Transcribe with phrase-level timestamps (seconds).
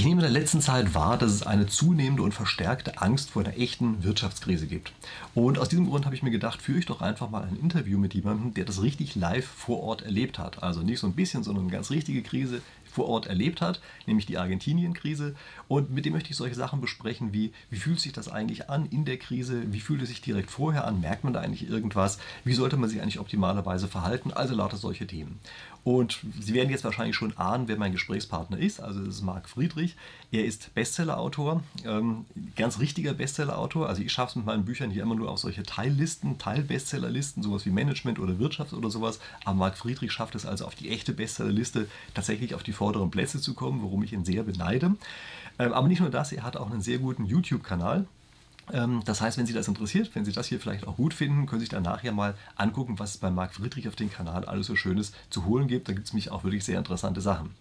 [0.00, 3.44] Ich nehme in der letzten Zeit wahr, dass es eine zunehmende und verstärkte Angst vor
[3.44, 4.94] einer echten Wirtschaftskrise gibt.
[5.34, 7.98] Und aus diesem Grund habe ich mir gedacht, führe ich doch einfach mal ein Interview
[7.98, 10.62] mit jemandem, der das richtig live vor Ort erlebt hat.
[10.62, 14.24] Also nicht so ein bisschen, sondern eine ganz richtige Krise vor Ort erlebt hat, nämlich
[14.24, 15.34] die Argentinien-Krise.
[15.68, 18.86] Und mit dem möchte ich solche Sachen besprechen wie, wie fühlt sich das eigentlich an
[18.86, 19.72] in der Krise?
[19.72, 21.00] Wie fühlt es sich direkt vorher an?
[21.00, 22.18] Merkt man da eigentlich irgendwas?
[22.42, 24.32] Wie sollte man sich eigentlich optimalerweise verhalten?
[24.32, 25.40] Also lauter solche Themen.
[25.82, 28.80] Und Sie werden jetzt wahrscheinlich schon ahnen, wer mein Gesprächspartner ist.
[28.80, 29.96] Also das ist Marc Friedrich.
[30.30, 32.26] Er ist Bestsellerautor, ähm,
[32.56, 33.88] ganz richtiger Bestsellerautor.
[33.88, 37.64] Also ich schaffe es mit meinen Büchern hier immer nur auf solche Teillisten, Teilbestsellerlisten, sowas
[37.64, 39.20] wie Management oder Wirtschaft oder sowas.
[39.44, 43.40] Aber Marc Friedrich schafft es also auf die echte Bestsellerliste tatsächlich auf die vorderen Plätze
[43.40, 44.96] zu kommen, worum ich ihn sehr beneide.
[45.58, 48.06] Ähm, aber nicht nur das, er hat auch einen sehr guten YouTube-Kanal.
[48.72, 51.46] Ähm, das heißt, wenn Sie das interessiert, wenn Sie das hier vielleicht auch gut finden,
[51.46, 54.44] können Sie sich dann nachher mal angucken, was es bei Marc Friedrich auf dem Kanal
[54.44, 55.88] alles so Schönes zu holen gibt.
[55.88, 57.54] Da gibt es nämlich auch wirklich sehr interessante Sachen.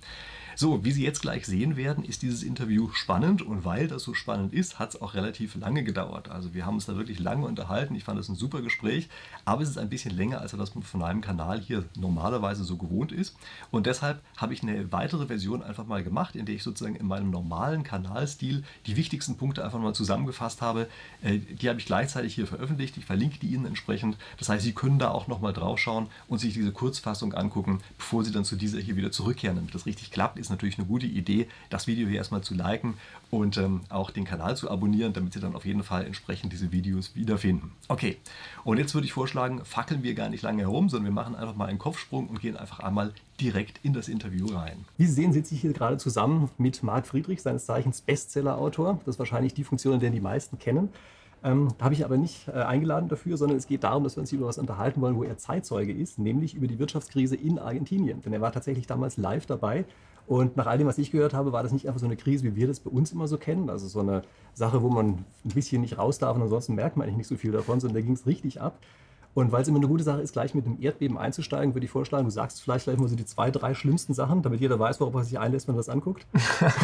[0.61, 4.13] So, wie Sie jetzt gleich sehen werden, ist dieses Interview spannend und weil das so
[4.13, 6.27] spannend ist, hat es auch relativ lange gedauert.
[6.27, 7.95] Also wir haben uns da wirklich lange unterhalten.
[7.95, 9.07] Ich fand das ein super Gespräch,
[9.45, 13.13] aber es ist ein bisschen länger, als das von einem Kanal hier normalerweise so gewohnt
[13.13, 13.38] ist.
[13.71, 17.07] Und deshalb habe ich eine weitere Version einfach mal gemacht, in der ich sozusagen in
[17.07, 20.89] meinem normalen Kanalstil die wichtigsten Punkte einfach mal zusammengefasst habe.
[21.21, 22.97] Äh, die habe ich gleichzeitig hier veröffentlicht.
[22.97, 24.17] Ich verlinke die Ihnen entsprechend.
[24.38, 28.25] Das heißt, Sie können da auch nochmal drauf schauen und sich diese Kurzfassung angucken, bevor
[28.25, 29.55] Sie dann zu dieser hier wieder zurückkehren.
[29.55, 32.53] Damit das richtig klappt, ist ist natürlich eine gute Idee, das Video hier erstmal zu
[32.53, 32.95] liken
[33.30, 36.72] und ähm, auch den Kanal zu abonnieren, damit Sie dann auf jeden Fall entsprechend diese
[36.72, 37.72] Videos wiederfinden.
[37.88, 38.17] Okay,
[38.64, 41.56] und jetzt würde ich vorschlagen, fackeln wir gar nicht lange herum, sondern wir machen einfach
[41.56, 44.86] mal einen Kopfsprung und gehen einfach einmal direkt in das Interview rein.
[44.97, 49.00] Wie Sie sehen, sitze ich hier gerade zusammen mit Marc Friedrich, seines Zeichens Bestseller-Autor.
[49.06, 50.89] Das ist wahrscheinlich die Funktion, die die meisten kennen.
[51.44, 54.22] Ähm, da habe ich aber nicht äh, eingeladen dafür, sondern es geht darum, dass wir
[54.22, 58.22] uns über was unterhalten wollen, wo er Zeitzeuge ist, nämlich über die Wirtschaftskrise in Argentinien.
[58.22, 59.86] Denn er war tatsächlich damals live dabei
[60.30, 62.44] und nach all dem, was ich gehört habe, war das nicht einfach so eine Krise,
[62.44, 63.67] wie wir das bei uns immer so kennen.
[63.67, 64.22] Also so eine
[64.53, 67.35] Sache, wo man ein bisschen nicht raus darf und ansonsten merkt man eigentlich nicht so
[67.35, 68.77] viel davon, sondern da ging es richtig ab.
[69.35, 71.91] Und weil es immer eine gute Sache ist, gleich mit dem Erdbeben einzusteigen, würde ich
[71.91, 75.00] vorschlagen, du sagst vielleicht gleich mal so die zwei, drei schlimmsten Sachen, damit jeder weiß,
[75.00, 76.25] worauf er sich einlässt, wenn er das anguckt.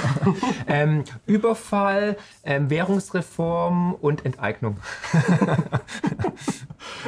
[0.67, 4.77] ähm, Überfall, ähm, Währungsreform und Enteignung.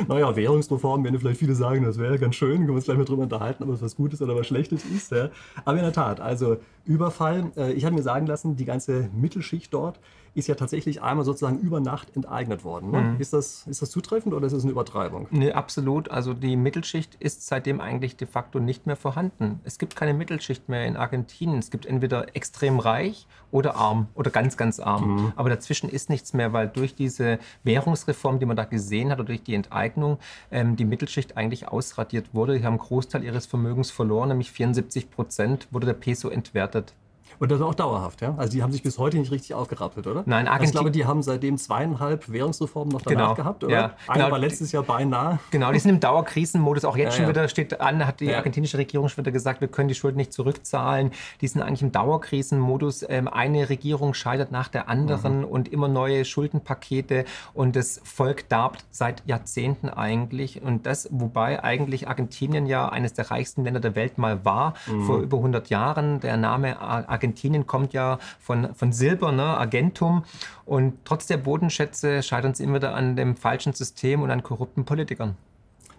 [0.08, 3.06] naja, Währungsreform werden vielleicht viele sagen, das wäre ganz schön, können wir uns gleich mal
[3.06, 5.12] drüber unterhalten, ob es was Gutes oder was Schlechtes ist.
[5.12, 5.30] Ja.
[5.66, 9.74] Aber in der Tat, also Überfall, äh, ich habe mir sagen lassen, die ganze Mittelschicht
[9.74, 10.00] dort
[10.38, 12.92] ist ja tatsächlich einmal sozusagen über Nacht enteignet worden.
[12.92, 13.02] Ne?
[13.02, 13.20] Mhm.
[13.20, 15.28] Ist, das, ist das zutreffend oder ist das eine Übertreibung?
[15.32, 16.12] Nee, absolut.
[16.12, 19.60] Also die Mittelschicht ist seitdem eigentlich de facto nicht mehr vorhanden.
[19.64, 21.58] Es gibt keine Mittelschicht mehr in Argentinien.
[21.58, 25.16] Es gibt entweder extrem reich oder arm oder ganz, ganz arm.
[25.16, 25.34] Mhm.
[25.36, 29.28] Aber dazwischen ist nichts mehr, weil durch diese Währungsreform, die man da gesehen hat, oder
[29.28, 30.20] durch die Enteignung,
[30.52, 32.60] ähm, die Mittelschicht eigentlich ausradiert wurde.
[32.60, 36.94] Die haben einen Großteil ihres Vermögens verloren, nämlich 74 Prozent wurde der Peso entwertet.
[37.40, 38.34] Und das auch dauerhaft, ja?
[38.38, 40.24] Also die haben sich bis heute nicht richtig aufgerappelt, oder?
[40.26, 40.52] Nein, Argentinien.
[40.52, 43.36] Also ich glaube, die haben seitdem zweieinhalb Währungsreformen noch danach genau.
[43.36, 43.74] gehabt, oder?
[43.74, 44.32] Ja, Eine genau.
[44.32, 45.40] war letztes Jahr beinahe.
[45.52, 46.86] Genau, die sind im Dauerkrisenmodus.
[46.86, 47.30] Auch jetzt ja, schon ja.
[47.30, 50.34] wieder steht an, hat die argentinische Regierung schon wieder gesagt, wir können die Schulden nicht
[50.34, 51.12] zurückzahlen.
[51.42, 53.06] Die sind eigentlich im Dauerkrisenmodus.
[53.08, 55.46] Ähm, eine Regierung scheitert nach der anderen mhm.
[55.46, 57.26] und immer neue Schuldenpakete.
[57.54, 60.62] Und das Volk darbt seit Jahrzehnten eigentlich.
[60.64, 65.06] Und das, wobei eigentlich Argentinien ja eines der reichsten Länder der Welt mal war, mhm.
[65.06, 66.20] vor über 100 Jahren.
[66.20, 70.24] Der Name Argentinien Argentinien kommt ja von, von Silber, ne, Argentum.
[70.66, 74.86] Und trotz der Bodenschätze scheitern sie immer wieder an dem falschen System und an korrupten
[74.86, 75.36] Politikern.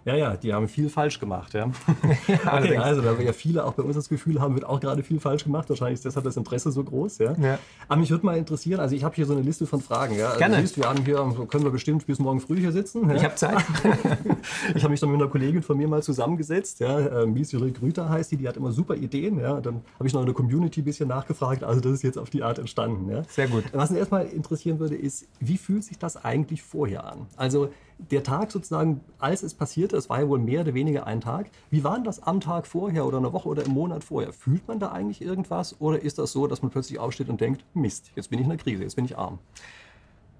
[0.05, 1.53] Ja, ja, die haben viel falsch gemacht.
[1.53, 1.69] Ja.
[2.27, 4.79] ja okay, also, da wir ja viele auch bei uns das Gefühl haben, wird auch
[4.79, 5.69] gerade viel falsch gemacht.
[5.69, 7.17] Wahrscheinlich ist deshalb das Interesse so groß.
[7.19, 7.33] Ja.
[7.37, 7.59] ja.
[7.87, 10.15] Aber mich würde mal interessieren, also ich habe hier so eine Liste von Fragen.
[10.15, 10.27] Ja.
[10.27, 10.55] Also, Gerne.
[10.55, 11.17] Du siehst, wir haben hier,
[11.49, 13.09] können wir bestimmt bis morgen früh hier sitzen.
[13.09, 13.15] Ja.
[13.15, 13.57] Ich habe Zeit.
[14.75, 16.79] ich habe mich dann mit einer Kollegin von mir mal zusammengesetzt.
[16.79, 17.23] Ja.
[17.23, 19.39] Ähm, Mies Grüter heißt die, die hat immer super Ideen.
[19.39, 19.59] Ja.
[19.59, 21.63] Dann habe ich noch in der Community ein bisschen nachgefragt.
[21.63, 23.11] Also das ist jetzt auf die Art entstanden.
[23.11, 23.23] Ja.
[23.27, 23.65] Sehr gut.
[23.73, 27.27] Was mich erstmal interessieren würde, ist, wie fühlt sich das eigentlich vorher an?
[27.35, 31.21] Also der Tag sozusagen, als es passierte, es war ja wohl mehr oder weniger ein
[31.21, 34.31] Tag, wie war denn das am Tag vorher oder eine Woche oder im Monat vorher?
[34.31, 37.65] Fühlt man da eigentlich irgendwas oder ist das so, dass man plötzlich aufsteht und denkt,
[37.73, 39.39] Mist, jetzt bin ich in der Krise, jetzt bin ich arm?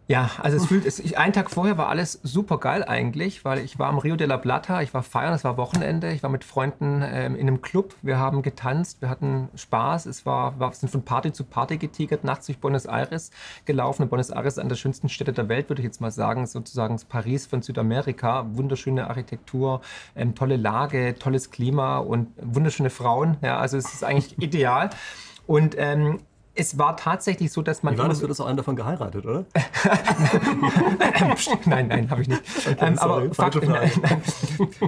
[0.09, 3.77] Ja, also es fühlt, es, einen Tag vorher war alles super geil eigentlich, weil ich
[3.77, 6.43] war am Rio de la Plata, ich war feiern, es war Wochenende, ich war mit
[6.43, 10.89] Freunden ähm, in einem Club, wir haben getanzt, wir hatten Spaß, es war, wir sind
[10.89, 13.29] von Party zu Party getigert, nachts durch Buenos Aires
[13.65, 14.01] gelaufen.
[14.01, 16.47] Und Buenos Aires ist eine der schönsten Städte der Welt, würde ich jetzt mal sagen,
[16.47, 19.81] sozusagen das Paris von Südamerika, wunderschöne Architektur,
[20.15, 24.89] ähm, tolle Lage, tolles Klima und wunderschöne Frauen, ja, also es ist eigentlich ideal.
[25.45, 26.17] Und ähm,
[26.55, 27.93] es war tatsächlich so, dass man.
[27.93, 29.45] Wie war das, du hast auch einen davon geheiratet, oder?
[31.65, 32.41] nein, nein, habe ich nicht.
[32.67, 34.21] Okay, ähm, aber Fakt, nein, nein.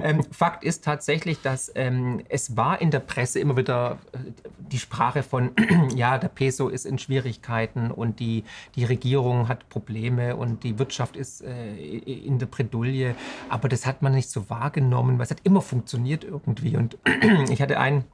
[0.02, 4.18] Ähm, Fakt, ist tatsächlich, dass ähm, es war in der Presse immer wieder äh,
[4.58, 5.52] die Sprache von,
[5.96, 8.44] ja, der Peso ist in Schwierigkeiten und die,
[8.74, 13.14] die Regierung hat Probleme und die Wirtschaft ist äh, in der Bredouille.
[13.48, 16.76] Aber das hat man nicht so wahrgenommen, weil es hat immer funktioniert irgendwie.
[16.76, 16.98] Und
[17.50, 18.04] ich hatte einen.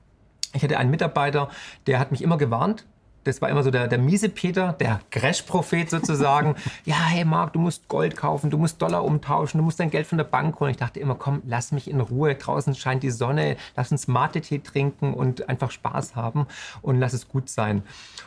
[0.54, 1.50] Ich hatte einen Mitarbeiter,
[1.86, 2.86] der hat mich immer gewarnt,
[3.24, 6.54] das war immer so der, der miese Peter, der Crash-Prophet sozusagen.
[6.84, 10.06] ja, hey Marc, du musst Gold kaufen, du musst Dollar umtauschen, du musst dein Geld
[10.06, 10.70] von der Bank holen.
[10.70, 12.34] Ich dachte immer, komm, lass mich in Ruhe.
[12.34, 16.46] Draußen scheint die Sonne, lass uns Mate-Tee trinken und einfach Spaß haben
[16.82, 17.82] und lass es gut sein.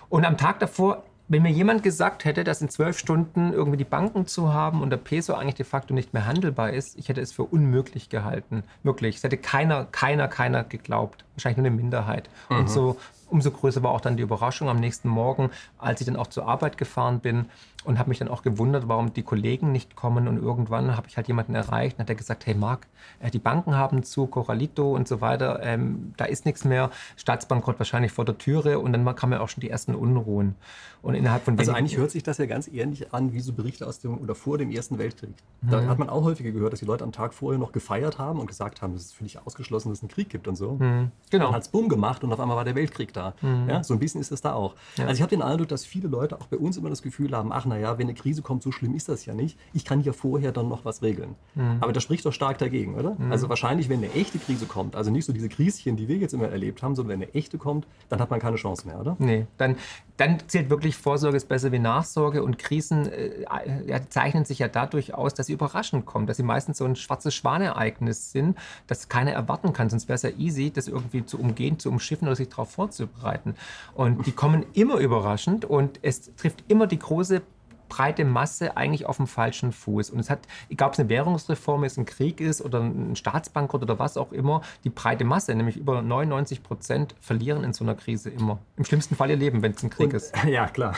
[0.10, 3.86] Und am Tag davor wenn mir jemand gesagt hätte, dass in zwölf Stunden irgendwie die
[3.86, 7.22] Banken zu haben und der Peso eigentlich de facto nicht mehr handelbar ist, ich hätte
[7.22, 8.64] es für unmöglich gehalten.
[8.84, 9.16] Wirklich.
[9.16, 11.24] Es hätte keiner, keiner, keiner geglaubt.
[11.36, 12.30] Wahrscheinlich nur eine Minderheit.
[12.50, 12.58] Mhm.
[12.58, 12.98] Und so
[13.30, 16.50] umso größer war auch dann die Überraschung am nächsten Morgen, als ich dann auch zur
[16.50, 17.46] Arbeit gefahren bin
[17.84, 20.28] und habe mich dann auch gewundert, warum die Kollegen nicht kommen.
[20.28, 22.88] Und irgendwann habe ich halt jemanden erreicht und hat er gesagt, hey Marc,
[23.20, 27.80] äh, die Banken haben zu, Coralito und so weiter, ähm, da ist nichts mehr, Staatsbankrott
[27.80, 30.56] wahrscheinlich vor der Türe und dann kamen ja auch schon die ersten Unruhen.
[31.02, 33.88] Und innerhalb von also eigentlich hört sich das ja ganz ähnlich an wie so Berichte
[33.88, 35.34] aus dem oder vor dem Ersten Weltkrieg.
[35.62, 35.90] Da mhm.
[35.90, 38.46] hat man auch häufiger gehört, dass die Leute am Tag vorher noch gefeiert haben und
[38.46, 40.74] gesagt haben, es ist völlig ausgeschlossen, dass es einen Krieg gibt und so.
[40.74, 41.12] Mhm.
[41.32, 41.46] Genau.
[41.46, 43.34] Dann hat es Bumm gemacht und auf einmal war der Weltkrieg da.
[43.42, 43.68] Mhm.
[43.68, 44.76] Ja, so ein bisschen ist es da auch.
[44.98, 45.06] Ja.
[45.06, 47.52] Also ich habe den Eindruck, dass viele Leute auch bei uns immer das Gefühl haben,
[47.52, 49.58] ach naja, wenn eine Krise kommt, so schlimm ist das ja nicht.
[49.74, 51.36] Ich kann ja vorher dann noch was regeln.
[51.56, 51.78] Mhm.
[51.80, 53.16] Aber das spricht doch stark dagegen, oder?
[53.18, 53.32] Mhm.
[53.32, 56.34] Also wahrscheinlich, wenn eine echte Krise kommt, also nicht so diese Krischen, die wir jetzt
[56.34, 59.16] immer erlebt haben, sondern wenn eine echte kommt, dann hat man keine Chance mehr, oder?
[59.20, 59.78] Nee, dann,
[60.18, 65.14] dann zählt wirklich Vorsorge ist besser wie Nachsorge und Krisen äh, zeichnen sich ja dadurch
[65.14, 68.58] aus, dass sie überraschend kommen, dass sie meistens so ein schwarzes Schwanereignis sind,
[68.88, 69.90] das keiner erwarten kann.
[69.90, 73.56] Sonst wäre es ja easy, das irgendwie zu umgehen, zu umschiffen oder sich darauf vorzubereiten.
[73.96, 77.42] Und die kommen immer überraschend und es trifft immer die große
[77.92, 80.12] breite Masse eigentlich auf dem falschen Fuß.
[80.12, 83.84] Und es hat, egal ob es eine Währungsreform ist, ein Krieg ist oder ein Staatsbankrott
[83.84, 87.96] oder was auch immer, die breite Masse, nämlich über 99 Prozent, verlieren in so einer
[87.96, 88.60] Krise immer.
[88.78, 90.34] Im schlimmsten Fall ihr Leben, wenn es ein Krieg Und, ist.
[90.48, 90.96] Ja, klar.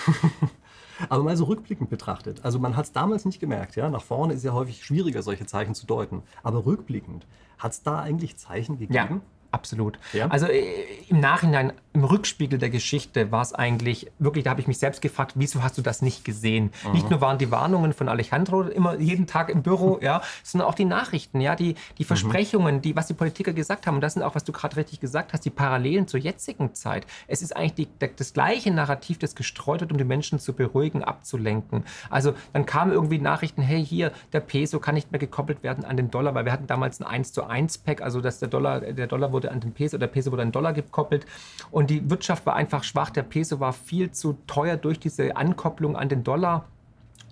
[1.10, 4.36] Aber mal so rückblickend betrachtet, also man hat es damals nicht gemerkt, ja, nach vorne
[4.36, 6.22] ist ja häufig schwieriger, solche Zeichen zu deuten.
[6.44, 7.26] Aber rückblickend,
[7.58, 8.94] hat es da eigentlich Zeichen gegeben?
[8.94, 9.22] Ja.
[9.54, 10.00] Absolut.
[10.14, 10.28] Ja?
[10.30, 10.64] Also äh,
[11.10, 15.00] im Nachhinein, im Rückspiegel der Geschichte war es eigentlich, wirklich, da habe ich mich selbst
[15.00, 16.72] gefragt, wieso hast du das nicht gesehen?
[16.84, 16.92] Mhm.
[16.94, 20.74] Nicht nur waren die Warnungen von Alejandro immer jeden Tag im Büro, ja, sondern auch
[20.74, 22.08] die Nachrichten, ja, die, die mhm.
[22.08, 23.96] Versprechungen, die, was die Politiker gesagt haben.
[23.96, 27.06] Und das sind auch, was du gerade richtig gesagt hast, die Parallelen zur jetzigen Zeit.
[27.28, 31.04] Es ist eigentlich die, das gleiche Narrativ, das gestreut wird, um die Menschen zu beruhigen,
[31.04, 31.84] abzulenken.
[32.10, 35.96] Also dann kamen irgendwie Nachrichten, hey, hier, der Peso kann nicht mehr gekoppelt werden an
[35.96, 38.82] den Dollar, weil wir hatten damals ein 1 zu 1 Pack, also dass der Dollar,
[38.82, 41.26] der Dollar wurde wurde an den Peso, der Peso wurde an den Dollar gekoppelt
[41.72, 43.10] und die Wirtschaft war einfach schwach.
[43.10, 46.66] Der Peso war viel zu teuer durch diese Ankopplung an den Dollar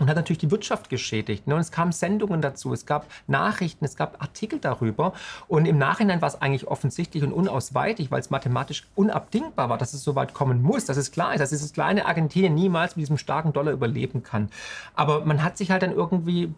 [0.01, 1.45] und hat natürlich die Wirtschaft geschädigt.
[1.45, 1.53] Ne?
[1.53, 5.13] Und es kamen Sendungen dazu, es gab Nachrichten, es gab Artikel darüber.
[5.47, 9.93] Und im Nachhinein war es eigentlich offensichtlich und unausweichlich, weil es mathematisch unabdingbar war, dass
[9.93, 13.03] es so weit kommen muss, dass es klar ist, dass dieses kleine Argentinien niemals mit
[13.03, 14.49] diesem starken Dollar überleben kann.
[14.95, 16.51] Aber man hat sich halt dann irgendwie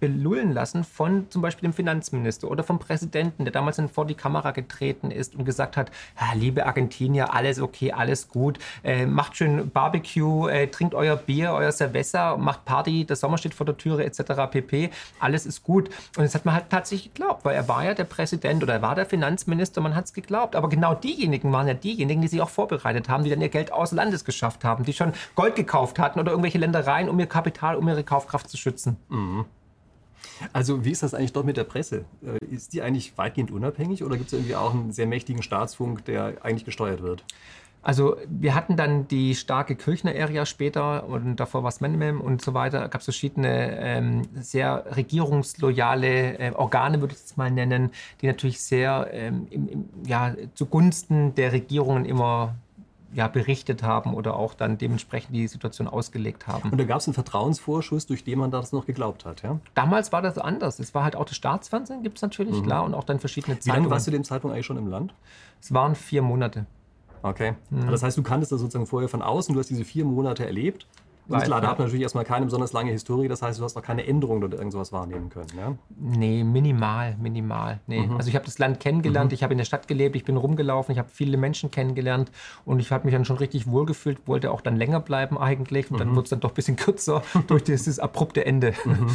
[0.00, 4.16] belullen lassen von zum Beispiel dem Finanzminister oder vom Präsidenten, der damals dann vor die
[4.16, 5.92] Kamera getreten ist und gesagt hat,
[6.34, 11.70] liebe Argentinier, alles okay, alles gut, äh, macht schön Barbecue, äh, trinkt euer Bier, euer
[11.70, 14.50] Cerveza, macht Party Party, der Sommer steht vor der Türe etc.
[14.50, 14.90] pp.
[15.20, 15.88] Alles ist gut.
[16.16, 18.82] Und das hat man halt tatsächlich geglaubt, weil er war ja der Präsident oder er
[18.82, 20.56] war der Finanzminister, man hat es geglaubt.
[20.56, 23.72] Aber genau diejenigen waren ja diejenigen, die sich auch vorbereitet haben, die dann ihr Geld
[23.72, 27.76] aus Landes geschafft haben, die schon Gold gekauft hatten oder irgendwelche Ländereien, um ihr Kapital,
[27.76, 28.96] um ihre Kaufkraft zu schützen.
[29.08, 29.44] Mhm.
[30.52, 32.04] Also wie ist das eigentlich dort mit der Presse?
[32.24, 36.04] Äh, ist die eigentlich weitgehend unabhängig oder gibt es irgendwie auch einen sehr mächtigen Staatsfunk,
[36.04, 37.24] der eigentlich gesteuert wird?
[37.82, 42.52] Also wir hatten dann die starke Kirchner-Area später und davor war es Menemem und so
[42.54, 42.88] weiter.
[42.88, 48.60] gab es verschiedene ähm, sehr regierungsloyale äh, Organe, würde ich es mal nennen, die natürlich
[48.60, 52.56] sehr ähm, im, im, ja, zugunsten der Regierungen immer
[53.14, 56.70] ja, berichtet haben oder auch dann dementsprechend die Situation ausgelegt haben.
[56.70, 59.58] Und da gab es einen Vertrauensvorschuss, durch den man das noch geglaubt hat, ja?
[59.74, 60.78] Damals war das anders.
[60.78, 62.64] Es war halt auch das Staatsfernsehen, gibt es natürlich, mhm.
[62.64, 63.76] klar, und auch dann verschiedene Zeitungen.
[63.76, 65.14] Wie lange warst du dem Zeitpunkt eigentlich schon im Land?
[65.60, 66.66] Es waren vier Monate.
[67.22, 67.54] Okay.
[67.70, 67.90] Mhm.
[67.90, 70.86] Das heißt, du kanntest das sozusagen vorher von außen, du hast diese vier Monate erlebt
[71.28, 74.06] Da hat man natürlich erstmal keine besonders lange Historie, das heißt, du hast noch keine
[74.06, 75.48] Änderungen oder irgendwas wahrnehmen können.
[75.56, 75.74] Ja?
[75.98, 77.80] Nee, minimal, minimal.
[77.86, 78.06] Nee.
[78.06, 78.16] Mhm.
[78.16, 79.34] Also ich habe das Land kennengelernt, mhm.
[79.34, 82.30] ich habe in der Stadt gelebt, ich bin rumgelaufen, ich habe viele Menschen kennengelernt
[82.64, 86.00] und ich habe mich dann schon richtig wohlgefühlt, wollte auch dann länger bleiben eigentlich und
[86.00, 86.16] dann mhm.
[86.16, 88.72] wurde es dann doch ein bisschen kürzer durch dieses abrupte Ende.
[88.84, 89.08] Mhm.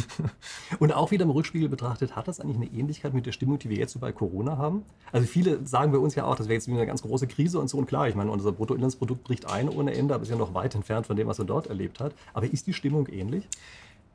[0.78, 3.70] Und auch wieder im Rückspiegel betrachtet, hat das eigentlich eine Ähnlichkeit mit der Stimmung, die
[3.70, 4.84] wir jetzt so bei Corona haben?
[5.10, 7.58] Also viele sagen bei uns ja auch, das wäre jetzt wieder eine ganz große Krise
[7.58, 10.36] und so und klar, ich meine, unser Bruttoinlandsprodukt bricht ein ohne Ende, aber ist ja
[10.36, 12.14] noch weit entfernt von dem, was man dort erlebt hat.
[12.32, 13.48] Aber ist die Stimmung ähnlich?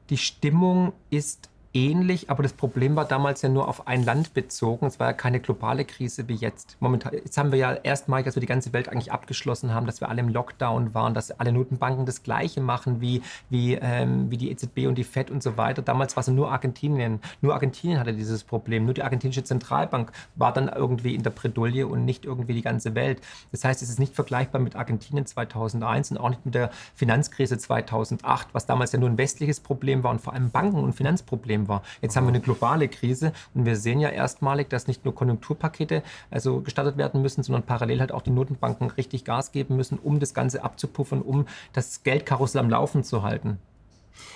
[0.10, 4.88] Die Stimmung ist ähnlich, aber das Problem war damals ja nur auf ein Land bezogen.
[4.88, 6.78] Es war ja keine globale Krise wie jetzt.
[6.80, 10.02] Momentan, jetzt haben wir ja erstmalig, als wir die ganze Welt eigentlich abgeschlossen haben, dass
[10.02, 14.38] wir alle im Lockdown waren, dass alle Notenbanken das Gleiche machen wie, wie, ähm, wie
[14.38, 15.82] die EZB und die FED und so weiter.
[15.82, 17.20] Damals war es nur Argentinien.
[17.42, 18.86] Nur Argentinien hatte dieses Problem.
[18.86, 22.96] Nur die argentinische Zentralbank war dann irgendwie in der Bredouille und nicht irgendwie die ganze
[22.96, 23.22] Welt.
[23.52, 27.58] Das heißt, es ist nicht vergleichbar mit Argentinien 2001 und auch nicht mit der Finanzkrise
[27.58, 31.59] 2008, was damals ja nur ein westliches Problem war und vor allem Banken- und Finanzproblem
[31.60, 31.84] Problem war.
[32.02, 36.04] Jetzt haben wir eine globale Krise und wir sehen ja erstmalig, dass nicht nur Konjunkturpakete
[36.32, 40.20] also gestartet werden müssen, sondern parallel halt auch die Notenbanken richtig Gas geben müssen, um
[40.20, 43.58] das Ganze abzupuffern, um das Geldkarussell am Laufen zu halten.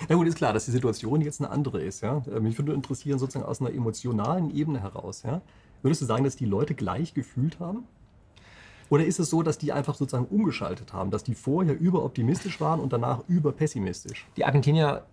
[0.08, 2.02] Na gut, ist klar, dass die Situation jetzt eine andere ist.
[2.02, 2.22] Ja?
[2.40, 5.22] Mich würde interessieren, sozusagen aus einer emotionalen Ebene heraus.
[5.24, 5.42] Ja?
[5.82, 7.84] Würdest du sagen, dass die Leute gleich gefühlt haben?
[8.90, 12.80] Oder ist es so, dass die einfach sozusagen umgeschaltet haben, dass die vorher überoptimistisch waren
[12.80, 14.26] und danach überpessimistisch?
[14.36, 15.04] Die Argentinier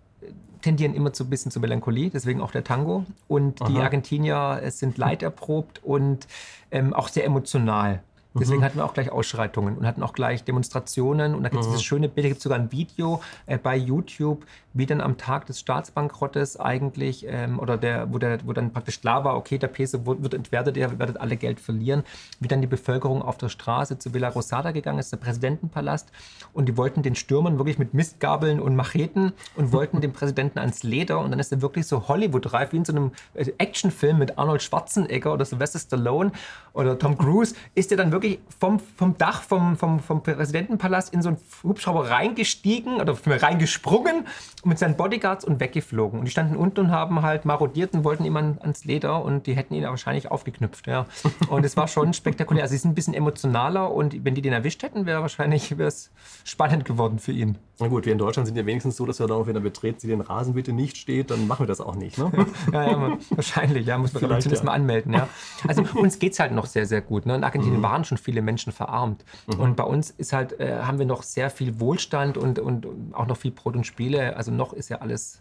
[0.62, 3.04] tendieren immer zu ein bisschen zur Melancholie, deswegen auch der Tango.
[3.28, 3.68] Und Aha.
[3.68, 6.26] die Argentinier sind leiderprobt und
[6.70, 8.02] ähm, auch sehr emotional.
[8.34, 8.64] Deswegen mhm.
[8.64, 11.34] hatten wir auch gleich Ausschreitungen und hatten auch gleich Demonstrationen.
[11.34, 11.72] Und da gibt es mhm.
[11.72, 15.18] dieses schöne Bild, da gibt es sogar ein Video äh, bei YouTube, wie dann am
[15.18, 19.58] Tag des Staatsbankrottes eigentlich, ähm, oder der wo, der, wo dann praktisch klar war, okay,
[19.58, 22.02] der Peso wird entwertet, ihr werdet alle Geld verlieren,
[22.40, 26.10] wie dann die Bevölkerung auf der Straße zu Villa Rosada gegangen ist, der Präsidentenpalast.
[26.54, 30.82] Und die wollten den Stürmern wirklich mit Mistgabeln und Macheten und wollten den Präsidenten ans
[30.82, 31.18] Leder.
[31.20, 34.62] Und dann ist er wirklich so Hollywood-reif, wie in so einem äh, Actionfilm mit Arnold
[34.62, 36.32] Schwarzenegger oder Sylvester Stallone
[36.72, 41.12] oder Tom Cruise, ist er dann wirklich wirklich vom, vom Dach vom, vom, vom Präsidentenpalast
[41.12, 44.26] in so einen Hubschrauber reingestiegen oder reingesprungen
[44.64, 46.20] mit seinen Bodyguards und weggeflogen.
[46.20, 49.54] Und die standen unten und haben halt marodiert und wollten ihm ans Leder und die
[49.54, 50.86] hätten ihn wahrscheinlich aufgeknüpft.
[50.86, 51.06] Ja.
[51.48, 52.62] Und es war schon spektakulär.
[52.62, 56.10] Also sie sind ein bisschen emotionaler und wenn die den erwischt hätten, wäre wahrscheinlich wär's
[56.44, 57.58] spannend geworden für ihn.
[57.82, 59.98] Na gut, wir in Deutschland sind ja wenigstens so, dass wir darauf, wenn er betreten,
[59.98, 62.16] sie den Rasen bitte nicht steht, dann machen wir das auch nicht.
[62.16, 62.30] Ne?
[62.72, 64.62] ja, ja, wahrscheinlich, ja, muss man zumindest ja.
[64.62, 65.12] mal anmelden.
[65.12, 65.28] Ja.
[65.66, 67.26] Also uns geht es halt noch sehr, sehr gut.
[67.26, 67.34] Ne?
[67.34, 67.82] In Argentinien mhm.
[67.82, 69.24] waren schon viele Menschen verarmt.
[69.48, 69.60] Mhm.
[69.60, 73.26] Und bei uns ist halt, äh, haben wir noch sehr viel Wohlstand und, und auch
[73.26, 74.36] noch viel Brot und Spiele.
[74.36, 75.40] Also noch ist ja alles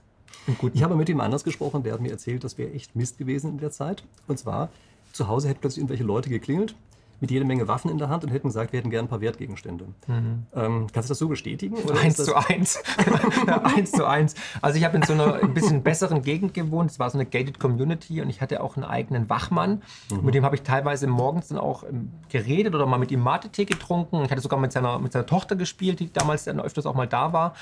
[0.57, 0.71] gut.
[0.73, 3.51] Ich habe mit jemand anders gesprochen, der hat mir erzählt, das wäre echt Mist gewesen
[3.51, 4.03] in der Zeit.
[4.27, 4.69] Und zwar,
[5.13, 6.73] zu Hause hätten plötzlich irgendwelche Leute geklingelt
[7.21, 9.21] mit jeder Menge Waffen in der Hand und hätten gesagt, wir hätten gerne ein paar
[9.21, 9.85] Wertgegenstände.
[10.07, 10.47] Mhm.
[10.55, 11.77] Ähm, kannst du das so bestätigen?
[11.91, 12.81] eins zu eins.
[13.63, 14.33] eins zu eins.
[14.61, 16.89] Also ich habe in so einer ein bisschen besseren Gegend gewohnt.
[16.89, 19.83] Es war so eine gated Community und ich hatte auch einen eigenen Wachmann.
[20.11, 20.25] Mhm.
[20.25, 23.65] Mit dem habe ich teilweise morgens dann auch ähm, geredet oder mal mit ihm Mate-Tee
[23.65, 24.23] getrunken.
[24.25, 27.07] Ich hatte sogar mit seiner, mit seiner Tochter gespielt, die damals dann öfters auch mal
[27.07, 27.53] da war.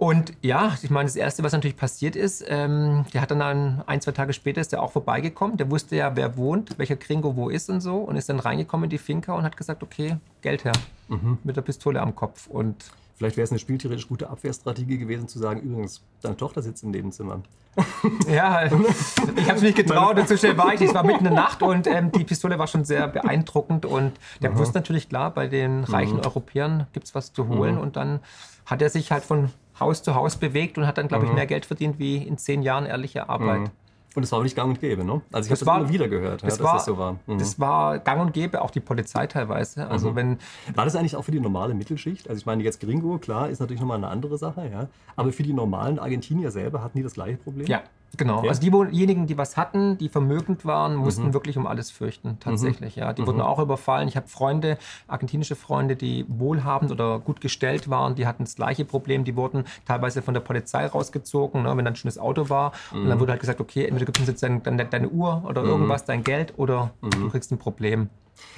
[0.00, 3.82] Und ja, ich meine, das Erste, was natürlich passiert ist, ähm, der hat dann ein,
[3.86, 5.58] ein, zwei Tage später ist der auch vorbeigekommen.
[5.58, 8.84] Der wusste ja, wer wohnt, welcher Gringo wo ist und so und ist dann reingekommen
[8.84, 10.72] in die Finca und hat gesagt, okay, Geld her,
[11.08, 11.36] mhm.
[11.44, 12.46] mit der Pistole am Kopf.
[12.46, 16.82] Und Vielleicht wäre es eine spieltheoretisch gute Abwehrstrategie gewesen, zu sagen, übrigens, deine Tochter sitzt
[16.82, 17.42] im Nebenzimmer.
[18.26, 20.80] Ja, ich habe es nicht getraut und so schnell war ich.
[20.80, 23.84] Es war mitten in der Nacht und ähm, die Pistole war schon sehr beeindruckend.
[23.84, 24.58] Und der Aha.
[24.58, 26.24] wusste natürlich, klar, bei den reichen mhm.
[26.24, 27.74] Europäern gibt es was zu holen.
[27.74, 27.80] Mhm.
[27.82, 28.20] Und dann
[28.64, 31.36] hat er sich halt von Haus zu Haus bewegt und hat dann, glaube ich, mhm.
[31.36, 33.60] mehr Geld verdient wie in zehn Jahren ehrliche Arbeit.
[33.60, 33.70] Mhm.
[34.16, 35.20] Und das war nicht gang und gäbe, ne?
[35.30, 37.16] Also ich habe das, immer wieder gehört, das ja, war, dass das so war.
[37.26, 37.38] Mhm.
[37.38, 39.86] Das war gang und gäbe, auch die Polizei teilweise.
[39.88, 40.16] Also mhm.
[40.16, 40.38] wenn
[40.74, 42.28] war das eigentlich auch für die normale Mittelschicht?
[42.28, 44.88] Also ich meine, jetzt Gringo, klar, ist natürlich nochmal eine andere Sache, ja.
[45.14, 47.66] Aber für die normalen Argentinier selber hatten die das gleiche Problem?
[47.68, 47.82] Ja,
[48.16, 48.48] Genau, ja.
[48.48, 51.34] also diejenigen, die was hatten, die vermögend waren, mussten mhm.
[51.34, 52.96] wirklich um alles fürchten, tatsächlich.
[52.96, 53.02] Mhm.
[53.02, 53.26] Ja, die mhm.
[53.26, 54.08] wurden auch überfallen.
[54.08, 58.84] Ich habe Freunde, argentinische Freunde, die wohlhabend oder gut gestellt waren, die hatten das gleiche
[58.84, 59.24] Problem.
[59.24, 62.72] Die wurden teilweise von der Polizei rausgezogen, ne, wenn dann schon das Auto war.
[62.92, 63.20] Und dann mhm.
[63.20, 65.68] wurde halt gesagt, okay, entweder gibst du uns jetzt dein, deine, deine Uhr oder mhm.
[65.68, 67.30] irgendwas, dein Geld oder du mhm.
[67.30, 68.08] kriegst ein Problem.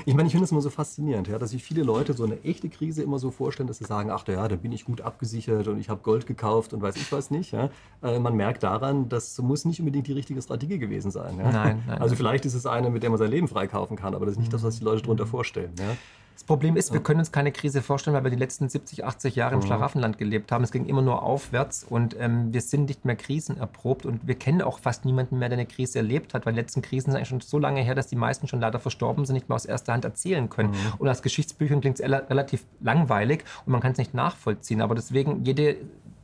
[0.06, 2.42] Ich meine, ich finde es immer so faszinierend, ja, dass sich viele Leute so eine
[2.42, 5.68] echte Krise immer so vorstellen, dass sie sagen, ach ja, da bin ich gut abgesichert
[5.68, 7.52] und ich habe Gold gekauft und weiß ich was nicht.
[7.52, 7.70] Ja.
[8.02, 11.38] Äh, man merkt daran, das muss nicht unbedingt die richtige Strategie gewesen sein.
[11.38, 11.50] Ja.
[11.50, 14.26] Nein, nein, Also vielleicht ist es eine, mit der man sein Leben freikaufen kann, aber
[14.26, 15.72] das ist nicht das, was die Leute darunter vorstellen.
[15.78, 15.96] Ja.
[16.34, 19.36] Das Problem ist, wir können uns keine Krise vorstellen, weil wir die letzten 70, 80
[19.36, 19.66] Jahre im mhm.
[19.66, 20.64] Schlaraffenland gelebt haben.
[20.64, 24.62] Es ging immer nur aufwärts und ähm, wir sind nicht mehr krisenerprobt und wir kennen
[24.62, 27.28] auch fast niemanden mehr, der eine Krise erlebt hat, weil die letzten Krisen sind eigentlich
[27.28, 29.92] schon so lange her, dass die meisten schon leider verstorben sind, nicht mehr aus erster
[29.92, 30.70] Hand erzählen können.
[30.70, 30.94] Mhm.
[30.98, 34.80] Und aus Geschichtsbüchern klingt es relativ langweilig und man kann es nicht nachvollziehen.
[34.80, 35.76] Aber deswegen, jede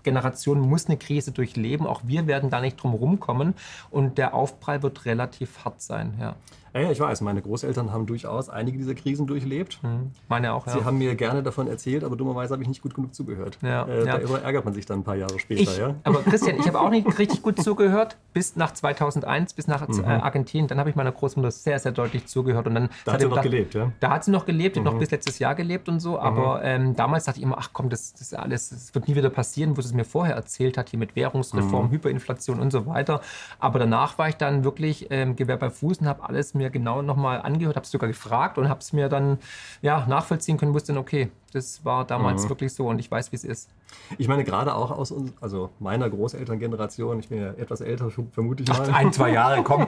[0.02, 1.86] Generation muss eine Krise durchleben.
[1.86, 3.54] Auch wir werden da nicht drum rumkommen.
[3.90, 6.14] Und der Aufprall wird relativ hart sein.
[6.20, 6.36] Ja.
[6.74, 7.20] Ja, ich weiß.
[7.22, 9.82] Meine Großeltern haben durchaus einige dieser Krisen durchlebt.
[9.82, 10.10] Mhm.
[10.28, 10.72] Meine auch, ja.
[10.74, 13.58] Sie haben mir gerne davon erzählt, aber dummerweise habe ich nicht gut genug zugehört.
[13.62, 14.18] Ja, äh, ja.
[14.18, 15.62] Da ärgert man sich dann ein paar Jahre später.
[15.62, 15.94] Ich, ja?
[16.04, 20.04] Aber Christian, ich habe auch nicht richtig gut zugehört, bis nach 2001, bis nach mhm.
[20.04, 20.68] äh, Argentinien.
[20.68, 22.66] Dann habe ich meiner Großmutter sehr, sehr deutlich zugehört.
[22.66, 23.92] Und dann da hat sie noch gelebt, ja?
[24.00, 24.84] Da hat sie noch gelebt, mhm.
[24.84, 26.18] noch bis letztes Jahr gelebt und so.
[26.18, 26.62] Aber mhm.
[26.64, 29.76] ähm, damals dachte ich immer, ach komm, das, das alles, das wird nie wieder passieren,
[29.76, 31.90] wo sie es mir vorher erzählt hat, hier mit Währungsreform, mhm.
[31.92, 33.20] Hyperinflation und so weiter.
[33.58, 37.02] Aber danach war ich dann wirklich ähm, Gewehr bei Fuß und habe alles mir genau
[37.02, 39.38] nochmal angehört, habe es sogar gefragt und habe es mir dann
[39.80, 42.48] ja, nachvollziehen können, wusste dann, okay, das war damals mhm.
[42.50, 43.70] wirklich so und ich weiß, wie es ist.
[44.18, 48.68] Ich meine, gerade auch aus also meiner Großelterngeneration, ich bin ja etwas älter, vermute ich
[48.68, 48.86] mal.
[48.90, 49.86] Ach, ein, zwei Jahre, komm.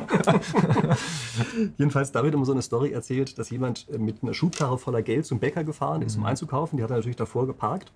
[1.77, 5.27] Jedenfalls, da wird immer so eine Story erzählt, dass jemand mit einer Schubkarre voller Geld
[5.27, 6.29] zum Bäcker gefahren ist, um mhm.
[6.29, 6.79] einzukaufen.
[6.79, 7.93] Die hat er natürlich davor geparkt.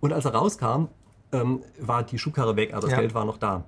[0.00, 0.86] Und als er rauskam,
[1.32, 2.98] ähm, war die Schubkarre weg, aber das ja.
[2.98, 3.64] Geld war noch da.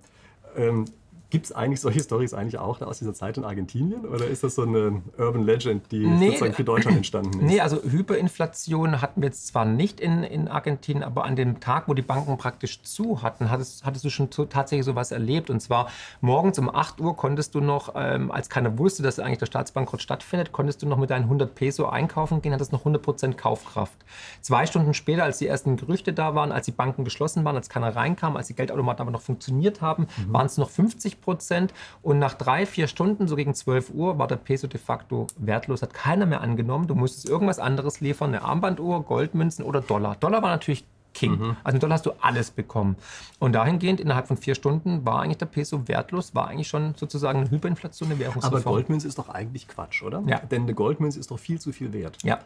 [0.56, 0.86] Ähm,
[1.34, 4.54] Gibt es eigentlich solche Stories eigentlich auch aus dieser Zeit in Argentinien oder ist das
[4.54, 7.42] so eine Urban Legend, die nee, sozusagen für Deutschland entstanden ist?
[7.42, 11.88] Nee, also Hyperinflation hatten wir jetzt zwar nicht in, in Argentinien, aber an dem Tag,
[11.88, 15.50] wo die Banken praktisch zu hatten, hattest, hattest du schon so, tatsächlich sowas erlebt.
[15.50, 15.88] Und zwar
[16.20, 20.02] morgens um 8 Uhr konntest du noch, ähm, als keiner wusste, dass eigentlich der Staatsbankrott
[20.02, 23.96] stattfindet, konntest du noch mit deinen 100 Peso einkaufen gehen, hattest noch 100% Kaufkraft.
[24.40, 27.68] Zwei Stunden später, als die ersten Gerüchte da waren, als die Banken geschlossen waren, als
[27.68, 30.32] keiner reinkam, als die Geldautomaten aber noch funktioniert haben, mhm.
[30.32, 31.74] waren es noch 50 Prozent.
[32.02, 35.82] Und nach drei, vier Stunden, so gegen 12 Uhr, war der Peso de facto wertlos,
[35.82, 36.86] hat keiner mehr angenommen.
[36.86, 40.16] Du musstest irgendwas anderes liefern, eine Armbanduhr, Goldmünzen oder Dollar.
[40.16, 41.38] Dollar war natürlich King.
[41.38, 41.56] Mhm.
[41.64, 42.96] Also mit Dollar hast du alles bekommen.
[43.38, 47.40] Und dahingehend, innerhalb von vier Stunden, war eigentlich der Peso wertlos, war eigentlich schon sozusagen
[47.40, 48.54] eine Hyperinflation, eine Währungsreform.
[48.54, 50.22] Aber Goldmünze ist doch eigentlich Quatsch, oder?
[50.26, 50.40] Ja.
[50.40, 52.18] Denn eine Goldmünze ist doch viel zu viel wert.
[52.22, 52.40] Ja.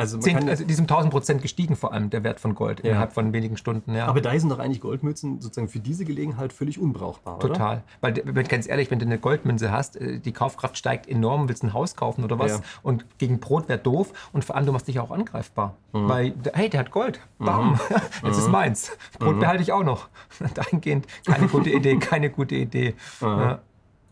[0.00, 2.54] Also, man 10, kann, also die sind 1000 Prozent gestiegen, vor allem der Wert von
[2.54, 2.90] Gold ja.
[2.90, 3.94] innerhalb von wenigen Stunden.
[3.94, 4.06] Ja.
[4.06, 7.82] Aber da sind doch eigentlich Goldmünzen sozusagen für diese Gelegenheit völlig unbrauchbar, Total.
[8.02, 8.24] Oder?
[8.24, 11.74] Weil, ganz ehrlich, wenn du eine Goldmünze hast, äh, die Kaufkraft steigt enorm, willst ein
[11.74, 12.60] Haus kaufen oder was ja.
[12.82, 15.76] und gegen Brot wäre doof und vor allem du machst dich auch angreifbar.
[15.92, 16.08] Mhm.
[16.08, 17.78] Weil, hey, der hat Gold, bam, mhm.
[17.90, 18.30] jetzt mhm.
[18.30, 18.92] ist meins.
[19.18, 19.40] Brot mhm.
[19.40, 20.08] behalte ich auch noch.
[20.54, 22.94] Dahingehend keine gute Idee, keine gute Idee.
[23.20, 23.60] Ja.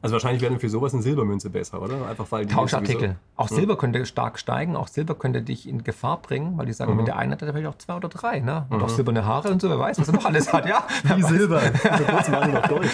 [0.00, 2.06] Also wahrscheinlich wäre für sowas eine Silbermünze besser, oder?
[2.08, 3.16] Einfach weil Tauschartikel.
[3.34, 6.94] Auch Silber könnte stark steigen, auch Silber könnte dich in Gefahr bringen, weil die sagen,
[6.94, 6.98] mhm.
[6.98, 8.38] wenn der eine hat, dann vielleicht auch zwei oder drei.
[8.38, 8.66] Ne?
[8.70, 8.84] Und mhm.
[8.84, 10.86] auch silberne Haare und so, wer weiß, was er noch alles hat, ja?
[11.16, 11.60] Wie Silber.
[11.60, 12.90] Vor kurzem waren noch Gold.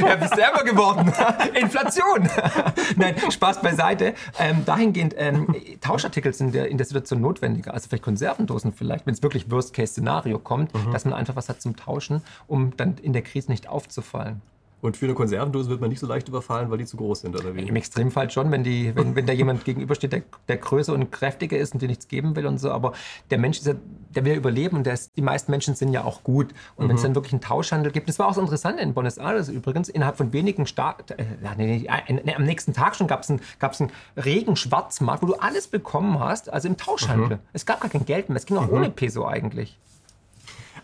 [0.00, 1.12] ja, bist ärmer geworden.
[1.60, 2.28] Inflation.
[2.96, 4.14] Nein, Spaß beiseite.
[4.38, 7.74] Ähm, dahingehend, ähm, Tauschartikel sind der, in der Situation notwendiger.
[7.74, 10.92] Also vielleicht Konservendosen vielleicht, wenn es wirklich Worst-Case-Szenario kommt, mhm.
[10.92, 14.40] dass man einfach was hat zum Tauschen, um dann in der Krise nicht aufzufallen.
[14.82, 17.34] Und für eine Konservendose wird man nicht so leicht überfallen, weil die zu groß sind,
[17.34, 17.62] oder wie?
[17.62, 21.56] Im Extremfall schon, wenn, die, wenn, wenn da jemand gegenübersteht, der, der größer und kräftiger
[21.56, 22.70] ist und dir nichts geben will und so.
[22.70, 22.92] Aber
[23.30, 23.74] der Mensch, ja,
[24.14, 26.52] der will überleben und ist, die meisten Menschen sind ja auch gut.
[26.76, 26.88] Und mhm.
[26.90, 29.48] wenn es dann wirklich einen Tauschhandel gibt, das war auch so interessant in Buenos Aires
[29.48, 31.24] übrigens, innerhalb von wenigen Tagen, äh,
[31.56, 31.88] nee,
[32.24, 35.68] nee, am nächsten Tag schon gab es einen, gab's einen regen Schwarzmarkt, wo du alles
[35.68, 37.38] bekommen hast, also im Tauschhandel.
[37.38, 37.42] Mhm.
[37.54, 38.74] Es gab gar kein Geld mehr, es ging auch mhm.
[38.74, 39.78] ohne Peso eigentlich.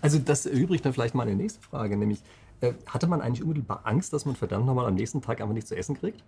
[0.00, 2.20] Also das erübrigt dann vielleicht mal eine nächste Frage, nämlich
[2.62, 5.68] äh, hatte man eigentlich unmittelbar Angst, dass man verdammt nochmal am nächsten Tag einfach nichts
[5.68, 6.22] zu essen kriegt?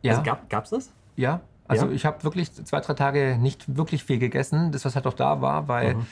[0.00, 0.12] Ja.
[0.12, 0.92] Also gab es das?
[1.16, 1.92] Ja, also ja?
[1.92, 5.40] ich habe wirklich zwei, drei Tage nicht wirklich viel gegessen, das was halt auch da
[5.40, 6.06] war, weil mhm.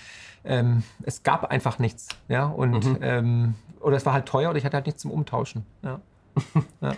[0.45, 2.09] ähm, es gab einfach nichts.
[2.29, 2.99] Ja, und mhm.
[3.01, 5.65] ähm, oder es war halt teuer oder ich hatte halt nichts zum Umtauschen.
[5.83, 6.01] Ja.
[6.81, 6.95] ja.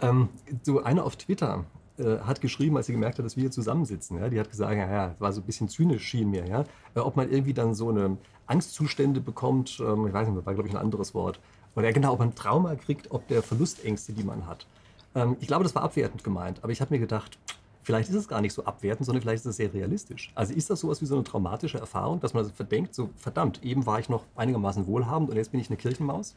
[0.00, 0.28] ähm,
[0.62, 1.64] so eine auf Twitter
[1.98, 4.18] äh, hat geschrieben, als sie gemerkt hat, dass wir hier zusammensitzen.
[4.18, 4.28] Ja?
[4.28, 7.16] Die hat gesagt, ja, ja, war so ein bisschen zynisch schien mir, ja, äh, ob
[7.16, 10.80] man irgendwie dann so eine Angstzustände bekommt, ähm, ich weiß nicht, war glaube ich ein
[10.80, 11.40] anderes Wort,
[11.76, 14.66] oder genau, ob man Trauma kriegt, ob der Verlustängste, die man hat.
[15.14, 17.38] Ähm, ich glaube, das war abwertend gemeint, aber ich habe mir gedacht,
[17.82, 20.32] vielleicht ist es gar nicht so abwertend, sondern vielleicht ist es sehr realistisch.
[20.34, 23.86] Also ist das sowas wie so eine traumatische Erfahrung, dass man verdenkt, so verdammt, eben
[23.86, 26.34] war ich noch einigermaßen wohlhabend und jetzt bin ich eine Kirchenmaus?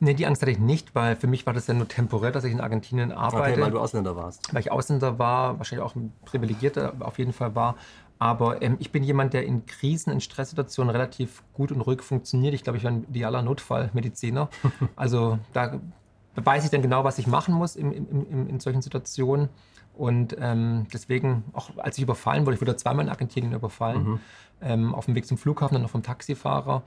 [0.00, 2.42] Nee, die Angst hatte ich nicht, weil für mich war das ja nur temporär, dass
[2.42, 3.52] ich in Argentinien arbeite.
[3.52, 4.52] Okay, weil du Ausländer warst.
[4.52, 7.76] Weil ich Ausländer war, wahrscheinlich auch ein Privilegierter auf jeden Fall war.
[8.22, 12.54] Aber ähm, ich bin jemand, der in Krisen, in Stresssituationen relativ gut und ruhig funktioniert.
[12.54, 14.48] Ich glaube, ich bin ein idealer Notfallmediziner.
[14.94, 15.80] Also da
[16.36, 19.48] weiß ich dann genau, was ich machen muss in, in, in solchen Situationen.
[19.94, 24.20] Und ähm, deswegen, auch als ich überfallen wurde, ich wurde zweimal in Argentinien überfallen, mhm.
[24.60, 26.84] ähm, auf dem Weg zum Flughafen, dann noch vom Taxifahrer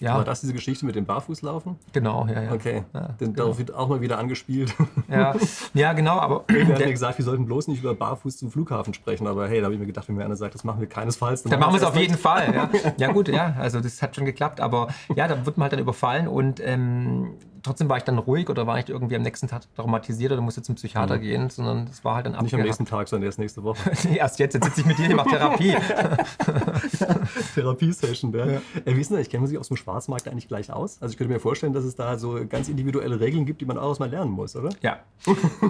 [0.00, 0.14] ja.
[0.14, 1.76] War das diese Geschichte mit dem Barfußlaufen?
[1.92, 2.52] Genau, ja, ja.
[2.52, 3.32] Okay, ja, genau.
[3.32, 4.74] darauf wird auch mal wieder angespielt.
[5.08, 5.34] Ja,
[5.72, 6.44] ja genau, aber...
[6.48, 9.60] Wir haben ja gesagt, wir sollten bloß nicht über Barfuß zum Flughafen sprechen, aber hey,
[9.60, 11.60] da habe ich mir gedacht, wenn mir einer sagt, das machen wir keinesfalls, dann, dann
[11.60, 12.54] machen wir es auf jeden Fall.
[12.54, 12.70] Ja.
[12.98, 15.80] ja gut, ja, also das hat schon geklappt, aber ja, da wird man halt dann
[15.80, 17.34] überfallen und ähm,
[17.68, 20.62] trotzdem war ich dann ruhig oder war nicht irgendwie am nächsten Tag traumatisiert oder musste
[20.62, 21.20] zum Psychiater mhm.
[21.20, 23.90] gehen, sondern es war halt dann Nicht am nächsten Tag, sondern erst nächste Woche.
[24.14, 25.76] erst jetzt, jetzt sitze ich mit dir, ich mache Therapie.
[27.54, 28.46] Therapiesession, ja.
[28.46, 28.60] ja.
[28.84, 29.26] Äh, wie ist denn das?
[29.26, 31.00] Ich kenne sich aus dem Schwarzmarkt eigentlich gleich aus.
[31.00, 33.78] Also ich könnte mir vorstellen, dass es da so ganz individuelle Regeln gibt, die man
[33.78, 34.70] auch mal lernen muss, oder?
[34.82, 34.98] Ja,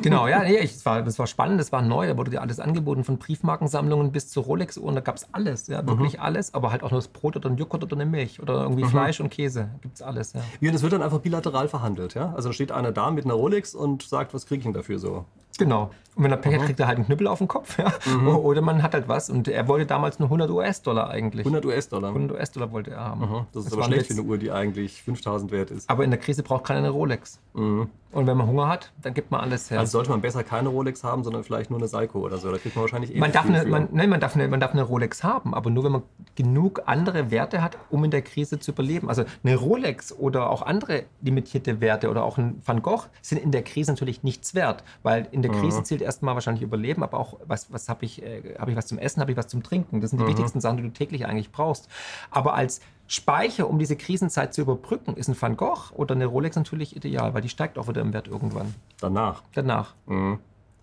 [0.02, 0.28] genau.
[0.28, 3.04] Ja, nee, es war, das war spannend, das war neu, da wurde dir alles angeboten,
[3.04, 6.22] von Briefmarkensammlungen bis zu Rolex-Uhren, da gab es alles, ja, wirklich mhm.
[6.22, 8.84] alles, aber halt auch nur das Brot oder ein Joghurt oder eine Milch oder irgendwie
[8.84, 8.88] mhm.
[8.88, 10.40] Fleisch und Käse, gibt es alles, ja.
[10.61, 12.33] Ja, das wird dann einfach bilateral verhandelt, ja?
[12.35, 14.98] Also da steht einer da mit einer Rolex und sagt, was kriege ich denn dafür
[14.98, 15.24] so?
[15.58, 15.90] Genau.
[16.18, 17.78] Und wenn er Pech hat, kriegt er halt einen Knüppel auf den Kopf.
[17.78, 17.92] Ja?
[18.06, 18.28] Mhm.
[18.28, 19.30] Oder man hat halt was.
[19.30, 21.46] Und er wollte damals nur 100 US-Dollar eigentlich.
[21.46, 22.08] 100 US-Dollar?
[22.08, 23.20] 100 US-Dollar wollte er haben.
[23.20, 23.46] Mhm.
[23.52, 25.88] Das ist das aber schlecht für eine Uhr, die eigentlich 5000 wert ist.
[25.88, 27.38] Aber in der Krise braucht keiner eine Rolex.
[27.54, 27.88] Mhm.
[28.10, 29.80] Und wenn man Hunger hat, dann gibt man alles her.
[29.80, 32.50] Also sollte man besser keine Rolex haben, sondern vielleicht nur eine Seiko oder so.
[32.50, 34.72] Da kriegt man wahrscheinlich eh man darf eine, man, Nein, man darf, eine, man darf
[34.72, 36.02] eine Rolex haben, aber nur wenn man
[36.34, 39.10] genug andere Werte hat, um in der Krise zu überleben.
[39.10, 43.50] Also eine Rolex oder auch andere limitierte Werte oder auch ein Van Gogh sind in
[43.50, 45.84] der Krise natürlich nichts wert, weil in der Krise mhm.
[45.84, 48.98] zählt erstmal wahrscheinlich Überleben, aber auch, was, was habe ich, äh, habe ich was zum
[48.98, 50.00] Essen, habe ich was zum Trinken.
[50.00, 50.28] Das sind die mhm.
[50.28, 51.88] wichtigsten Sachen, die du täglich eigentlich brauchst.
[52.30, 56.56] Aber als Speicher, um diese Krisenzeit zu überbrücken, ist ein Van Gogh oder eine Rolex
[56.56, 58.74] natürlich ideal, weil die steigt auch wieder im Wert irgendwann.
[59.00, 59.42] Danach.
[59.54, 59.94] Danach.
[60.06, 60.38] Mhm.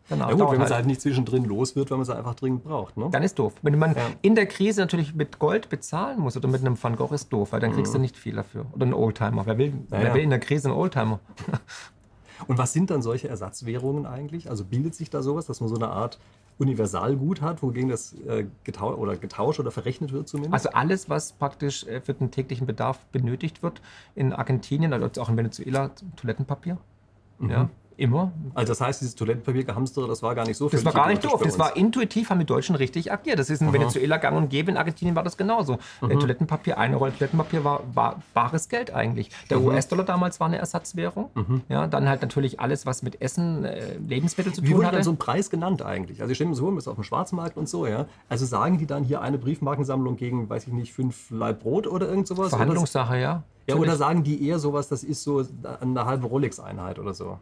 [0.07, 0.29] Danach.
[0.29, 0.73] Ja gut, wenn man halt.
[0.73, 2.95] halt nicht zwischendrin los wird, weil man es einfach dringend braucht.
[2.95, 3.09] Ne?
[3.11, 3.53] Dann ist doof.
[3.63, 4.01] Wenn man ja.
[4.21, 7.51] in der Krise natürlich mit Gold bezahlen muss oder mit einem Van Gogh, ist doof,
[7.51, 7.97] weil dann kriegst mhm.
[7.97, 8.65] du nicht viel dafür.
[8.73, 9.45] Oder einen Oldtimer.
[9.45, 11.19] Wer will, ja, wer will in der Krise einen Oldtimer?
[12.47, 14.49] Und was sind dann solche Ersatzwährungen eigentlich?
[14.49, 16.19] Also bildet sich da sowas, dass man so eine Art
[16.57, 20.53] Universalgut hat, wogegen das äh, getau oder getauscht oder verrechnet wird zumindest?
[20.53, 23.81] Also alles, was praktisch äh, für den täglichen Bedarf benötigt wird
[24.15, 26.77] in Argentinien, also auch in Venezuela, Toilettenpapier.
[27.39, 27.49] Mhm.
[27.49, 28.31] Ja, Immer.
[28.53, 31.23] Also das heißt, dieses Toilettenpapier gehamstere, das war gar nicht so Das war gar nicht
[31.23, 31.41] doof.
[31.43, 33.39] Das war intuitiv, haben die Deutschen richtig agiert.
[33.39, 33.73] Das ist in Aha.
[33.73, 35.77] Venezuela gang und gäbe, in Argentinien war das genauso.
[36.01, 36.19] Mhm.
[36.19, 39.29] Toilettenpapier, eine Rolle Toilettenpapier war, war bares Geld eigentlich.
[39.49, 39.67] Der mhm.
[39.67, 41.29] US-Dollar damals war eine Ersatzwährung.
[41.35, 41.61] Mhm.
[41.69, 44.97] Ja, dann halt natürlich alles, was mit Essen, äh, Lebensmittel zu Wie tun wurde hatte.
[44.97, 46.21] dann so ein Preis genannt eigentlich?
[46.21, 48.05] Also ich stelle mir so, ist auf dem Schwarzmarkt und so, ja.
[48.27, 52.07] Also sagen die dann hier eine Briefmarkensammlung gegen, weiß ich nicht, fünf Leib Brot oder
[52.07, 52.49] irgend sowas?
[52.49, 53.43] Verhandlungssache, ja.
[53.67, 55.43] Ja, oder sagen die eher sowas, das ist so
[55.81, 57.39] eine halbe Rolex-Einheit oder so?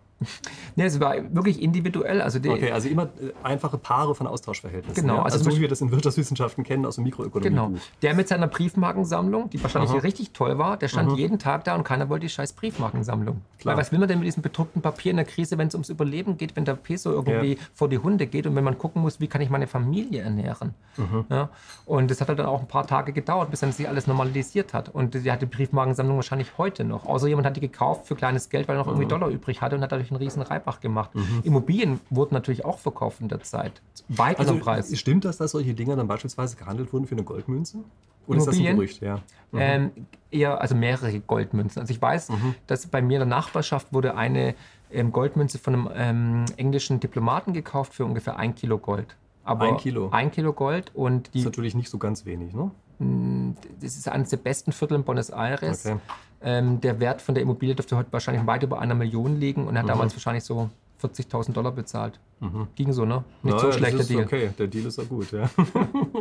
[0.75, 2.21] Nee, es war wirklich individuell.
[2.21, 5.01] Also okay, also immer äh, einfache Paare von Austauschverhältnissen.
[5.01, 5.17] Genau.
[5.17, 5.23] Ja?
[5.23, 7.49] Also, also so wie wir das in Wirtschaftswissenschaften kennen aus dem Mikroökonomie.
[7.49, 7.71] Genau.
[8.01, 9.99] Der mit seiner Briefmarkensammlung, die wahrscheinlich Aha.
[9.99, 11.17] richtig toll war, der stand Aha.
[11.17, 13.41] jeden Tag da und keiner wollte die scheiß Briefmarkensammlung.
[13.59, 13.75] Klar.
[13.75, 15.89] Weil was will man denn mit diesem bedruckten Papier in der Krise, wenn es ums
[15.89, 17.59] Überleben geht, wenn der Peso irgendwie ja.
[17.73, 20.73] vor die Hunde geht und wenn man gucken muss, wie kann ich meine Familie ernähren?
[20.97, 21.25] Mhm.
[21.29, 21.49] Ja?
[21.85, 24.73] Und das hat halt dann auch ein paar Tage gedauert, bis dann sich alles normalisiert
[24.73, 24.89] hat.
[24.89, 27.05] Und die hat die Briefmarkensammlung wahrscheinlich heute noch noch.
[27.05, 29.09] Außer jemand hat die gekauft für kleines Geld, weil er noch irgendwie mhm.
[29.09, 31.13] Dollar übrig hatte und hat dadurch einen riesen Reibach gemacht.
[31.13, 31.41] Mhm.
[31.43, 33.81] Immobilien wurden natürlich auch verkauft in der Zeit.
[34.07, 34.97] Weit also, Preis.
[34.97, 37.79] Stimmt das, dass solche Dinge dann beispielsweise gehandelt wurden für eine Goldmünze?
[38.27, 39.01] Oder ist das ein Gerücht?
[39.01, 39.17] Ja.
[39.51, 39.59] Mhm.
[39.59, 39.91] Ähm,
[40.31, 41.81] eher, also mehrere Goldmünzen.
[41.81, 42.55] Also ich weiß, mhm.
[42.67, 44.55] dass bei mir in der Nachbarschaft wurde eine
[44.91, 49.15] ähm, Goldmünze von einem ähm, englischen Diplomaten gekauft für ungefähr ein Kilo Gold.
[49.43, 50.09] Aber ein Kilo?
[50.11, 51.31] Ein Kilo Gold und die...
[51.31, 52.71] Das ist natürlich nicht so ganz wenig, ne?
[52.99, 55.85] Hm, das ist eines der besten Viertel in Buenos Aires.
[55.85, 55.97] Okay.
[56.41, 59.77] Ähm, der Wert von der Immobilie dürfte heute wahrscheinlich weit über einer Million liegen und
[59.77, 59.89] hat mhm.
[59.89, 60.69] damals wahrscheinlich so
[61.03, 62.19] 40.000 Dollar bezahlt.
[62.39, 62.67] Mhm.
[62.75, 63.23] Ging so, ne?
[63.41, 64.23] Nicht Na, so schlecht der Deal.
[64.23, 65.49] Okay, der Deal ist ja gut, ja.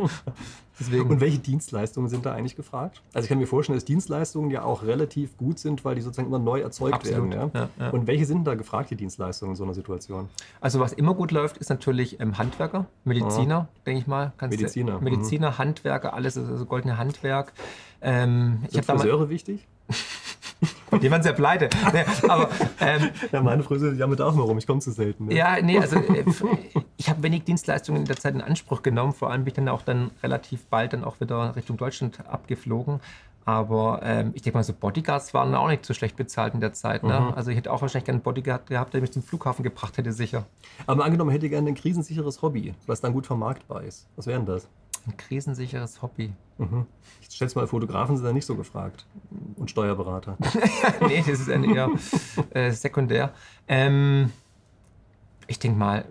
[0.79, 1.09] Deswegen.
[1.09, 3.01] Und welche Dienstleistungen sind da eigentlich gefragt?
[3.13, 6.27] Also ich kann mir vorstellen, dass Dienstleistungen ja auch relativ gut sind, weil die sozusagen
[6.27, 7.31] immer neu erzeugt Absolut.
[7.31, 7.51] werden.
[7.53, 7.61] Ja?
[7.61, 7.89] Ja, ja.
[7.89, 10.29] Und welche sind da gefragt, die Dienstleistungen in so einer Situation?
[10.61, 14.33] Also was immer gut läuft, ist natürlich ähm, Handwerker, Mediziner, denke ich mal.
[14.37, 14.99] Kannst Mediziner.
[14.99, 15.57] Mediziner, mhm.
[15.57, 17.53] Handwerker, alles, also goldene Handwerk.
[18.01, 19.67] Ähm, sind Friseure wichtig?
[20.91, 21.69] Dem waren ja pleite.
[21.93, 22.49] Nee, aber,
[22.79, 25.25] ähm, ja, meine Friseure jammert auch mal rum, ich komme zu selten.
[25.25, 25.35] Ne?
[25.35, 26.25] Ja, nee, also äh,
[26.97, 29.13] ich habe wenig Dienstleistungen in der Zeit in Anspruch genommen.
[29.13, 32.99] Vor allem bin ich dann auch dann relativ bald dann auch wieder Richtung Deutschland abgeflogen.
[33.45, 36.73] Aber ähm, ich denke mal, so Bodyguards waren auch nicht so schlecht bezahlt in der
[36.73, 37.03] Zeit.
[37.03, 37.19] Ne?
[37.19, 37.33] Mhm.
[37.33, 40.13] Also ich hätte auch wahrscheinlich gerne einen Bodyguard gehabt, der mich zum Flughafen gebracht hätte,
[40.13, 40.45] sicher.
[40.87, 44.07] Aber angenommen, hätte ich gerne ein krisensicheres Hobby, was dann gut vermarktbar ist.
[44.15, 44.67] Was wäre denn das?
[45.05, 46.33] Ein krisensicheres Hobby.
[46.57, 46.85] Mhm.
[47.21, 49.05] Ich schätze mal, Fotografen sind da nicht so gefragt.
[49.57, 50.37] Und Steuerberater.
[51.07, 51.89] nee, das ist eher
[52.51, 53.33] äh, sekundär.
[53.67, 54.31] Ähm,
[55.47, 56.05] ich denke mal,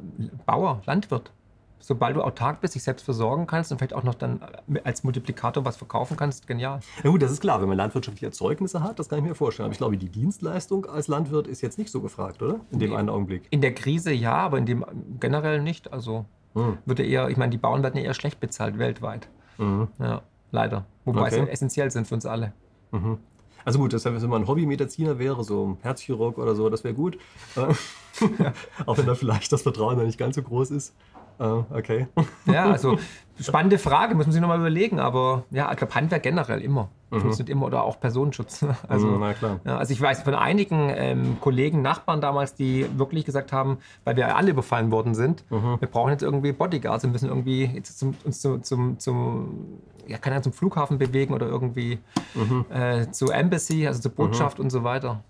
[0.47, 1.33] Bauer, Landwirt.
[1.79, 4.41] Sobald du autark bist, dich selbst versorgen kannst und vielleicht auch noch dann
[4.85, 6.79] als Multiplikator was verkaufen kannst, genial.
[7.03, 9.65] Ja gut, das ist klar, wenn man landwirtschaftliche Erzeugnisse hat, das kann ich mir vorstellen.
[9.65, 12.61] Aber ich glaube, die Dienstleistung als Landwirt ist jetzt nicht so gefragt, oder?
[12.71, 12.97] In dem nee.
[12.97, 13.49] einen Augenblick.
[13.51, 14.85] In der Krise ja, aber in dem
[15.19, 15.93] generell nicht.
[15.93, 16.79] Also hm.
[16.85, 19.29] würde eher, ich meine, die Bauern werden ja eher schlecht bezahlt weltweit.
[19.59, 19.89] Mhm.
[19.99, 20.87] Ja, leider.
[21.05, 21.45] Wobei okay.
[21.45, 22.53] sie essentiell sind für uns alle.
[22.91, 23.19] Mhm.
[23.65, 26.95] Also gut, deshalb, wenn man ein Hobbymediziner wäre, so ein Herzchirurg oder so, das wäre
[26.95, 27.19] gut.
[28.87, 30.95] Auch wenn da vielleicht das Vertrauen da nicht ganz so groß ist.
[31.41, 32.07] Uh, okay.
[32.47, 32.99] Ja, also
[33.41, 36.89] spannende Frage, muss man sich nochmal überlegen, aber ja, ich glaube Handwerk generell immer.
[37.11, 37.29] Mhm.
[37.29, 38.65] Nicht immer oder auch Personenschutz.
[38.89, 39.61] Also, mhm, Na klar.
[39.65, 44.17] Ja, also ich weiß von einigen ähm, Kollegen, Nachbarn damals, die wirklich gesagt haben, weil
[44.17, 45.77] wir alle überfallen worden sind, mhm.
[45.79, 50.19] wir brauchen jetzt irgendwie Bodyguards, wir müssen irgendwie jetzt zum, uns zum, zum, zum, ja,
[50.19, 51.99] kann ja zum Flughafen bewegen oder irgendwie
[52.35, 52.65] mhm.
[52.71, 54.65] äh, zur Embassy, also zur Botschaft mhm.
[54.65, 55.23] und so weiter.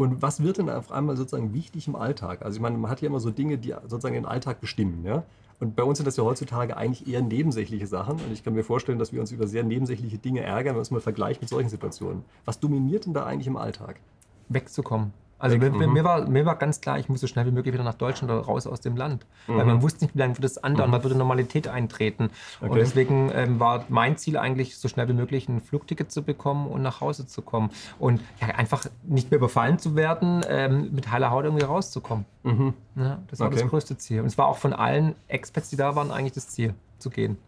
[0.00, 2.40] Und was wird denn auf einmal sozusagen wichtig im Alltag?
[2.40, 5.04] Also ich meine, man hat ja immer so Dinge, die sozusagen den Alltag bestimmen.
[5.04, 5.24] Ja?
[5.58, 8.14] Und bei uns sind das ja heutzutage eigentlich eher nebensächliche Sachen.
[8.14, 10.82] Und ich kann mir vorstellen, dass wir uns über sehr nebensächliche Dinge ärgern, wenn man
[10.84, 12.24] es mal vergleicht mit solchen Situationen.
[12.46, 14.00] Was dominiert denn da eigentlich im Alltag?
[14.48, 15.12] Wegzukommen.
[15.40, 15.92] Also mir, mhm.
[15.92, 18.30] mir, war, mir war ganz klar, ich muss so schnell wie möglich wieder nach Deutschland
[18.30, 19.26] oder raus aus dem Land.
[19.48, 19.56] Mhm.
[19.56, 20.94] Weil man wusste nicht, wie lange wird das andauern, mhm.
[20.94, 22.30] wann würde Normalität eintreten.
[22.60, 22.70] Okay.
[22.70, 26.68] Und deswegen ähm, war mein Ziel eigentlich, so schnell wie möglich ein Flugticket zu bekommen
[26.68, 27.70] und nach Hause zu kommen.
[27.98, 32.26] Und ja, einfach nicht mehr überfallen zu werden, ähm, mit heiler Haut irgendwie rauszukommen.
[32.42, 32.74] Mhm.
[32.96, 33.60] Ja, das war okay.
[33.60, 34.20] das größte Ziel.
[34.20, 37.38] Und es war auch von allen Expats, die da waren, eigentlich das Ziel, zu gehen.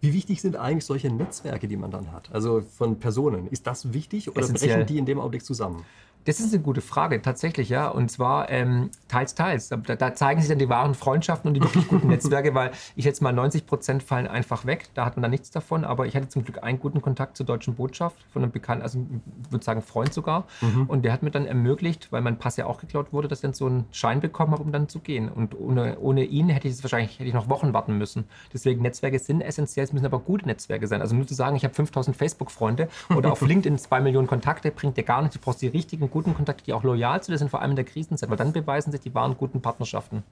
[0.00, 2.30] Wie wichtig sind eigentlich solche Netzwerke, die man dann hat?
[2.32, 3.46] Also von Personen.
[3.48, 4.76] Ist das wichtig oder Essentiell.
[4.76, 5.84] brechen die in dem Augenblick zusammen?
[6.24, 7.88] Das ist eine gute Frage, tatsächlich, ja.
[7.88, 9.68] Und zwar ähm, teils, teils.
[9.68, 13.04] Da, da, zeigen sich dann die wahren Freundschaften und die wirklich guten Netzwerke, weil ich
[13.04, 14.88] jetzt mal 90 Prozent fallen einfach weg.
[14.94, 15.84] Da hat man dann nichts davon.
[15.84, 19.04] Aber ich hatte zum Glück einen guten Kontakt zur deutschen Botschaft von einem bekannten, also
[19.44, 20.46] ich würde sagen Freund sogar.
[20.60, 20.86] Mhm.
[20.86, 23.42] Und der hat mir dann ermöglicht, weil mein Pass ja auch geklaut wurde, dass ich
[23.42, 25.28] dann so einen Schein bekommen habe, um dann zu gehen.
[25.28, 28.24] Und ohne, ohne ihn hätte ich es wahrscheinlich hätte ich noch Wochen warten müssen.
[28.52, 31.02] Deswegen Netzwerke sind essentiell, es müssen aber gute Netzwerke sein.
[31.02, 34.96] Also nur zu sagen, ich habe 5000 Facebook-Freunde oder auf LinkedIn 2 Millionen Kontakte, bringt
[34.96, 35.36] dir gar nichts.
[35.36, 37.76] Du brauchst die richtigen, guten Kontakte, die auch loyal zu dir sind, vor allem in
[37.76, 40.22] der Krisenzeit, weil dann beweisen sich die wahren guten Partnerschaften.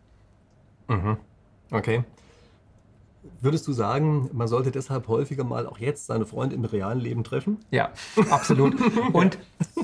[0.87, 1.17] Mhm.
[1.73, 2.05] Okay.
[3.41, 7.25] Würdest du sagen, man sollte deshalb häufiger mal auch jetzt seine Freunde im realen Leben
[7.25, 7.59] treffen?
[7.73, 7.91] Ja,
[8.31, 8.75] absolut.
[9.13, 9.39] Und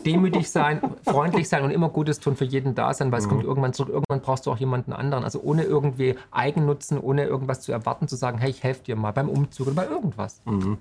[0.07, 3.31] demütig sein, freundlich sein und immer Gutes tun für jeden da sein, weil es mhm.
[3.31, 3.93] kommt irgendwann zurück.
[3.93, 5.25] Irgendwann brauchst du auch jemanden anderen.
[5.25, 9.13] Also ohne irgendwie Eigennutzen, ohne irgendwas zu erwarten, zu sagen, hey, ich helfe dir mal
[9.13, 10.41] beim Umzug oder bei irgendwas.
[10.45, 10.79] Mhm.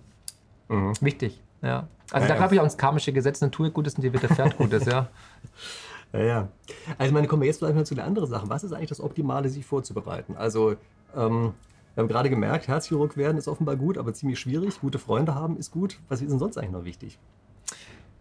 [0.70, 0.94] Mhm.
[1.02, 1.42] Wichtig.
[1.62, 1.88] Ja.
[2.12, 4.58] Also ja, da glaube ich auch ins karmische Gesetz, dann tue Gutes und dir widerfährt
[4.58, 5.08] Gutes, ja.
[6.14, 6.48] Ja, ja.
[6.98, 8.48] Also, meine, kommen wir jetzt vielleicht mal zu der anderen Sache.
[8.50, 10.38] Was ist eigentlich das Optimale, sich vorzubereiten?
[10.38, 10.78] Also,
[11.16, 11.54] ähm,
[11.96, 14.80] wir haben gerade gemerkt, Herzchirurg werden ist offenbar gut, aber ziemlich schwierig.
[14.80, 16.00] Gute Freunde haben ist gut.
[16.10, 17.20] Was ist denn sonst eigentlich noch wichtig?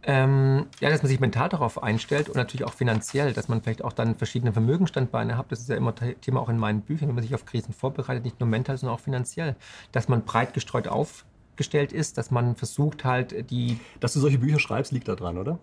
[0.03, 3.83] Ähm, ja, dass man sich mental darauf einstellt und natürlich auch finanziell, dass man vielleicht
[3.83, 5.51] auch dann verschiedene Vermögensstandbeine hat.
[5.51, 8.25] Das ist ja immer Thema auch in meinen Büchern, wenn man sich auf Krisen vorbereitet,
[8.25, 9.57] nicht nur mental, sondern auch finanziell.
[9.93, 11.25] Dass man breit gestreut auf
[11.57, 13.79] gestellt ist, dass man versucht halt die...
[14.01, 15.59] Dass du solche Bücher schreibst, liegt da dran, oder?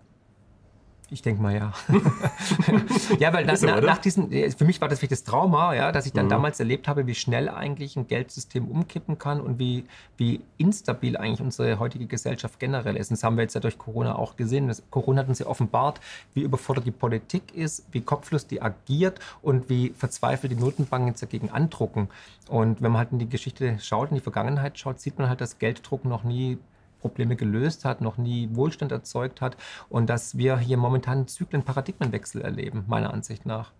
[1.10, 1.72] Ich denke mal ja.
[3.18, 6.06] ja, weil na, na, nach diesen, für mich war das wirklich das Trauma, ja, dass
[6.06, 6.30] ich dann mhm.
[6.30, 9.84] damals erlebt habe, wie schnell eigentlich ein Geldsystem umkippen kann und wie,
[10.16, 13.10] wie instabil eigentlich unsere heutige Gesellschaft generell ist.
[13.10, 14.68] Und das haben wir jetzt ja durch Corona auch gesehen.
[14.68, 16.00] Das, Corona hat uns ja offenbart,
[16.32, 21.22] wie überfordert die Politik ist, wie kopflos die agiert und wie verzweifelt die Notenbanken jetzt
[21.22, 22.08] dagegen andrucken.
[22.48, 25.40] Und wenn man halt in die Geschichte schaut, in die Vergangenheit schaut, sieht man halt,
[25.40, 26.58] dass Gelddrucken noch nie
[27.04, 29.58] Probleme gelöst hat, noch nie Wohlstand erzeugt hat
[29.90, 33.72] und dass wir hier momentan einen Zyklen Paradigmenwechsel erleben, meiner Ansicht nach.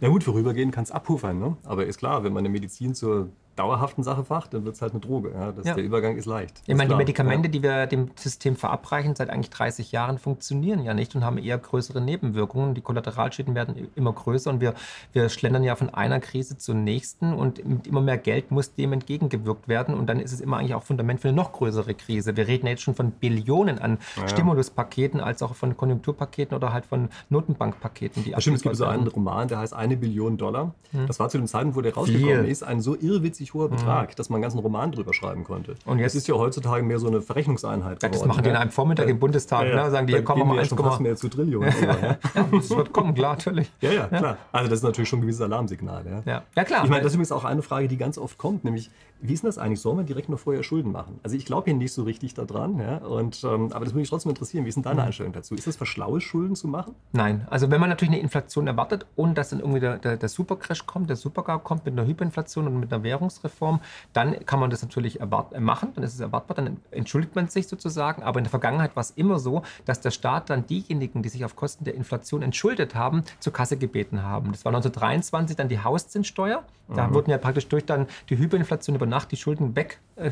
[0.00, 1.56] Na gut, vorübergehend kann es abpuffern, ne?
[1.64, 4.92] aber ist klar, wenn man eine Medizin zur dauerhaften Sache facht, dann wird es halt
[4.92, 5.32] eine Droge.
[5.34, 5.52] Ja?
[5.52, 5.74] Das, ja.
[5.74, 6.62] Der Übergang ist leicht.
[6.66, 7.52] Ich meine, die Medikamente, ja.
[7.52, 11.58] die wir dem System verabreichen, seit eigentlich 30 Jahren funktionieren ja nicht und haben eher
[11.58, 12.74] größere Nebenwirkungen.
[12.74, 14.74] Die Kollateralschäden werden immer größer und wir,
[15.12, 18.92] wir schlendern ja von einer Krise zur nächsten und mit immer mehr Geld muss dem
[18.92, 22.36] entgegengewirkt werden und dann ist es immer eigentlich auch Fundament für eine noch größere Krise.
[22.36, 27.08] Wir reden jetzt schon von Billionen an Stimuluspaketen als auch von Konjunkturpaketen oder halt von
[27.28, 28.24] Notenbankpaketen.
[28.24, 30.74] Die stimmt, es gibt so einen Roman, der heißt eine Billion Dollar.
[30.92, 31.06] Hm.
[31.06, 32.50] Das war zu dem Zeitpunkt, wo der rausgekommen Viel.
[32.50, 32.96] ist, ein so
[33.40, 33.76] irrwitzig hoher mhm.
[33.76, 34.14] Betrag, mhm.
[34.16, 35.76] dass man einen ganzen Roman drüber schreiben konnte.
[35.84, 38.02] Und jetzt das ist ja heutzutage mehr so eine Verrechnungseinheit.
[38.02, 39.10] Ja, das machen die in einem Vormittag ja.
[39.10, 39.90] im Bundestag, ja, ne?
[39.90, 41.72] sagen die, hier kommen wir mal 1, fast mehr zu Trillionen.
[41.82, 42.18] ja,
[42.52, 43.70] das wird kommen, klar, natürlich.
[43.80, 44.38] Ja, ja, klar.
[44.52, 46.22] Also das ist natürlich schon ein gewisses Alarmsignal.
[46.26, 46.64] Ja, ja.
[46.64, 46.84] klar.
[46.84, 48.90] Ich meine, das ist übrigens auch eine Frage, die ganz oft kommt, nämlich,
[49.22, 49.80] wie ist denn das eigentlich?
[49.80, 51.20] Soll man direkt noch vorher Schulden machen?
[51.22, 52.98] Also ich glaube hier nicht so richtig daran, ja?
[52.98, 54.64] Und, ähm, aber das würde mich trotzdem interessieren.
[54.64, 55.06] Wie ist denn deine mhm.
[55.08, 55.54] Einstellung dazu?
[55.54, 56.94] Ist es verschlaue Schulden zu machen?
[57.12, 60.28] Nein, also wenn man natürlich eine Inflation erwartet und dass dann irgendwie der, der, der
[60.28, 63.80] Supercrash kommt, der Supergau kommt mit einer Hyperinflation und mit einer Währungsreform,
[64.12, 67.68] dann kann man das natürlich äh, machen, dann ist es erwartbar, dann entschuldigt man sich
[67.68, 68.22] sozusagen.
[68.22, 71.44] Aber in der Vergangenheit war es immer so, dass der Staat dann diejenigen, die sich
[71.44, 74.52] auf Kosten der Inflation entschuldet haben, zur Kasse gebeten haben.
[74.52, 76.64] Das war 1923 dann die Hauszinssteuer.
[76.94, 77.14] Da mhm.
[77.14, 80.30] wurden ja praktisch durch dann die Hyperinflation über Nacht die Schulden weg äh,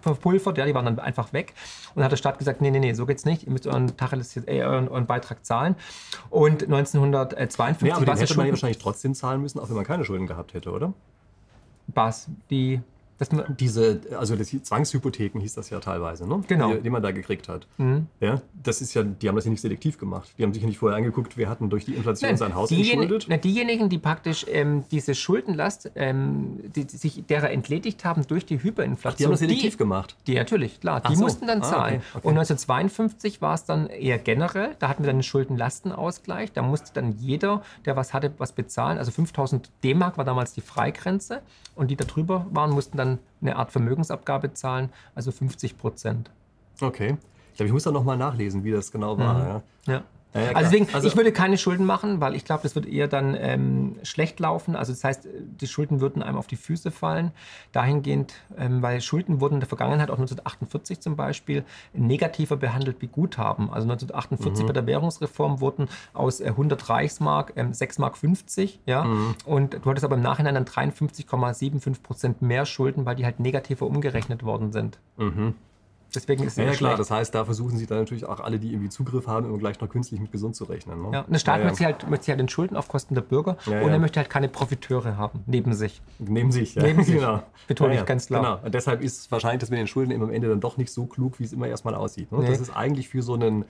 [0.00, 1.54] verpulvert, ja, die waren dann einfach weg.
[1.90, 3.46] Und dann hat der Staat gesagt, nee, nee, nee, so geht's nicht.
[3.46, 5.76] Ihr müsst euren, Tacheles, äh, euren, euren Beitrag zahlen.
[6.28, 9.84] Und 1952 ja, aber den hätte man ja wahrscheinlich trotzdem zahlen müssen, auch wenn man
[9.84, 10.92] keine Schulden gehabt hätte, oder?
[11.94, 12.28] Was?
[12.50, 12.80] Die
[13.58, 16.42] diese, also das, Zwangshypotheken hieß das ja teilweise, ne?
[16.46, 16.74] Genau.
[16.74, 17.66] Die, die man da gekriegt hat.
[17.78, 18.06] Mhm.
[18.20, 20.30] Ja, das ist ja, die haben das ja nicht selektiv gemacht.
[20.38, 22.70] Die haben sich ja nicht vorher angeguckt, wer hatten durch die Inflation Nein, sein Haus
[22.70, 23.26] entschuldet.
[23.28, 28.46] Na, diejenigen, die praktisch ähm, diese Schuldenlast, ähm, die, die, sich derer entledigt haben durch
[28.46, 29.12] die Hyperinflation.
[29.12, 30.16] Ach, die haben das selektiv gemacht?
[30.26, 31.00] Die natürlich, klar.
[31.00, 31.22] Die so.
[31.22, 32.00] mussten dann zahlen.
[32.00, 32.28] Ah, okay, okay.
[32.28, 34.76] Und 1952 war es dann eher generell.
[34.78, 36.52] Da hatten wir dann einen Schuldenlastenausgleich.
[36.52, 38.98] Da musste dann jeder, der was hatte, was bezahlen.
[38.98, 41.42] Also 5000 D-Mark war damals die Freigrenze.
[41.74, 46.30] Und die da drüber waren, mussten dann eine Art Vermögensabgabe zahlen, also 50 Prozent.
[46.80, 47.16] Okay.
[47.50, 49.34] Ich glaube, ich muss da nochmal nachlesen, wie das genau war.
[49.34, 49.46] Mhm.
[49.46, 49.62] Ja.
[49.86, 50.02] ja.
[50.34, 52.86] Ja, ja, also deswegen, also, ich würde keine Schulden machen, weil ich glaube, das wird
[52.86, 54.76] eher dann ähm, schlecht laufen.
[54.76, 55.28] Also das heißt,
[55.60, 57.32] die Schulden würden einem auf die Füße fallen.
[57.72, 63.08] Dahingehend, ähm, weil Schulden wurden in der Vergangenheit, auch 1948 zum Beispiel, negativer behandelt wie
[63.08, 63.70] Guthaben.
[63.70, 64.66] Also 1948 mhm.
[64.66, 68.80] bei der Währungsreform wurden aus äh, 100 Reichsmark ähm, 6 Mark 50.
[68.86, 69.04] Ja?
[69.04, 69.34] Mhm.
[69.44, 73.86] Und du hattest aber im Nachhinein dann 53,75 Prozent mehr Schulden, weil die halt negativer
[73.86, 74.98] umgerechnet worden sind.
[75.18, 75.54] Mhm.
[76.14, 78.58] Deswegen ist es ja, ja klar, das heißt, da versuchen sie dann natürlich auch alle,
[78.58, 81.02] die irgendwie Zugriff haben, immer gleich noch künstlich mit gesund zu rechnen.
[81.02, 81.10] Ne?
[81.12, 83.56] Ja, und der Staat ja, möchte, halt, möchte halt den Schulden auf Kosten der Bürger
[83.66, 86.02] und er möchte halt keine Profiteure haben, neben sich.
[86.18, 86.82] Neben sich, ja.
[86.82, 87.42] Neben sich, genau.
[87.66, 88.42] betone ich ganz klar.
[88.42, 90.76] Genau, und deshalb ist es wahrscheinlich, dass mit den Schulden immer am Ende dann doch
[90.76, 92.30] nicht so klug, wie es immer erstmal aussieht.
[92.30, 92.38] Ne?
[92.38, 92.48] Nee.
[92.48, 93.64] Das ist eigentlich für so einen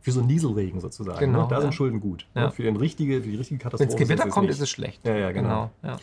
[0.00, 1.20] für so einen Nieselregen sozusagen.
[1.20, 1.26] Ne?
[1.26, 1.48] Genau, ne?
[1.48, 2.26] Da sind Schulden gut.
[2.34, 2.50] Ne?
[2.50, 3.92] Für, den richtige, für die richtige Katastrophe.
[3.92, 5.06] Wenn es Gewitter kommt, ist es schlecht.
[5.06, 5.70] Ja, ja, genau.
[5.80, 5.96] genau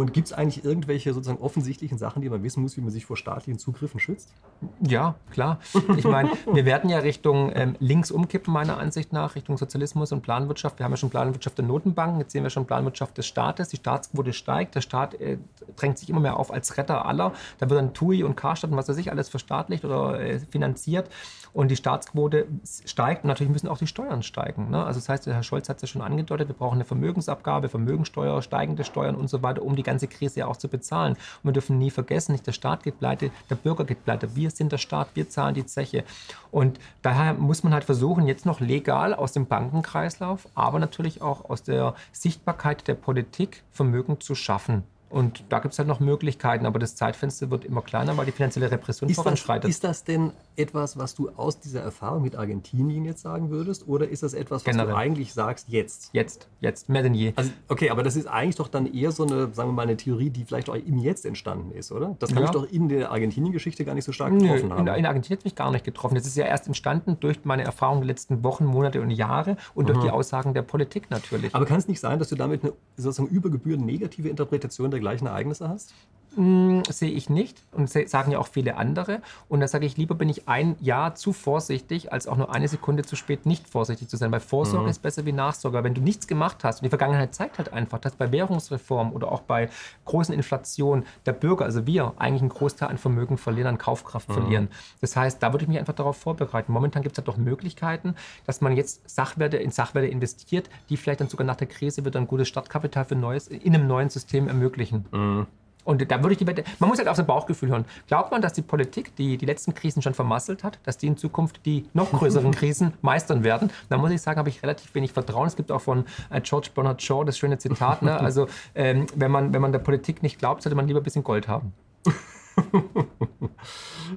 [0.00, 3.06] und gibt es eigentlich irgendwelche sozusagen offensichtlichen Sachen, die man wissen muss, wie man sich
[3.06, 4.32] vor staatlichen Zugriffen schützt?
[4.80, 5.58] Ja, klar.
[5.96, 10.22] Ich meine, wir werden ja Richtung ähm, links umkippen, meiner Ansicht nach, Richtung Sozialismus und
[10.22, 10.78] Planwirtschaft.
[10.78, 13.68] Wir haben ja schon Planwirtschaft der Notenbanken, jetzt sehen wir schon Planwirtschaft des Staates.
[13.68, 15.38] Die Staatsquote steigt, der Staat äh,
[15.76, 17.32] drängt sich immer mehr auf als Retter aller.
[17.58, 21.08] Da wird dann TUI und Karstadt und was weiß ich alles verstaatlicht oder äh, finanziert.
[21.52, 22.48] Und die Staatsquote
[22.84, 24.70] steigt und natürlich müssen auch die Steuern steigen.
[24.70, 24.84] Ne?
[24.84, 28.42] Also das heißt, Herr Scholz hat es ja schon angedeutet, wir brauchen eine Vermögensabgabe, Vermögensteuer,
[28.42, 31.12] steigende Steuern und so weiter, um die ganze Krise ja auch zu bezahlen.
[31.14, 34.34] Und wir dürfen nie vergessen, nicht der Staat geht pleite, der Bürger geht pleite.
[34.34, 36.04] Wir sind der Staat, wir zahlen die Zeche.
[36.50, 41.48] Und daher muss man halt versuchen, jetzt noch legal aus dem Bankenkreislauf, aber natürlich auch
[41.48, 44.82] aus der Sichtbarkeit der Politik Vermögen zu schaffen.
[45.14, 48.32] Und da gibt es halt noch Möglichkeiten, aber das Zeitfenster wird immer kleiner, weil die
[48.32, 49.64] finanzielle Repression ist voranschreitet.
[49.64, 53.88] Das, ist das denn etwas, was du aus dieser Erfahrung mit Argentinien jetzt sagen würdest?
[53.88, 54.92] Oder ist das etwas, was Generell.
[54.92, 56.10] du eigentlich sagst jetzt?
[56.12, 57.32] Jetzt, jetzt, mehr denn je.
[57.36, 59.96] Also, okay, aber das ist eigentlich doch dann eher so eine, sagen wir mal, eine
[59.96, 62.16] Theorie, die vielleicht auch im Jetzt entstanden ist, oder?
[62.18, 62.48] Das kann ja.
[62.48, 64.86] ich doch in der Argentinien-Geschichte gar nicht so stark getroffen Nö, haben.
[64.86, 66.14] In, in Argentinien hat es mich gar nicht getroffen.
[66.14, 69.88] Das ist ja erst entstanden durch meine Erfahrungen der letzten Wochen, Monate und Jahre und
[69.88, 69.92] mhm.
[69.92, 71.54] durch die Aussagen der Politik natürlich.
[71.54, 75.00] Aber kann es nicht sein, dass du damit eine sozusagen über Gebühren negative Interpretation der
[75.00, 75.94] gleichen Ereignisse hast?
[76.36, 79.20] Hm, sehe ich nicht und sagen ja auch viele andere.
[79.48, 82.66] Und da sage ich, lieber bin ich ein Jahr zu vorsichtig, als auch nur eine
[82.66, 84.32] Sekunde zu spät nicht vorsichtig zu sein.
[84.32, 84.90] Weil Vorsorge mhm.
[84.90, 85.84] ist besser wie Nachsorge.
[85.84, 89.30] Wenn du nichts gemacht hast, und die Vergangenheit zeigt halt einfach, dass bei Währungsreform oder
[89.30, 89.68] auch bei
[90.06, 94.34] großen Inflationen der Bürger, also wir, eigentlich einen Großteil an Vermögen verlieren, an Kaufkraft mhm.
[94.34, 94.68] verlieren.
[95.00, 96.72] Das heißt, da würde ich mich einfach darauf vorbereiten.
[96.72, 98.14] Momentan gibt es halt doch Möglichkeiten,
[98.46, 102.18] dass man jetzt Sachwerte in Sachwerte investiert, die vielleicht dann sogar nach der Krise wieder
[102.18, 105.06] ein gutes Startkapital für neues, in einem neuen System ermöglichen.
[105.12, 105.46] Mhm.
[105.84, 107.84] Und da würde ich die Wette, man muss halt auf sein Bauchgefühl hören.
[108.06, 111.16] Glaubt man, dass die Politik, die die letzten Krisen schon vermasselt hat, dass die in
[111.16, 113.70] Zukunft die noch größeren Krisen meistern werden?
[113.88, 115.46] Da muss ich sagen, habe ich relativ wenig Vertrauen.
[115.46, 118.18] Es gibt auch von äh, George Bernard Shaw das schöne Zitat, ne?
[118.18, 121.24] also ähm, wenn, man, wenn man der Politik nicht glaubt, sollte man lieber ein bisschen
[121.24, 121.72] Gold haben.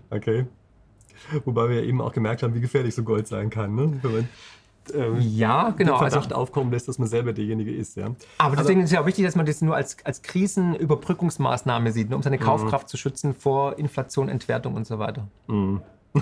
[0.09, 0.45] okay.
[1.43, 3.75] Wobei wir eben auch gemerkt haben, wie gefährlich so Gold sein kann.
[3.75, 3.99] Ne?
[4.01, 4.29] Wenn man
[4.93, 5.93] ähm, ja, genau.
[5.93, 7.97] Den Verdacht also, aufkommen lässt, dass man selber derjenige ist.
[7.97, 8.11] Ja.
[8.37, 11.91] Aber deswegen also, ist es ja auch wichtig, dass man das nur als, als Krisenüberbrückungsmaßnahme
[11.91, 12.41] sieht, um seine mhm.
[12.41, 15.27] Kaufkraft zu schützen vor Inflation, Entwertung und so weiter.
[15.47, 15.81] Mhm.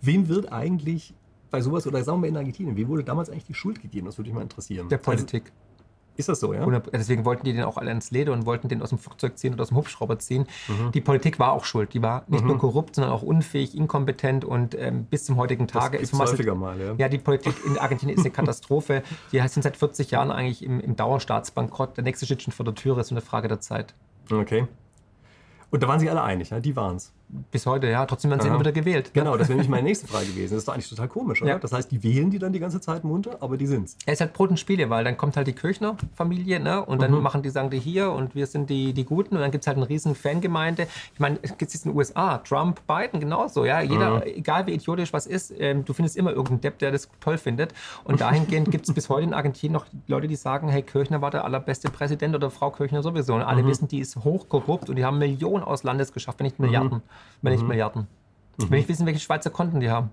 [0.00, 1.14] Wem wird eigentlich
[1.52, 4.06] bei sowas, oder sagen wir in Argentinien, wem wurde damals eigentlich die Schuld gegeben?
[4.06, 4.88] Das würde mich mal interessieren.
[4.88, 5.44] Der Politik.
[5.44, 5.52] Also,
[6.16, 6.66] ist das so, ja?
[6.92, 9.54] Deswegen wollten die den auch alle ins Leder und wollten den aus dem Flugzeug ziehen
[9.54, 10.46] oder aus dem Hubschrauber ziehen.
[10.68, 10.92] Mhm.
[10.92, 11.94] Die Politik war auch schuld.
[11.94, 12.48] Die war nicht mhm.
[12.48, 16.54] nur korrupt, sondern auch unfähig, inkompetent und ähm, bis zum heutigen Tage das ist häufiger
[16.54, 16.94] mal, ja.
[16.98, 19.02] ja, die Politik in Argentinien ist eine Katastrophe.
[19.32, 21.96] Die sind seit 40 Jahren eigentlich im, im Dauerstaatsbankrott.
[21.96, 23.94] Der nächste steht schon vor der Tür, ist eine Frage der Zeit.
[24.30, 24.66] Okay.
[25.70, 26.60] Und da waren sich alle einig, ja?
[26.60, 27.12] die waren es.
[27.50, 28.04] Bis heute, ja.
[28.04, 29.12] Trotzdem werden sie immer wieder gewählt.
[29.14, 30.50] Genau, das wäre nämlich meine nächste Frage gewesen.
[30.50, 31.52] Das ist doch eigentlich total komisch, oder?
[31.52, 31.58] Ja.
[31.58, 33.96] Das heißt, die wählen die dann die ganze Zeit munter, aber die sind's.
[34.04, 36.84] Es ist halt Brot und Spiele, weil dann kommt halt die Kirchner-Familie, ne?
[36.84, 37.22] Und dann mhm.
[37.22, 39.66] machen die, sagen die hier und wir sind die, die Guten und dann gibt es
[39.66, 40.86] halt eine riesen Fangemeinde.
[41.14, 43.80] Ich meine, es gibt es in den USA, Trump, Biden, genauso, ja.
[43.80, 44.22] Jeder, mhm.
[44.26, 47.72] egal wie idiotisch was ist, ähm, du findest immer irgendeinen Depp, der das toll findet.
[48.04, 51.30] Und dahingehend gibt es bis heute in Argentinien noch Leute, die sagen, hey, Kirchner war
[51.30, 53.34] der allerbeste Präsident oder Frau Kirchner sowieso.
[53.34, 53.68] Und alle mhm.
[53.68, 57.02] wissen, die ist hochkorrupt und die haben Millionen aus Landes geschafft, wenn nicht Milliarden.
[57.42, 57.68] Wenn nicht mhm.
[57.68, 58.06] Milliarden.
[58.58, 60.10] Ich will nicht wissen, welche Schweizer Konten die haben.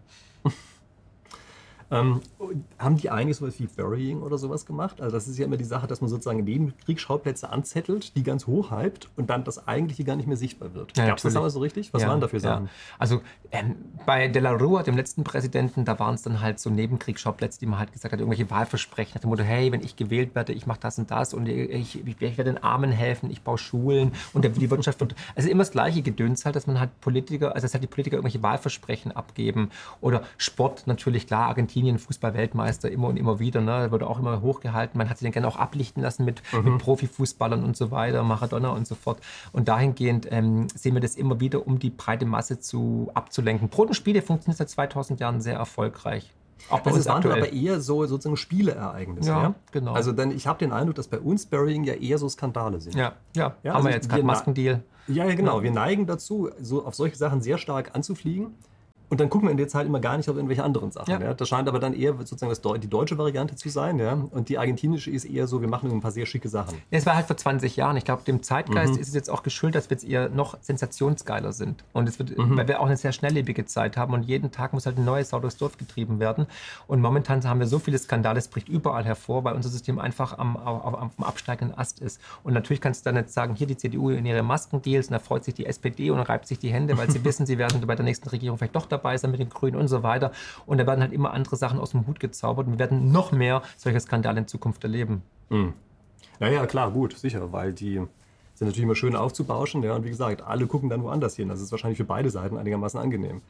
[1.91, 2.21] Ähm,
[2.77, 5.01] haben die eigentlich sowas wie Burying oder sowas gemacht?
[5.01, 8.71] Also das ist ja immer die Sache, dass man sozusagen Nebenkriegsschauplätze anzettelt, die ganz hoch
[8.71, 10.95] hypt und dann das eigentliche gar nicht mehr sichtbar wird.
[10.97, 11.93] Ja, Gab es das aber so richtig?
[11.93, 12.65] Was ja, waren dafür Sachen?
[12.65, 12.71] Ja.
[12.99, 13.21] Also
[13.51, 13.75] ähm,
[14.05, 17.65] bei De La Rua, dem letzten Präsidenten, da waren es dann halt so Nebenkriegsschauplätze, die
[17.65, 20.67] man halt gesagt hat, irgendwelche Wahlversprechen nach dem Motto, hey, wenn ich gewählt werde, ich
[20.67, 24.13] mache das und das und ich, ich, ich werde den Armen helfen, ich baue Schulen
[24.33, 25.15] und die Wirtschaft wird...
[25.35, 28.17] Also immer das gleiche Gedöns halt, dass man halt Politiker, also dass halt die Politiker
[28.17, 29.69] irgendwelche Wahlversprechen abgeben
[30.01, 34.97] oder Sport natürlich, klar, Argentinien, Fußball-Weltmeister immer und immer wieder, ne, wurde auch immer hochgehalten.
[34.97, 36.73] Man hat sich dann gerne auch ablichten lassen mit, mhm.
[36.73, 39.19] mit Profifußballern und so weiter, Maradona und so fort.
[39.51, 43.69] Und dahingehend ähm, sehen wir das immer wieder, um die breite Masse zu, abzulenken.
[43.69, 46.33] Brotenspiele funktioniert seit 2000 Jahren sehr erfolgreich.
[46.69, 49.29] Auch bei also uns es waren aber eher so sozusagen Spieleereignisse.
[49.29, 49.55] Ja, ja?
[49.71, 49.93] genau.
[49.93, 52.95] Also denn ich habe den Eindruck, dass bei uns Burying ja eher so Skandale sind.
[52.95, 53.55] Ja, ja.
[53.63, 54.83] ja haben also wir jetzt gerade Maskendeal.
[55.07, 55.63] Ja, ja, genau.
[55.63, 58.53] Wir neigen dazu, so auf solche Sachen sehr stark anzufliegen.
[59.09, 61.09] Und dann gucken wir in der Zeit immer gar nicht auf irgendwelche anderen Sachen.
[61.09, 61.19] Ja.
[61.19, 61.33] ja.
[61.33, 63.97] Das scheint aber dann eher sozusagen das, die deutsche Variante zu sein.
[63.97, 64.13] Ja?
[64.13, 66.77] Und die argentinische ist eher so, wir machen ein paar sehr schicke Sachen.
[66.91, 67.97] Es war halt vor 20 Jahren.
[67.97, 68.99] Ich glaube, dem Zeitgeist mhm.
[68.99, 71.83] ist es jetzt auch geschuldet, dass wir jetzt eher noch sensationsgeiler sind.
[71.91, 72.55] Und es wird, mhm.
[72.55, 75.29] weil wir auch eine sehr schnelllebige Zeit haben und jeden Tag muss halt ein neues
[75.29, 76.45] Sau durchs Dorf getrieben werden.
[76.85, 80.37] Und momentan haben wir so viele Skandale, es bricht überall hervor, weil unser System einfach
[80.37, 82.21] am, am, am absteigenden Ast ist.
[82.43, 85.19] Und natürlich kannst du dann jetzt sagen, hier die CDU in ihre Maskendeals und da
[85.19, 87.95] freut sich die SPD und reibt sich die Hände, weil sie wissen, sie werden bei
[87.95, 90.31] der nächsten Regierung vielleicht doch dabei sein mit den Grünen und so weiter.
[90.65, 93.31] Und da werden halt immer andere Sachen aus dem Hut gezaubert und wir werden noch
[93.31, 95.23] mehr solche Skandale in Zukunft erleben.
[95.49, 95.73] Mhm.
[96.39, 98.01] Ja, klar, gut, sicher, weil die
[98.53, 99.83] sind natürlich immer schön aufzubauschen.
[99.83, 101.49] Ja, und wie gesagt, alle gucken dann woanders hin.
[101.49, 103.41] Das ist wahrscheinlich für beide Seiten einigermaßen angenehm.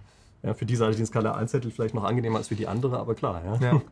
[0.43, 2.97] Ja, für die Seite, die den Skala einzettelt, vielleicht noch angenehmer als für die andere,
[2.97, 3.41] aber klar.
[3.45, 3.55] Ja.
[3.55, 3.81] ja.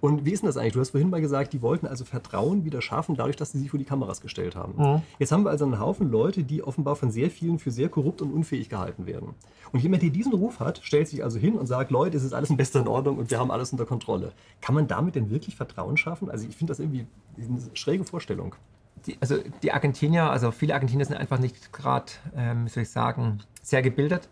[0.00, 0.72] Und wie ist denn das eigentlich?
[0.72, 3.70] Du hast vorhin mal gesagt, die wollten also Vertrauen wieder schaffen, dadurch, dass sie sich
[3.70, 4.74] vor die Kameras gestellt haben.
[4.76, 5.02] Mhm.
[5.18, 8.22] Jetzt haben wir also einen Haufen Leute, die offenbar von sehr vielen für sehr korrupt
[8.22, 9.34] und unfähig gehalten werden.
[9.72, 12.34] Und jemand, der diesen Ruf hat, stellt sich also hin und sagt, Leute, es ist
[12.34, 14.32] alles in bester Ordnung und wir haben alles unter Kontrolle.
[14.60, 16.30] Kann man damit denn wirklich Vertrauen schaffen?
[16.30, 17.06] Also ich finde das irgendwie
[17.38, 18.54] eine schräge Vorstellung.
[19.06, 22.90] Die, also die Argentinier, also viele Argentinier sind einfach nicht gerade, ähm, wie soll ich
[22.90, 24.28] sagen, sehr gebildet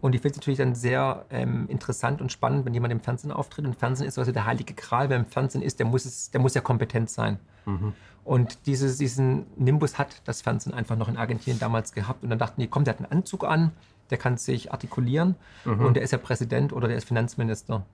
[0.00, 3.32] und ich finde es natürlich dann sehr ähm, interessant und spannend, wenn jemand im Fernsehen
[3.32, 3.64] auftritt.
[3.64, 5.08] Und Fernsehen ist also der heilige Kral.
[5.08, 7.38] Wer im Fernsehen ist, der muss, es, der muss ja kompetent sein.
[7.64, 7.94] Mhm.
[8.22, 12.22] Und dieses, diesen Nimbus hat das Fernsehen einfach noch in Argentinien damals gehabt.
[12.22, 13.72] Und dann dachten die, komm, der hat einen Anzug an,
[14.10, 15.86] der kann sich artikulieren mhm.
[15.86, 17.86] und der ist ja Präsident oder der ist Finanzminister.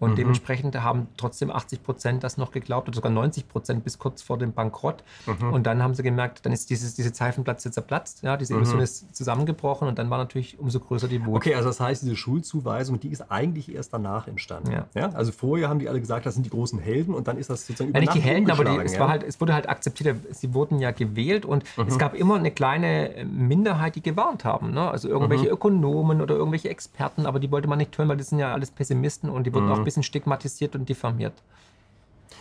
[0.00, 0.16] Und mhm.
[0.16, 4.38] dementsprechend haben trotzdem 80 Prozent das noch geglaubt oder sogar 90 Prozent bis kurz vor
[4.38, 5.04] dem Bankrott.
[5.26, 5.52] Mhm.
[5.52, 8.84] Und dann haben sie gemerkt, dann ist dieses, diese Seifenplatze zerplatzt, ja, diese Illusion mhm.
[8.84, 11.36] ist zusammengebrochen und dann war natürlich umso größer die Wut.
[11.36, 14.72] Okay, also das heißt, diese Schulzuweisung, die ist eigentlich erst danach entstanden.
[14.72, 14.86] Ja.
[14.94, 15.10] ja?
[15.10, 17.66] Also vorher haben die alle gesagt, das sind die großen Helden und dann ist das
[17.66, 20.16] sozusagen über ja, nicht die Helden, aber die, es, war halt, es wurde halt akzeptiert,
[20.30, 21.84] sie wurden ja gewählt und mhm.
[21.88, 24.72] es gab immer eine kleine Minderheit, die gewarnt haben.
[24.72, 24.90] Ne?
[24.90, 25.52] Also irgendwelche mhm.
[25.52, 28.70] Ökonomen oder irgendwelche Experten, aber die wollte man nicht hören, weil das sind ja alles
[28.70, 29.72] Pessimisten und die wurden mhm.
[29.72, 31.34] auch bisschen stigmatisiert und diffamiert.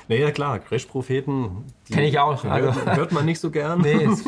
[0.08, 1.66] Naja, klar, Crash-Propheten.
[1.92, 2.44] Kenne ich auch.
[2.46, 2.74] Also.
[2.74, 3.82] Hört, hört, man nicht so gern.
[3.82, 4.26] Nee, ist,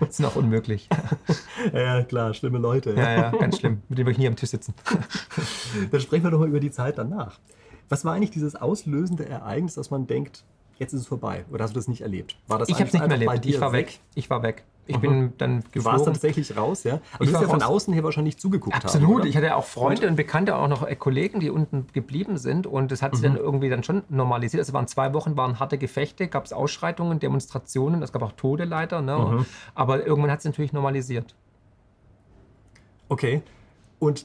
[0.08, 0.88] ist noch unmöglich.
[1.72, 2.94] Ja, klar, schlimme Leute.
[2.94, 3.82] Ja, ja, ganz schlimm.
[3.88, 4.74] Mit denen würde ich nie am Tisch sitzen.
[5.90, 7.38] Dann sprechen wir doch mal über die Zeit danach.
[7.88, 10.44] Was war eigentlich dieses auslösende Ereignis, dass man denkt,
[10.78, 11.44] jetzt ist es vorbei?
[11.50, 12.36] Oder hast du das nicht erlebt?
[12.46, 13.46] War das ich habe es nicht mehr erlebt.
[13.46, 14.00] Ich war weg.
[14.14, 14.64] Ich war weg.
[14.88, 15.00] Ich mhm.
[15.00, 15.72] bin dann geflogen.
[15.74, 17.00] Du warst tatsächlich raus, ja?
[17.12, 19.20] Aber ich du ja von außen her wahrscheinlich zugeguckt Absolut.
[19.20, 22.38] Haben, ich hatte auch Freunde und, und Bekannte, auch noch äh, Kollegen, die unten geblieben
[22.38, 22.66] sind.
[22.66, 23.34] Und das hat sich mhm.
[23.34, 24.60] dann irgendwie dann schon normalisiert.
[24.60, 28.64] Also waren zwei Wochen, waren harte Gefechte, gab es Ausschreitungen, Demonstrationen, es gab auch Tode
[28.64, 29.02] leider.
[29.02, 29.16] Ne?
[29.18, 29.46] Mhm.
[29.74, 31.34] Aber irgendwann hat es natürlich normalisiert.
[33.10, 33.42] Okay.
[33.98, 34.24] Und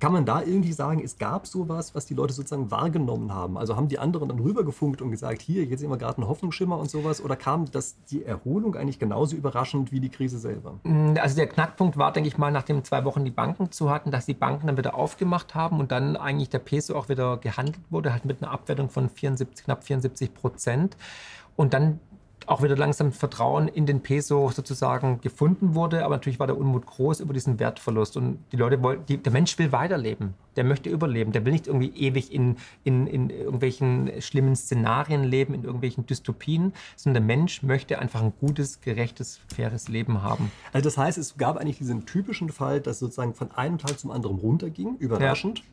[0.00, 3.58] kann man da irgendwie sagen, es gab sowas, was die Leute sozusagen wahrgenommen haben?
[3.58, 6.78] Also haben die anderen dann rübergefunkt und gesagt, hier, jetzt sehen wir gerade einen Hoffnungsschimmer
[6.78, 7.22] und sowas?
[7.22, 10.80] Oder kam das die Erholung eigentlich genauso überraschend wie die Krise selber?
[10.84, 14.10] Mm, also der Knackpunkt war, denke ich mal, nachdem zwei Wochen die Banken zu hatten,
[14.10, 17.84] dass die Banken dann wieder aufgemacht haben und dann eigentlich der Peso auch wieder gehandelt
[17.90, 20.96] wurde, halt mit einer Abwertung von 74, knapp 74 Prozent.
[21.56, 22.00] Und dann
[22.46, 26.04] auch wieder langsam Vertrauen in den Peso sozusagen gefunden wurde.
[26.04, 28.16] Aber natürlich war der Unmut groß über diesen Wertverlust.
[28.16, 30.34] Und die Leute wollen, die, der Mensch will weiterleben.
[30.56, 31.32] Der möchte überleben.
[31.32, 36.72] Der will nicht irgendwie ewig in, in, in irgendwelchen schlimmen Szenarien leben, in irgendwelchen Dystopien,
[36.96, 40.50] sondern der Mensch möchte einfach ein gutes, gerechtes, faires Leben haben.
[40.72, 44.10] Also das heißt, es gab eigentlich diesen typischen Fall, dass sozusagen von einem Tag zum
[44.10, 45.58] anderen runterging, überraschend.
[45.60, 45.64] Ja.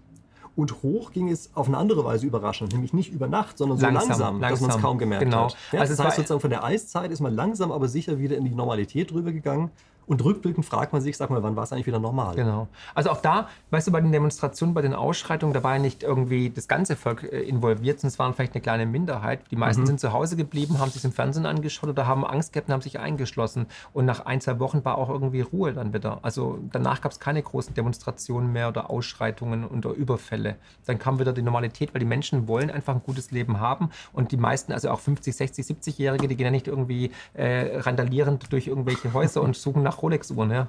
[0.58, 3.86] Und hoch ging es auf eine andere Weise überraschend, nämlich nicht über Nacht, sondern so
[3.86, 4.50] langsam, langsam, langsam.
[4.50, 5.46] dass man es kaum gemerkt genau.
[5.46, 5.58] hat.
[5.72, 8.44] Ja, also das heißt sozusagen von der Eiszeit ist man langsam, aber sicher wieder in
[8.44, 9.70] die Normalität rübergegangen.
[10.08, 12.36] Und rückblickend fragt man sich, sag mal, wann war es eigentlich wieder normal?
[12.36, 12.68] Genau.
[12.96, 16.02] Also auch da, weißt du, bei den Demonstrationen, bei den Ausschreitungen, da war ja nicht
[16.02, 19.42] irgendwie das ganze Volk äh, involviert, sondern es waren vielleicht eine kleine Minderheit.
[19.52, 19.88] Die meisten mhm.
[19.88, 22.82] sind zu Hause geblieben, haben sich im Fernsehen angeschaut oder haben Angst gehabt und haben
[22.82, 23.68] sich eingeschlossen.
[23.94, 26.20] Und nach ein, zwei Wochen war auch irgendwie Ruhe dann wieder.
[26.22, 30.56] Also danach gab es keine großen Demonstrationen mehr oder Ausschreitungen oder Überfälle.
[30.86, 33.90] Dann kam wieder die Normalität, weil die Menschen wollen einfach ein gutes Leben haben.
[34.14, 38.54] Und die meisten, also auch 50, 60, 70-Jährige, die gehen ja nicht irgendwie äh, randalierend
[38.54, 40.52] durch irgendwelche Häuser und suchen nach Rolex-Uhren.
[40.58, 40.68] Ja.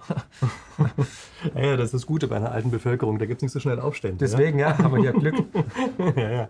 [1.55, 3.81] ja, das ist das Gute bei einer alten Bevölkerung, da gibt es nicht so schnell
[3.81, 4.19] Aufstände.
[4.19, 5.35] Deswegen, ja, ja haben wir ja Glück.
[6.17, 6.49] ja, ja.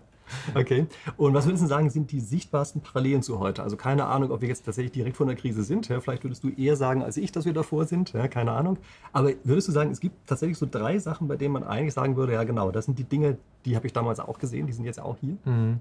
[0.53, 0.87] Okay.
[1.17, 3.63] Und was würdest du sagen, sind die sichtbarsten Parallelen zu heute?
[3.63, 5.87] Also keine Ahnung, ob wir jetzt tatsächlich direkt vor der Krise sind.
[5.89, 8.13] Ja, vielleicht würdest du eher sagen als ich, dass wir davor sind.
[8.13, 8.77] Ja, keine Ahnung.
[9.11, 12.15] Aber würdest du sagen, es gibt tatsächlich so drei Sachen, bei denen man eigentlich sagen
[12.15, 14.85] würde, ja genau, das sind die Dinge, die habe ich damals auch gesehen, die sind
[14.85, 15.37] jetzt auch hier?
[15.45, 15.79] Mhm.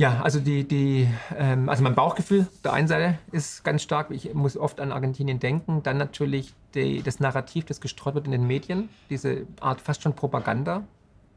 [0.00, 4.10] Ja, also die, die ähm, also mein Bauchgefühl der einen Seite ist ganz stark.
[4.10, 5.82] Ich muss oft an Argentinien denken.
[5.82, 10.14] Dann natürlich die, das Narrativ, das gestreut wird in den Medien, diese Art fast schon
[10.14, 10.84] Propaganda,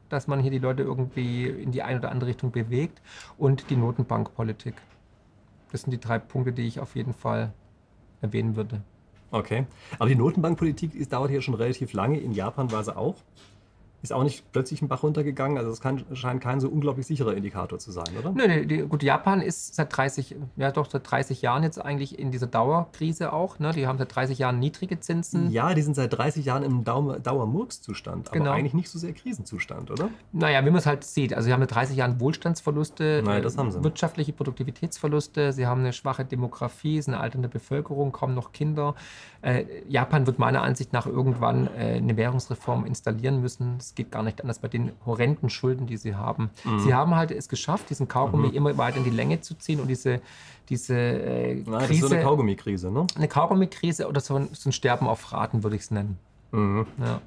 [0.07, 3.01] dass man hier die Leute irgendwie in die eine oder andere Richtung bewegt
[3.37, 4.75] und die Notenbankpolitik.
[5.73, 7.51] Das sind die drei Punkte, die ich auf jeden Fall
[8.21, 8.81] erwähnen würde.
[9.31, 9.65] Okay,
[9.99, 12.17] aber die Notenbankpolitik ist, dauert hier schon relativ lange.
[12.17, 13.15] In Japan war sie auch
[14.03, 15.57] ist auch nicht plötzlich ein Bach runtergegangen.
[15.57, 18.31] Also es kann, scheint kein so unglaublich sicherer Indikator zu sein, oder?
[18.31, 22.29] Nö, nee, gut, Japan ist seit 30, ja doch seit 30 Jahren jetzt eigentlich in
[22.29, 23.59] dieser Dauerkrise auch.
[23.59, 23.71] Ne?
[23.71, 25.49] Die haben seit 30 Jahren niedrige Zinsen.
[25.51, 28.51] Ja, die sind seit 30 Jahren im Dauer, Dauermurkszustand, aber genau.
[28.51, 30.09] eigentlich nicht so sehr Krisenzustand, oder?
[30.33, 31.33] Naja, wie man es halt sieht.
[31.33, 33.83] Also sie haben seit 30 Jahren Wohlstandsverluste, Nein, sie.
[33.85, 38.95] wirtschaftliche Produktivitätsverluste, sie haben eine schwache Demografie, es ist eine alternde Bevölkerung, kaum noch Kinder.
[39.41, 43.77] Äh, Japan wird meiner Ansicht nach irgendwann äh, eine Währungsreform installieren müssen.
[43.77, 46.49] Es geht gar nicht anders bei den horrenden Schulden, die sie haben.
[46.63, 46.79] Mhm.
[46.79, 48.53] Sie haben halt es geschafft, diesen Kaugummi mhm.
[48.53, 50.21] immer weiter in die Länge zu ziehen und diese,
[50.69, 51.71] diese äh, Krise.
[51.79, 53.07] Das ist so eine Kaugummi-Krise, ne?
[53.15, 56.17] Eine Kaugummi-Krise oder so ein, so ein Sterben auf Raten, würde ich es nennen.
[56.51, 56.85] Mhm.
[56.99, 57.21] Ja.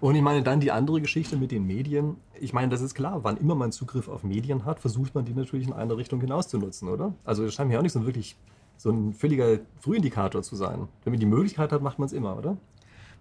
[0.00, 2.16] Und ich meine, dann die andere Geschichte mit den Medien.
[2.40, 5.34] Ich meine, das ist klar, wann immer man Zugriff auf Medien hat, versucht man die
[5.34, 7.14] natürlich in eine Richtung hinaus zu nutzen, oder?
[7.24, 8.36] Also das scheint mir auch nicht so wirklich
[8.78, 10.88] so ein völliger Frühindikator zu sein.
[11.04, 12.56] Wenn man die Möglichkeit hat, macht man es immer, oder?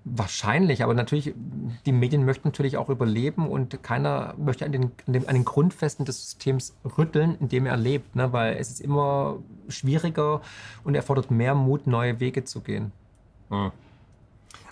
[0.05, 1.33] Wahrscheinlich, aber natürlich,
[1.85, 5.45] die Medien möchten natürlich auch überleben und keiner möchte an den, an, den, an den
[5.45, 8.31] Grundfesten des Systems rütteln, in dem er lebt, ne?
[8.31, 10.41] weil es ist immer schwieriger
[10.83, 12.91] und erfordert mehr Mut, neue Wege zu gehen.
[13.49, 13.71] Hm.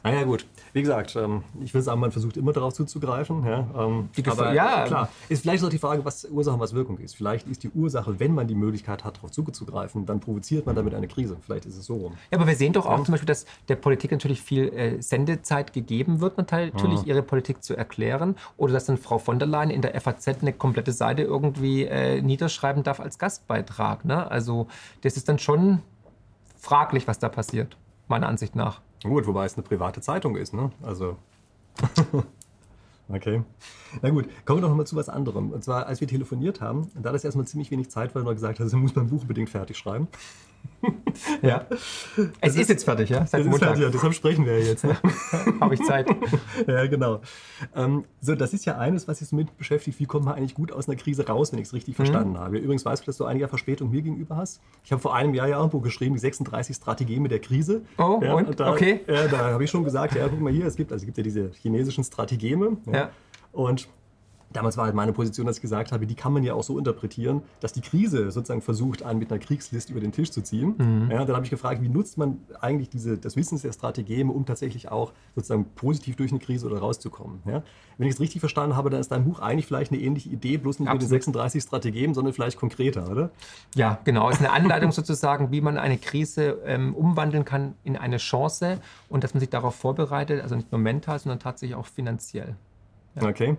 [0.08, 0.46] Ah ja, gut.
[0.74, 3.46] Wie gesagt, ähm, ich würde sagen, man versucht immer darauf zuzugreifen.
[3.46, 5.10] Ja, ähm, aber ja, klar.
[5.30, 7.16] Ist vielleicht auch die Frage, was Ursache und was Wirkung ist.
[7.16, 10.94] Vielleicht ist die Ursache, wenn man die Möglichkeit hat, darauf zuzugreifen, dann provoziert man damit
[10.94, 11.38] eine Krise.
[11.42, 12.14] Vielleicht ist es so rum.
[12.32, 13.04] Ja, aber wir sehen doch auch ja.
[13.04, 17.76] zum Beispiel, dass der Politik natürlich viel äh, Sendezeit gegeben wird, natürlich ihre Politik zu
[17.76, 18.36] erklären.
[18.58, 22.22] Oder dass dann Frau von der Leyen in der FAZ eine komplette Seite irgendwie äh,
[22.22, 24.06] niederschreiben darf als Gastbeitrag.
[24.06, 24.30] Ne?
[24.30, 24.68] Also
[25.02, 25.82] das ist dann schon
[26.58, 27.78] fraglich, was da passiert,
[28.08, 28.82] meiner Ansicht nach.
[29.04, 30.72] Gut, wobei es eine private Zeitung ist, ne?
[30.82, 31.18] Also.
[33.10, 33.44] okay.
[34.02, 35.52] Na gut, kommen wir doch nochmal zu was anderem.
[35.52, 38.60] Und zwar, als wir telefoniert haben, da das erstmal ziemlich wenig Zeit, weil du gesagt
[38.60, 40.08] hast, du musst mein Buch unbedingt fertig schreiben.
[41.42, 41.66] Ja.
[42.42, 43.26] Es ist, ist, jetzt fertig, ja?
[43.26, 43.70] Seit Montag.
[43.70, 43.90] Fertig, ja.
[43.90, 44.84] Deshalb sprechen wir jetzt.
[44.84, 44.98] Ne?
[45.60, 46.08] Habe ich Zeit.
[46.68, 47.22] ja, genau.
[47.76, 50.00] Ähm, so, das ist ja eines, was sich mit beschäftigt.
[50.00, 51.98] Wie kommt man eigentlich gut aus einer Krise raus, wenn ich es richtig mhm.
[51.98, 52.58] verstanden habe?
[52.58, 54.62] Übrigens weißt du, dass du ein Jahr Verspätung mir gegenüber hast.
[54.84, 57.82] Ich habe vor einem Jahr ja ein Buch geschrieben, die 36 Strategien mit der Krise.
[57.98, 58.48] Oh, ja, und?
[58.48, 59.02] und da, okay.
[59.08, 61.18] Ja, da habe ich schon gesagt, ja, guck mal hier, es gibt, also es gibt
[61.18, 62.78] ja diese chinesischen Strategeme.
[62.86, 62.94] Ja.
[62.94, 63.10] ja.
[63.52, 63.88] Und
[64.54, 66.78] Damals war halt meine Position, dass ich gesagt habe, die kann man ja auch so
[66.78, 70.76] interpretieren, dass die Krise sozusagen versucht, einen mit einer Kriegslist über den Tisch zu ziehen.
[70.78, 71.12] Mhm.
[71.12, 74.46] Ja, dann habe ich gefragt, wie nutzt man eigentlich diese, das Wissen der Strategeme, um
[74.46, 77.42] tatsächlich auch sozusagen positiv durch eine Krise oder rauszukommen.
[77.46, 77.62] Ja?
[77.98, 80.58] Wenn ich es richtig verstanden habe, dann ist dein Buch eigentlich vielleicht eine ähnliche Idee,
[80.58, 81.02] bloß nicht Absolut.
[81.02, 83.32] mit den 36 Strategien, sondern vielleicht konkreter, oder?
[83.76, 84.30] Ja, genau.
[84.30, 88.80] Es ist eine Anleitung sozusagen, wie man eine Krise ähm, umwandeln kann in eine Chance
[89.10, 92.56] und dass man sich darauf vorbereitet, also nicht nur mental, sondern tatsächlich auch finanziell.
[93.16, 93.28] Ja.
[93.28, 93.58] Okay.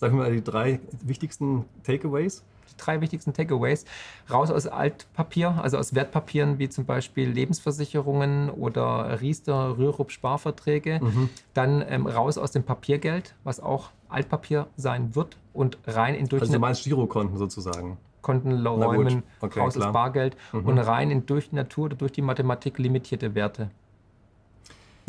[0.00, 2.42] Sagen wir mal die drei wichtigsten Takeaways.
[2.70, 3.84] Die drei wichtigsten Takeaways.
[4.30, 11.00] Raus aus Altpapier, also aus Wertpapieren wie zum Beispiel Lebensversicherungen oder Riester, Rürup Sparverträge.
[11.02, 11.28] Mhm.
[11.52, 16.40] Dann ähm, raus aus dem Papiergeld, was auch Altpapier sein wird und rein in durch.
[16.40, 17.98] Also du meinst Girokonten sozusagen?
[18.22, 19.88] Konten räumen, okay, raus klar.
[19.88, 20.64] aus Bargeld mhm.
[20.64, 23.70] und rein in durch die Natur oder durch die Mathematik limitierte Werte.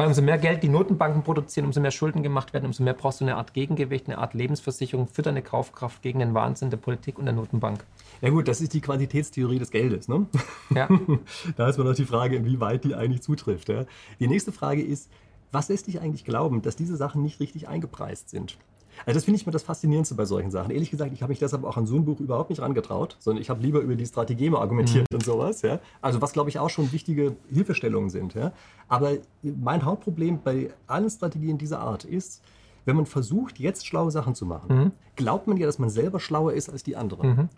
[0.02, 3.22] Weil umso mehr Geld die Notenbanken produzieren, umso mehr Schulden gemacht werden, umso mehr brauchst
[3.22, 7.20] du eine Art Gegengewicht, eine Art Lebensversicherung für deine Kaufkraft gegen den Wahnsinn der Politik
[7.20, 7.86] und der Notenbank.
[8.20, 10.08] Ja gut, das ist die Quantitätstheorie des Geldes.
[10.08, 10.26] Ne?
[10.74, 10.90] Ja.
[11.56, 13.70] da ist man noch die Frage, inwieweit die eigentlich zutrifft.
[13.70, 13.86] Ja?
[14.20, 15.12] Die nächste Frage ist,
[15.52, 18.58] was lässt dich eigentlich glauben, dass diese Sachen nicht richtig eingepreist sind?
[19.06, 20.72] Also das finde ich immer das Faszinierendste bei solchen Sachen.
[20.72, 23.42] Ehrlich gesagt, ich habe mich deshalb auch an so ein Buch überhaupt nicht rangetraut, sondern
[23.42, 25.16] ich habe lieber über die Strategie mal argumentiert mhm.
[25.16, 25.62] und sowas.
[25.62, 25.80] Ja?
[26.02, 28.34] Also was, glaube ich, auch schon wichtige Hilfestellungen sind.
[28.34, 28.52] Ja?
[28.88, 32.42] Aber mein Hauptproblem bei allen Strategien dieser Art ist,
[32.86, 34.92] wenn man versucht, jetzt schlaue Sachen zu machen, mhm.
[35.16, 37.30] glaubt man ja, dass man selber schlauer ist als die anderen.
[37.30, 37.50] Mhm.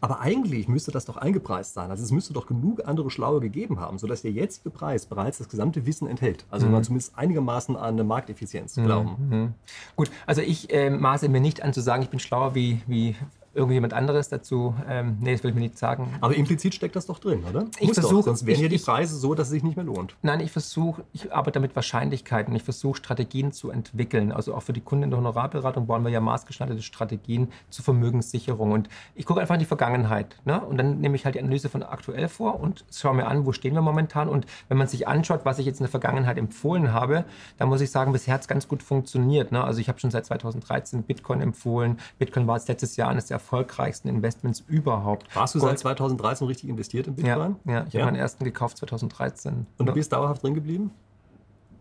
[0.00, 1.90] Aber eigentlich müsste das doch eingepreist sein.
[1.90, 5.48] Also es müsste doch genug andere Schlaue gegeben haben, sodass der jetzige Preis bereits das
[5.48, 6.44] gesamte Wissen enthält.
[6.50, 6.72] Also mhm.
[6.72, 9.16] man zumindest einigermaßen an eine Markteffizienz glauben.
[9.28, 9.54] Mhm.
[9.96, 13.16] Gut, also ich äh, maße mir nicht an zu sagen, ich bin schlauer wie, wie
[13.58, 14.74] irgendjemand anderes dazu.
[14.88, 16.14] Ähm, nee, das will ich mir nicht sagen.
[16.20, 17.66] Aber implizit steckt das doch drin, oder?
[17.78, 18.22] Ich versuche.
[18.22, 20.16] Sonst wären ja die Preise so, dass es sich nicht mehr lohnt.
[20.22, 22.54] Nein, ich versuche, ich arbeite mit Wahrscheinlichkeiten.
[22.54, 24.32] Ich versuche Strategien zu entwickeln.
[24.32, 28.72] Also auch für die Kunden in der Honorarberatung bauen wir ja maßgeschneiderte Strategien zur Vermögenssicherung.
[28.72, 30.36] Und ich gucke einfach in die Vergangenheit.
[30.44, 30.60] Ne?
[30.60, 33.52] Und dann nehme ich halt die Analyse von aktuell vor und schaue mir an, wo
[33.52, 34.28] stehen wir momentan.
[34.28, 37.24] Und wenn man sich anschaut, was ich jetzt in der Vergangenheit empfohlen habe,
[37.58, 39.52] dann muss ich sagen, bisher hat es ganz gut funktioniert.
[39.52, 39.62] Ne?
[39.62, 41.98] Also ich habe schon seit 2013 Bitcoin empfohlen.
[42.18, 45.34] Bitcoin war jetzt letztes Jahr eines der erfolgreichsten Investments überhaupt.
[45.34, 47.56] Warst du seit 2013 richtig investiert in Bitcoin?
[47.64, 48.00] Ja, ja ich ja.
[48.00, 49.66] habe meinen ersten gekauft 2013.
[49.78, 50.90] Und du bist dauerhaft drin geblieben?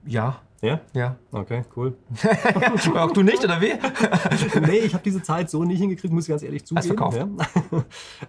[0.06, 0.80] Ja, ja?
[0.94, 1.16] Ja.
[1.32, 1.96] Okay, cool.
[2.96, 3.74] Auch du nicht, oder wie?
[4.62, 6.88] nee, ich habe diese Zeit so nicht hingekriegt, muss ich ganz ehrlich zugeben.
[6.88, 7.18] verkauft.
[7.18, 7.84] Ja.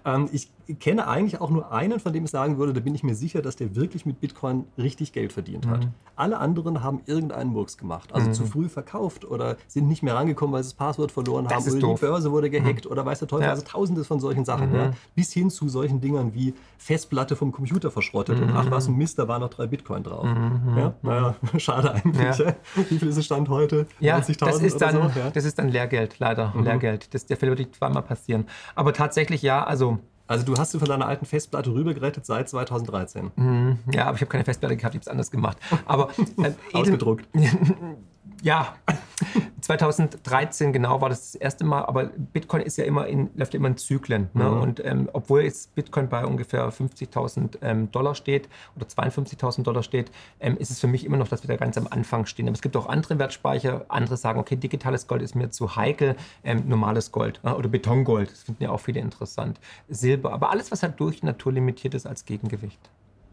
[0.15, 3.03] ähm, ich kenne eigentlich auch nur einen, von dem ich sagen würde, da bin ich
[3.03, 5.87] mir sicher, dass der wirklich mit Bitcoin richtig Geld verdient hat.
[5.87, 5.93] Mhm.
[6.17, 8.13] Alle anderen haben irgendeinen Murks gemacht.
[8.13, 8.35] Also mhm.
[8.35, 11.73] zu früh verkauft oder sind nicht mehr rangekommen, weil sie das Passwort verloren das haben
[11.73, 12.01] oder doof.
[12.01, 12.91] die Börse wurde gehackt mhm.
[12.91, 13.45] oder weiß der Teufel.
[13.45, 13.51] Ja.
[13.51, 14.75] Also tausende von solchen Sachen.
[14.75, 14.89] Ja.
[14.89, 14.93] Mhm.
[15.15, 19.19] Bis hin zu solchen Dingern wie Festplatte vom Computer verschrottet und ach was ein Mist,
[19.19, 20.25] da waren noch drei Bitcoin drauf.
[20.25, 20.77] Mhm.
[20.79, 20.95] Ja?
[21.03, 22.18] Naja, schade eigentlich.
[22.19, 22.55] Ja
[22.89, 23.87] wie viel ist es Stand heute?
[24.01, 24.41] Ja, das ist,
[24.81, 25.19] dann, so?
[25.19, 25.31] ja.
[25.31, 26.53] das ist dann Lehrgeld, leider.
[26.55, 26.65] Mhm.
[26.65, 27.15] Lehrgeld.
[27.15, 28.47] Das, der Fehler wird zweimal passieren.
[28.75, 29.99] Aber tatsächlich ja, also.
[30.27, 33.31] Also du hast du von deiner alten Festplatte rübergerettet seit 2013.
[33.35, 35.57] Mhm, ja, aber ich habe keine Festplatte gehabt, ich habe es anders gemacht.
[35.87, 37.27] Aber äh, ausgedruckt.
[38.43, 38.75] ja,
[39.61, 43.69] 2013 genau war das das erste Mal, aber Bitcoin ist ja immer in, läuft immer
[43.69, 44.31] in Zyklen.
[44.33, 44.45] Ne?
[44.45, 44.61] Mhm.
[44.61, 50.11] Und ähm, obwohl jetzt Bitcoin bei ungefähr 50.000 ähm, Dollar steht oder 52.000 Dollar steht,
[50.41, 52.47] ähm, ist es für mich immer noch, dass wir da ganz am Anfang stehen.
[52.47, 53.87] Aber es gibt auch andere Wertspeicher.
[53.89, 58.31] Andere sagen, okay, digitales Gold ist mir zu heikel, ähm, normales Gold äh, oder Betongold.
[58.31, 59.61] Das finden ja auch viele interessant.
[59.89, 62.81] Silber, aber alles, was halt durch Natur limitiert ist als Gegengewicht,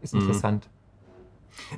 [0.02, 0.20] ist mhm.
[0.20, 0.68] interessant.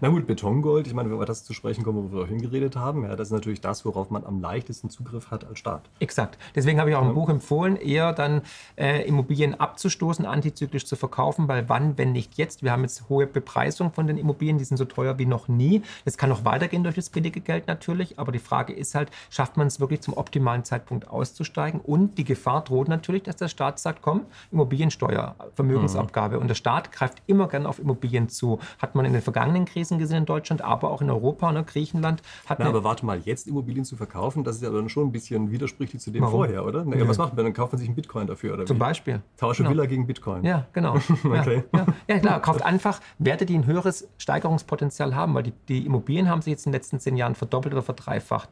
[0.00, 2.76] Na gut, Betongold, ich meine, wenn wir das zu sprechen kommen, wo wir vorhin geredet
[2.76, 5.88] haben, ja, das ist natürlich das, worauf man am leichtesten Zugriff hat als Staat.
[6.00, 6.38] Exakt.
[6.54, 7.14] Deswegen habe ich auch im ja.
[7.14, 8.42] Buch empfohlen, eher dann
[8.76, 12.62] äh, Immobilien abzustoßen, antizyklisch zu verkaufen, weil wann, wenn nicht jetzt?
[12.62, 15.82] Wir haben jetzt hohe Bepreisung von den Immobilien, die sind so teuer wie noch nie.
[16.04, 19.56] Das kann noch weitergehen durch das billige Geld natürlich, aber die Frage ist halt, schafft
[19.56, 21.80] man es wirklich zum optimalen Zeitpunkt auszusteigen?
[21.80, 26.36] Und die Gefahr droht natürlich, dass der Staat sagt, komm, Immobiliensteuer, Vermögensabgabe.
[26.36, 26.42] Mhm.
[26.42, 28.58] Und der Staat greift immer gern auf Immobilien zu.
[28.78, 31.52] Hat man in den vergangenen Krisen gesehen in Deutschland, aber auch in Europa.
[31.52, 31.64] Ne?
[31.64, 32.58] Griechenland hat.
[32.58, 35.50] Na, aber warte mal, jetzt Immobilien zu verkaufen, das ist ja dann schon ein bisschen
[35.50, 36.36] widersprüchlich zu dem Warum?
[36.40, 36.84] vorher, oder?
[36.84, 37.08] Na, ja.
[37.08, 37.44] Was macht man?
[37.44, 38.66] Dann kauft man sich einen Bitcoin dafür, oder?
[38.66, 38.80] Zum wie?
[38.80, 39.22] Beispiel.
[39.36, 39.70] Tausche genau.
[39.70, 40.44] Villa gegen Bitcoin.
[40.44, 40.94] Ja, genau.
[41.24, 41.64] okay.
[41.74, 42.40] ja, ja, klar.
[42.40, 46.66] Kauft einfach Werte, die ein höheres Steigerungspotenzial haben, weil die, die Immobilien haben sich jetzt
[46.66, 48.50] in den letzten zehn Jahren verdoppelt oder verdreifacht.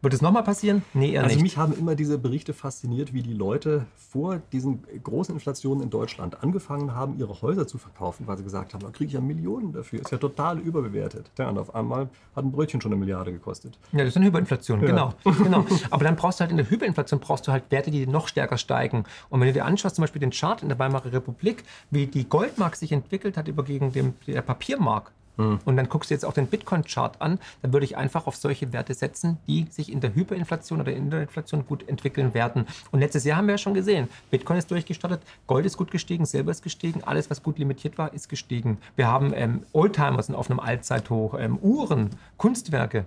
[0.00, 0.82] Wird es nochmal passieren?
[0.94, 1.42] Nee, eher also nicht.
[1.42, 6.42] mich haben immer diese Berichte fasziniert, wie die Leute vor diesen großen Inflationen in Deutschland
[6.42, 9.72] angefangen haben, ihre Häuser zu verkaufen, weil sie gesagt haben, da kriege ich ja Millionen
[9.72, 10.00] dafür.
[10.00, 11.30] Ist ja total überbewertet.
[11.36, 13.76] Ja, und auf einmal hat ein Brötchen schon eine Milliarde gekostet.
[13.92, 14.86] Ja, das ist eine Hyperinflation, ja.
[14.86, 15.64] genau, genau.
[15.90, 18.56] Aber dann brauchst du halt in der Hyperinflation brauchst du halt Werte, die noch stärker
[18.56, 19.04] steigen.
[19.30, 22.28] Und wenn du dir anschaust, zum Beispiel den Chart in der Weimarer Republik, wie die
[22.28, 25.60] Goldmark sich entwickelt hat über gegen den, der Papiermark, hm.
[25.64, 28.72] Und dann guckst du jetzt auch den Bitcoin-Chart an, dann würde ich einfach auf solche
[28.72, 32.66] Werte setzen, die sich in der Hyperinflation oder in der Inflation gut entwickeln werden.
[32.90, 36.26] Und letztes Jahr haben wir ja schon gesehen, Bitcoin ist durchgestartet, Gold ist gut gestiegen,
[36.26, 38.78] Silber ist gestiegen, alles, was gut limitiert war, ist gestiegen.
[38.96, 43.04] Wir haben ähm, Oldtimer sind auf einem Allzeithoch, ähm, Uhren, Kunstwerke.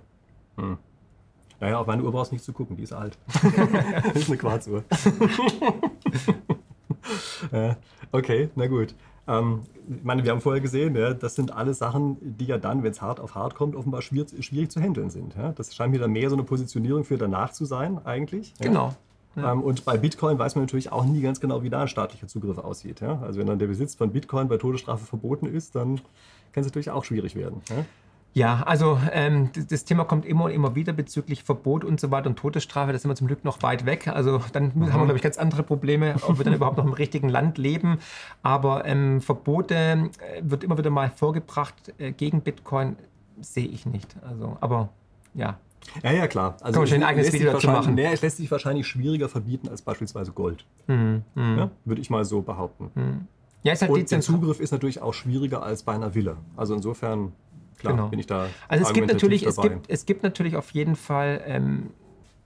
[0.56, 0.78] Hm.
[1.60, 3.18] Naja, auf meine Uhr brauchst du nicht zu gucken, die ist alt.
[4.14, 4.86] das ist eine Quarzuhr.
[8.14, 8.96] okay, na gut.
[9.28, 12.84] Ähm, ich meine, wir haben vorher gesehen, ja, das sind alles Sachen, die ja dann,
[12.84, 15.36] wenn es hart auf hart kommt, offenbar schwierig, schwierig zu handeln sind.
[15.36, 15.52] Ja.
[15.52, 18.54] Das scheint mir dann mehr so eine Positionierung für danach zu sein, eigentlich.
[18.60, 18.96] Genau.
[19.36, 19.54] Ja.
[19.54, 22.28] Ähm, und bei Bitcoin weiß man natürlich auch nie ganz genau, wie da ein staatlicher
[22.28, 23.02] Zugriff aussieht.
[23.02, 26.02] Also wenn dann der Besitz von Bitcoin bei Todesstrafe verboten ist, dann
[26.52, 27.62] kann es natürlich auch schwierig werden.
[28.34, 28.64] Ja?
[28.64, 32.38] Also ähm, das Thema kommt immer und immer wieder bezüglich Verbot und so weiter und
[32.38, 32.92] Todesstrafe.
[32.92, 34.08] Da sind wir zum Glück noch weit weg.
[34.08, 34.94] Also dann mhm.
[34.94, 37.58] haben wir, glaube ich, ganz andere Probleme, ob wir dann überhaupt noch im richtigen Land
[37.58, 38.00] leben.
[38.44, 42.96] Aber ähm, Verbote äh, wird immer wieder mal vorgebracht äh, gegen Bitcoin,
[43.42, 44.16] sehe ich nicht.
[44.28, 44.90] Also, aber
[45.34, 45.58] ja.
[46.04, 46.58] Ja, ja, klar.
[46.62, 47.96] Also schon ein eigenes Video dazu machen.
[47.96, 50.66] Nee, es lässt sich wahrscheinlich schwieriger verbieten als beispielsweise Gold.
[50.88, 51.24] Mhm.
[51.36, 51.58] Mhm.
[51.58, 52.92] Ja, würde ich mal so behaupten.
[52.94, 53.28] Mhm.
[53.64, 56.38] Ja, halt und der Zugriff ist natürlich auch schwieriger als bei einer Villa.
[56.56, 57.34] Also insofern
[57.82, 58.08] klar, genau.
[58.08, 58.48] bin ich da.
[58.68, 61.92] Also es gibt natürlich, es gibt, es gibt natürlich auf jeden Fall ähm,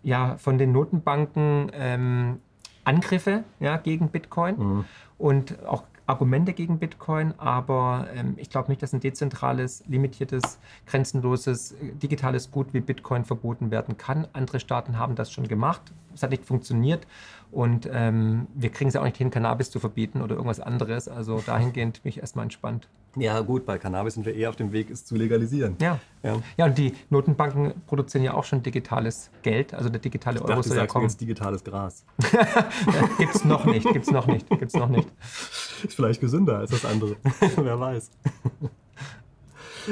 [0.03, 2.37] ja, von den Notenbanken ähm,
[2.83, 4.85] Angriffe ja, gegen Bitcoin mhm.
[5.17, 11.71] und auch Argumente gegen Bitcoin, aber ähm, ich glaube nicht, dass ein dezentrales, limitiertes, grenzenloses,
[11.71, 14.27] äh, digitales Gut wie Bitcoin verboten werden kann.
[14.33, 15.81] Andere Staaten haben das schon gemacht.
[16.13, 17.07] Es hat nicht funktioniert
[17.51, 21.07] und ähm, wir kriegen es ja auch nicht hin, Cannabis zu verbieten oder irgendwas anderes.
[21.07, 22.87] Also dahingehend bin ich erstmal entspannt.
[23.15, 25.75] Ja, gut, bei Cannabis sind wir eher auf dem Weg, es zu legalisieren.
[25.79, 25.99] Ja.
[26.23, 30.61] Ja, ja und die Notenbanken produzieren ja auch schon digitales Geld, also der digitale Euro
[30.61, 31.05] soll ja kommen.
[31.05, 32.05] jetzt digitales Gras.
[33.17, 35.07] Gibt es noch nicht, gibt es noch nicht, gibt's noch nicht.
[35.83, 37.15] Ist vielleicht gesünder als das andere.
[37.55, 38.11] Wer weiß.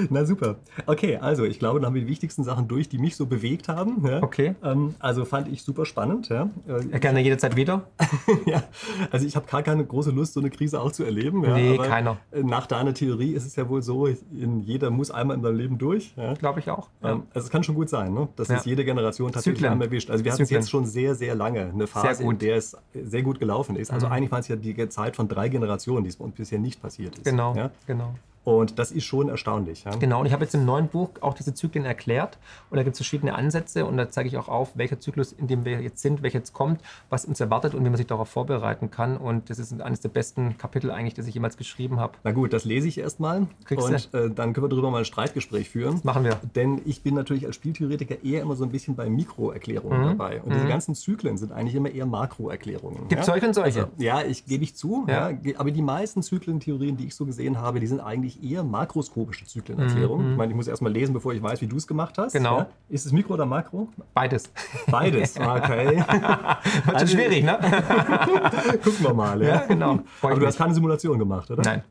[0.10, 0.58] Na super.
[0.86, 3.68] Okay, also ich glaube, dann haben wir die wichtigsten Sachen durch, die mich so bewegt
[3.68, 4.06] haben.
[4.08, 4.22] Ja.
[4.24, 4.56] Okay.
[4.64, 6.30] Ähm, also fand ich super spannend.
[6.30, 6.50] Ja.
[6.68, 7.88] Äh, gerne jederzeit wieder.
[8.46, 8.64] ja,
[9.12, 11.44] also ich habe gar keine große Lust, so eine Krise auch zu erleben.
[11.44, 11.56] Ja.
[11.56, 12.18] Nee, keiner.
[12.32, 16.14] Nach deiner Theorie ist es ja wohl so, jeder muss einmal in seinem Leben durch.
[16.16, 16.34] Ja.
[16.34, 16.90] Glaube ich auch.
[17.04, 18.28] Ähm, also es kann schon gut sein, ne?
[18.36, 19.74] dass es jede Generation tatsächlich Zyklen.
[19.74, 20.10] einmal erwischt.
[20.10, 23.40] Also wir hatten jetzt schon sehr, sehr lange eine Phase, in der es sehr gut
[23.40, 23.92] gelaufen ist.
[23.92, 24.14] Also mhm.
[24.14, 26.82] eigentlich war es ja die Zeit von drei Generationen, die es bei uns bisher nicht
[26.82, 27.26] passiert ist.
[27.26, 28.16] Genau, genau.
[28.44, 29.86] Und das ist schon erstaunlich.
[29.86, 29.96] Ja?
[29.96, 32.38] Genau, und ich habe jetzt im neuen Buch auch diese Zyklen erklärt.
[32.70, 35.48] Und da gibt es verschiedene Ansätze und da zeige ich auch auf, welcher Zyklus, in
[35.48, 38.30] dem wir jetzt sind, welcher jetzt kommt, was uns erwartet und wie man sich darauf
[38.30, 39.18] vorbereiten kann.
[39.18, 42.14] Und das ist eines der besten Kapitel eigentlich, das ich jemals geschrieben habe.
[42.24, 43.48] Na gut, das lese ich erstmal.
[43.70, 45.94] und äh, dann können wir darüber mal ein Streitgespräch führen.
[45.94, 46.40] Das machen wir.
[46.56, 50.18] Denn ich bin natürlich als Spieltheoretiker eher immer so ein bisschen bei Mikroerklärungen mhm.
[50.18, 50.42] dabei.
[50.42, 50.56] Und mhm.
[50.56, 53.08] diese ganzen Zyklen sind eigentlich immer eher Makroerklärungen.
[53.08, 53.34] Gibt es ja?
[53.34, 53.82] solche und solche?
[53.82, 55.06] Also, ja, ich gebe ich zu.
[55.08, 55.30] Ja.
[55.30, 59.34] Ja, aber die meisten Zyklentheorien, die ich so gesehen habe, die sind eigentlich eher makroskopisch
[59.34, 60.24] mikroskopische Zyklenerklärung.
[60.24, 60.32] Mhm.
[60.32, 62.34] Ich meine, ich muss erst mal lesen, bevor ich weiß, wie du es gemacht hast.
[62.34, 62.60] Genau.
[62.60, 62.70] Ja?
[62.90, 63.90] Ist es Mikro oder Makro?
[64.14, 64.52] Beides.
[64.90, 65.98] Beides, okay.
[66.86, 67.60] Wird also, schwierig, ne?
[68.84, 69.42] Gucken wir mal.
[69.42, 70.00] Ja, ja genau.
[70.22, 71.64] Aber du hast keine Simulation gemacht, oder?
[71.64, 71.84] Nein.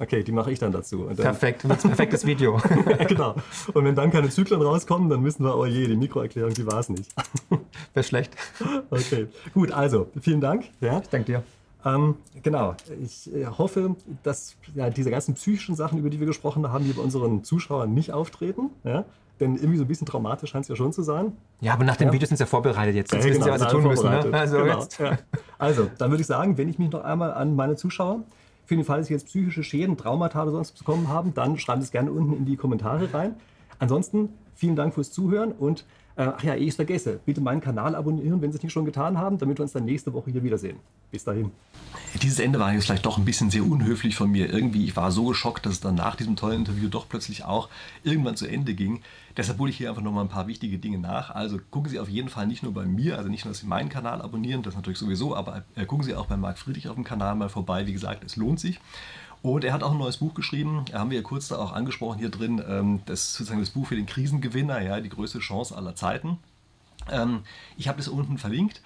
[0.00, 1.06] Okay, die mache ich dann dazu.
[1.08, 2.60] Dann Perfekt, ein perfektes Video.
[3.08, 3.34] genau.
[3.74, 6.78] Und wenn dann keine Zyklen rauskommen, dann wissen wir, oh je, die Mikroerklärung, die war
[6.78, 7.10] es nicht.
[7.94, 8.36] Wäre schlecht.
[8.90, 10.66] Okay, gut, also vielen Dank.
[10.80, 11.00] Ja.
[11.00, 11.42] Ich danke dir.
[11.94, 12.74] Ähm, genau.
[13.02, 16.94] Ich äh, hoffe, dass ja, diese ganzen psychischen Sachen, über die wir gesprochen haben, hier
[16.94, 18.70] bei unseren Zuschauern nicht auftreten.
[18.84, 19.04] Ja?
[19.40, 21.32] Denn irgendwie so ein bisschen traumatisch scheint es ja schon zu sein.
[21.60, 22.12] Ja, aber nach dem ja.
[22.12, 23.12] Video sind sie ja vorbereitet jetzt.
[23.12, 24.10] Jetzt ja, wissen genau, sie, was sie tun müssen.
[24.10, 24.32] Ne?
[24.32, 24.86] Also, genau.
[24.98, 25.18] ja.
[25.58, 28.24] also, dann würde ich sagen, wenn ich mich noch einmal an meine Zuschauer
[28.66, 31.82] für den Fall, dass sie jetzt psychische Schäden, Traumata oder sonst bekommen haben, dann schreibt
[31.82, 33.36] es gerne unten in die Kommentare rein.
[33.78, 35.84] Ansonsten vielen Dank fürs Zuhören und äh,
[36.18, 37.20] ach ja, ich vergesse.
[37.24, 39.84] Bitte meinen Kanal abonnieren, wenn Sie es nicht schon getan haben, damit wir uns dann
[39.84, 40.78] nächste Woche hier wiedersehen.
[41.10, 41.52] Bis dahin.
[42.22, 44.52] Dieses Ende war jetzt vielleicht doch ein bisschen sehr unhöflich von mir.
[44.52, 47.68] Irgendwie, ich war so geschockt, dass es dann nach diesem tollen Interview doch plötzlich auch
[48.02, 49.00] irgendwann zu Ende ging.
[49.36, 51.30] Deshalb hole ich hier einfach nochmal ein paar wichtige Dinge nach.
[51.30, 53.66] Also gucken Sie auf jeden Fall nicht nur bei mir, also nicht nur, dass Sie
[53.66, 56.96] meinen Kanal abonnieren, das natürlich sowieso, aber äh, gucken Sie auch bei Marc Friedrich auf
[56.96, 57.86] dem Kanal mal vorbei.
[57.86, 58.80] Wie gesagt, es lohnt sich.
[59.42, 62.18] Und er hat auch ein neues Buch geschrieben, haben wir ja kurz da auch angesprochen
[62.18, 65.76] hier drin, ähm, das ist sozusagen das Buch für den Krisengewinner, ja, die größte Chance
[65.76, 66.38] aller Zeiten.
[67.10, 67.40] Ähm,
[67.76, 68.82] ich habe das unten verlinkt.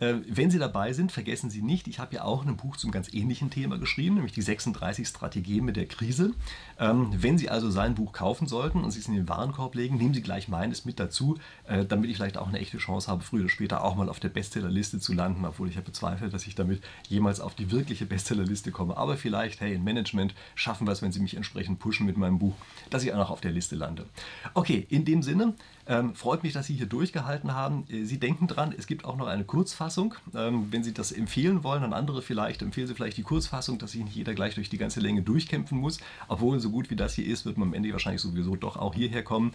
[0.00, 2.90] Äh, wenn Sie dabei sind, vergessen Sie nicht, ich habe ja auch ein Buch zum
[2.90, 6.34] ganz ähnlichen Thema geschrieben, nämlich die 36 Strategien mit der Krise.
[6.78, 9.96] Ähm, wenn Sie also sein Buch kaufen sollten und Sie es in den Warenkorb legen,
[9.96, 13.22] nehmen Sie gleich meines mit dazu, äh, damit ich vielleicht auch eine echte Chance habe,
[13.22, 16.46] früher oder später auch mal auf der Bestsellerliste zu landen, obwohl ich ja bezweifle, dass
[16.46, 18.96] ich damit jemals auf die wirkliche Bestsellerliste komme.
[18.96, 22.38] Aber vielleicht, hey, im Management schaffen wir es, wenn Sie mich entsprechend pushen mit meinem
[22.38, 22.54] Buch,
[22.90, 24.06] dass ich auch noch auf der Liste lande.
[24.54, 25.54] Okay, in dem Sinne,
[25.88, 27.84] ähm, freut mich, dass Sie hier durchgehalten haben.
[27.88, 30.14] Äh, Sie denken dran, es gibt auch noch eine Kurzfassung.
[30.34, 33.92] Ähm, wenn Sie das empfehlen wollen an andere vielleicht, empfehlen Sie vielleicht die Kurzfassung, dass
[33.92, 35.98] sich nicht jeder gleich durch die ganze Länge durchkämpfen muss.
[36.28, 38.94] Obwohl so gut wie das hier ist, wird man am Ende wahrscheinlich sowieso doch auch
[38.94, 39.52] hierher kommen.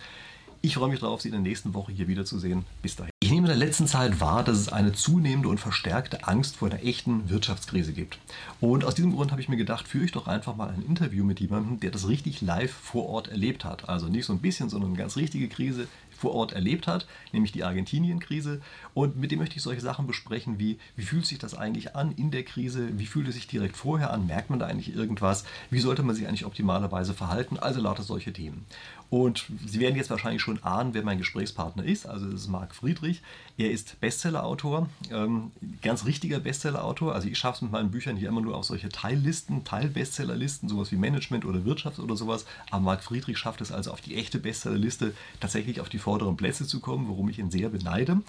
[0.63, 2.65] Ich freue mich darauf, Sie in der nächsten Woche hier wiederzusehen.
[2.83, 3.09] Bis dahin.
[3.23, 6.69] Ich nehme in der letzten Zeit wahr, dass es eine zunehmende und verstärkte Angst vor
[6.69, 8.19] einer echten Wirtschaftskrise gibt.
[8.59, 11.23] Und aus diesem Grund habe ich mir gedacht, führe ich doch einfach mal ein Interview
[11.23, 13.89] mit jemandem, der das richtig live vor Ort erlebt hat.
[13.89, 15.87] Also nicht so ein bisschen, sondern eine ganz richtige Krise
[16.21, 18.61] vor Ort erlebt hat, nämlich die Argentinien-Krise.
[18.93, 22.11] Und mit dem möchte ich solche Sachen besprechen, wie wie fühlt sich das eigentlich an
[22.11, 25.45] in der Krise, wie fühlt es sich direkt vorher an, merkt man da eigentlich irgendwas,
[25.69, 28.65] wie sollte man sich eigentlich optimalerweise verhalten, also lauter solche Themen.
[29.11, 32.05] Und Sie werden jetzt wahrscheinlich schon ahnen, wer mein Gesprächspartner ist.
[32.05, 33.21] Also das ist Marc Friedrich.
[33.57, 35.51] Er ist Bestsellerautor, ähm,
[35.81, 37.13] ganz richtiger Bestsellerautor.
[37.13, 40.93] Also ich schaffe es mit meinen Büchern hier immer nur auf solche Teillisten, Teilbestsellerlisten, sowas
[40.93, 42.45] wie Management oder Wirtschaft oder sowas.
[42.69, 46.67] Aber Marc Friedrich schafft es also auf die echte Bestsellerliste tatsächlich auf die vorderen Plätze
[46.67, 48.21] zu kommen, worum ich ihn sehr beneide.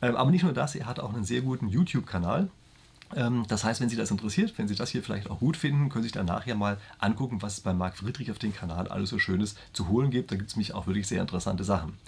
[0.00, 2.48] Ähm, aber nicht nur das, er hat auch einen sehr guten YouTube-Kanal.
[3.14, 5.90] Ähm, das heißt, wenn Sie das interessiert, wenn Sie das hier vielleicht auch gut finden,
[5.90, 8.88] können Sie sich dann nachher mal angucken, was es bei Marc Friedrich auf dem Kanal
[8.88, 10.32] alles so Schönes zu holen gibt.
[10.32, 11.98] Da gibt es mich auch wirklich sehr interessante Sachen.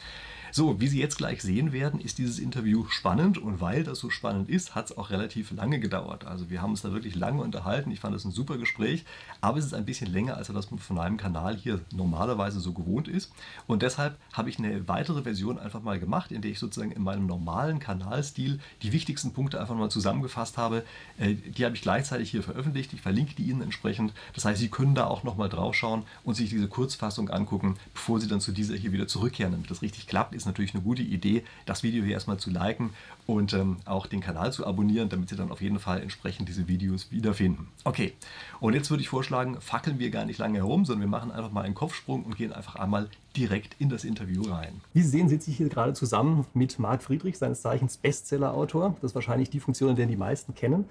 [0.52, 4.10] So, wie Sie jetzt gleich sehen werden, ist dieses Interview spannend und weil das so
[4.10, 6.24] spannend ist, hat es auch relativ lange gedauert.
[6.24, 7.90] Also wir haben uns da wirklich lange unterhalten.
[7.92, 9.04] Ich fand das ein super Gespräch,
[9.40, 13.06] aber es ist ein bisschen länger, als das von einem Kanal hier normalerweise so gewohnt
[13.06, 13.32] ist.
[13.68, 17.02] Und deshalb habe ich eine weitere Version einfach mal gemacht, in der ich sozusagen in
[17.02, 20.82] meinem normalen Kanalstil die wichtigsten Punkte einfach mal zusammengefasst habe.
[21.18, 22.92] Äh, die habe ich gleichzeitig hier veröffentlicht.
[22.92, 24.12] Ich verlinke die Ihnen entsprechend.
[24.34, 28.20] Das heißt, Sie können da auch nochmal drauf schauen und sich diese Kurzfassung angucken, bevor
[28.20, 31.02] Sie dann zu dieser hier wieder zurückkehren, damit das richtig klappt ist natürlich eine gute
[31.02, 32.90] Idee, das Video hier erstmal zu liken
[33.26, 36.68] und ähm, auch den Kanal zu abonnieren, damit Sie dann auf jeden Fall entsprechend diese
[36.68, 37.68] Videos wiederfinden.
[37.84, 38.14] Okay,
[38.60, 41.50] und jetzt würde ich vorschlagen, fackeln wir gar nicht lange herum, sondern wir machen einfach
[41.50, 44.80] mal einen Kopfsprung und gehen einfach einmal direkt in das Interview rein.
[44.92, 48.96] Wie Sie sehen, sitze ich hier gerade zusammen mit Marc Friedrich, seines Zeichens Bestseller-Autor.
[49.00, 50.86] Das ist wahrscheinlich die Funktion, in die meisten kennen.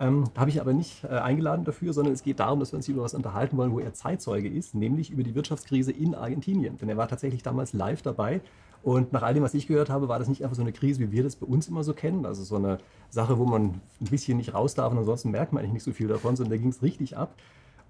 [0.00, 2.78] Ähm, da habe ich aber nicht äh, eingeladen dafür, sondern es geht darum, dass wir
[2.78, 6.78] uns über was unterhalten wollen, wo er Zeitzeuge ist, nämlich über die Wirtschaftskrise in Argentinien.
[6.78, 8.40] Denn er war tatsächlich damals live dabei
[8.82, 11.00] und nach all dem, was ich gehört habe, war das nicht einfach so eine Krise,
[11.00, 12.24] wie wir das bei uns immer so kennen.
[12.24, 12.78] Also so eine
[13.10, 15.92] Sache, wo man ein bisschen nicht raus darf und ansonsten merkt man eigentlich nicht so
[15.92, 17.34] viel davon, sondern da ging es richtig ab.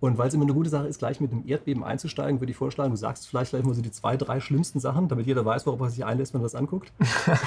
[0.00, 2.56] Und weil es immer eine gute Sache ist, gleich mit dem Erdbeben einzusteigen, würde ich
[2.56, 5.66] vorschlagen, du sagst vielleicht gleich mal so die zwei, drei schlimmsten Sachen, damit jeder weiß,
[5.66, 6.90] worauf er sich einlässt, wenn er das anguckt.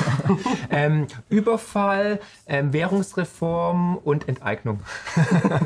[0.70, 4.82] ähm, Überfall, ähm, Währungsreform und Enteignung.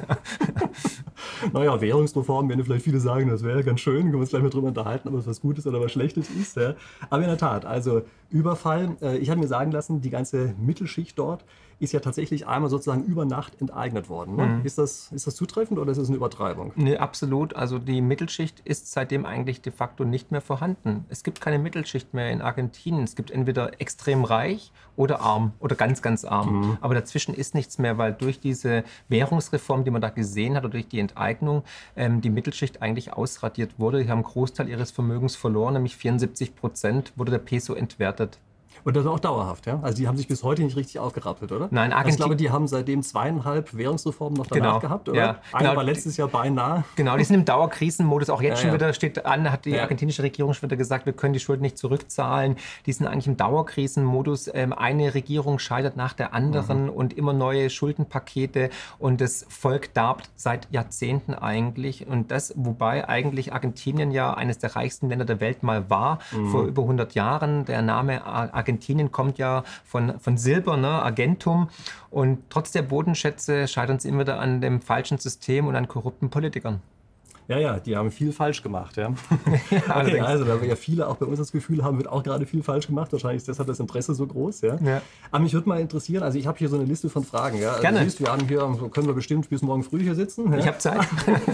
[1.54, 4.50] naja, Währungsreform, wenn vielleicht viele sagen, das wäre ganz schön, können wir uns gleich mal
[4.50, 6.56] drüber unterhalten, ob es was Gutes oder was Schlechtes ist.
[6.56, 6.76] Ja.
[7.10, 11.20] Aber in der Tat, also Überfall, äh, ich habe mir sagen lassen, die ganze Mittelschicht
[11.20, 11.44] dort
[11.80, 14.36] ist ja tatsächlich einmal sozusagen über Nacht enteignet worden.
[14.36, 14.45] Ne?
[14.45, 14.65] Mhm.
[14.65, 16.73] Ist, das, ist das zutreffend oder ist das eine Übertreibung?
[16.75, 17.55] Nee, absolut.
[17.55, 21.05] Also die Mittelschicht ist seitdem eigentlich de facto nicht mehr vorhanden.
[21.09, 23.03] Es gibt keine Mittelschicht mehr in Argentinien.
[23.03, 26.61] Es gibt entweder extrem reich oder arm oder ganz, ganz arm.
[26.61, 26.78] Mhm.
[26.82, 30.71] Aber dazwischen ist nichts mehr, weil durch diese Währungsreform, die man da gesehen hat, oder
[30.71, 31.63] durch die Enteignung,
[31.95, 34.03] ähm, die Mittelschicht eigentlich ausradiert wurde.
[34.03, 38.39] Die haben einen Großteil ihres Vermögens verloren, nämlich 74 Prozent wurde der Peso entwertet.
[38.84, 39.80] Und das auch dauerhaft, ja?
[39.82, 41.67] Also die haben sich bis heute nicht richtig aufgerappelt, oder?
[41.71, 42.09] Nein, Argentinien.
[42.09, 44.80] Ich glaube, die haben seitdem zweieinhalb Währungsreformen noch danach genau.
[44.80, 45.17] gehabt, oder?
[45.17, 45.30] Ja.
[45.51, 45.75] Eine genau.
[45.78, 46.84] war letztes Jahr beinahe.
[46.95, 48.30] Genau, die sind im Dauerkrisenmodus.
[48.30, 49.82] Auch jetzt ja, schon wieder steht an, hat die ja.
[49.82, 52.55] argentinische Regierung schon wieder gesagt, wir können die Schulden nicht zurückzahlen.
[52.86, 54.49] Die sind eigentlich im Dauerkrisenmodus.
[54.53, 56.89] Ähm, eine Regierung scheitert nach der anderen mhm.
[56.89, 58.69] und immer neue Schuldenpakete.
[58.99, 62.07] Und das Volk darbt seit Jahrzehnten eigentlich.
[62.07, 66.49] Und das, wobei eigentlich Argentinien ja eines der reichsten Länder der Welt mal war, mhm.
[66.49, 67.65] vor über 100 Jahren.
[67.65, 71.69] Der Name Argentinien Argentinien kommt ja von, von Silber, ne, Argentum.
[72.09, 76.30] Und trotz der Bodenschätze scheitern sie immer wieder an dem falschen System und an korrupten
[76.30, 76.82] Politikern.
[77.48, 78.98] Ja, ja, die haben viel falsch gemacht.
[78.98, 79.14] Ja.
[79.72, 82.22] ja okay, also, da wir ja viele auch bei uns das Gefühl haben, wird auch
[82.24, 83.12] gerade viel falsch gemacht.
[83.14, 84.62] Wahrscheinlich ist deshalb das Interesse so groß.
[84.62, 84.76] Ja.
[84.84, 85.02] ja.
[85.32, 87.60] Aber mich würde mal interessieren, also ich habe hier so eine Liste von Fragen.
[87.60, 87.70] Ja.
[87.70, 88.04] Also Gerne.
[88.04, 88.60] siehst, wir haben hier,
[88.91, 90.52] können wir bestimmt bis morgen früh hier sitzen.
[90.52, 90.60] Ja.
[90.60, 91.00] Ich habe Zeit.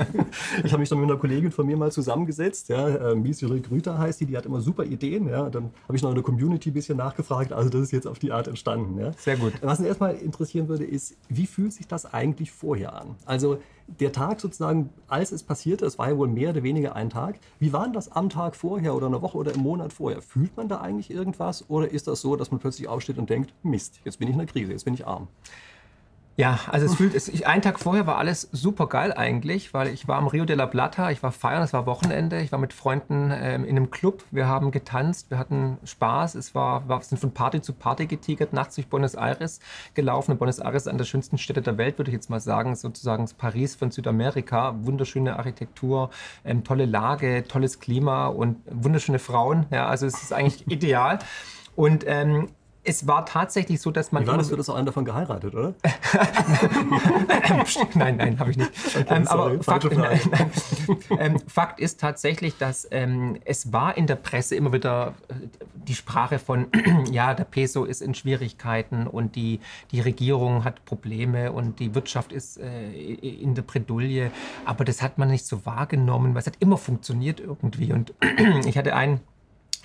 [0.63, 2.69] ich habe mich dann mit einer Kollegin von mir mal zusammengesetzt.
[2.69, 3.13] Ja.
[3.13, 5.27] Mies Grüter heißt die, die hat immer super Ideen.
[5.27, 5.49] Ja.
[5.49, 7.53] Dann habe ich noch in der Community ein bisschen nachgefragt.
[7.53, 8.99] Also das ist jetzt auf die Art entstanden.
[8.99, 9.11] Ja.
[9.17, 9.53] Sehr gut.
[9.61, 13.15] Was mich erstmal interessieren würde, ist, wie fühlt sich das eigentlich vorher an?
[13.25, 17.09] Also der Tag sozusagen, als es passierte, es war ja wohl mehr oder weniger ein
[17.09, 20.21] Tag, wie war das am Tag vorher oder eine Woche oder im Monat vorher?
[20.21, 23.53] Fühlt man da eigentlich irgendwas oder ist das so, dass man plötzlich aufsteht und denkt,
[23.63, 25.27] Mist, jetzt bin ich in der Krise, jetzt bin ich arm?
[26.35, 29.89] Ja, also es fühlt, es, ich, einen Tag vorher war alles super geil eigentlich, weil
[29.89, 32.57] ich war am Rio de la Plata, ich war feiern, es war Wochenende, ich war
[32.57, 36.99] mit Freunden ähm, in einem Club, wir haben getanzt, wir hatten Spaß, es war, wir
[37.01, 39.59] sind von Party zu Party getigert, nachts durch Buenos Aires
[39.93, 40.31] gelaufen.
[40.31, 42.75] Und Buenos Aires ist eine der schönsten Städte der Welt, würde ich jetzt mal sagen,
[42.75, 46.09] sozusagen das Paris von Südamerika, wunderschöne Architektur,
[46.45, 51.19] ähm, tolle Lage, tolles Klima und wunderschöne Frauen, ja, also es ist eigentlich ideal.
[51.75, 52.49] Und ähm,
[52.85, 54.23] es war tatsächlich so, dass man.
[54.23, 54.49] Wie war das?
[54.49, 55.73] Du hast auch einen davon geheiratet, oder?
[57.95, 58.71] nein, nein, habe ich nicht.
[58.95, 60.51] Okay, ähm, aber Fakt, nein, nein.
[61.17, 65.33] Ähm, Fakt, ist tatsächlich, dass ähm, es war in der Presse immer wieder äh,
[65.75, 66.67] die Sprache von,
[67.11, 69.61] ja, der Peso ist in Schwierigkeiten und die,
[69.91, 74.31] die Regierung hat Probleme und die Wirtschaft ist äh, in der Bredouille.
[74.65, 77.93] Aber das hat man nicht so wahrgenommen, weil es hat immer funktioniert irgendwie.
[77.93, 78.13] Und
[78.65, 79.21] ich hatte einen.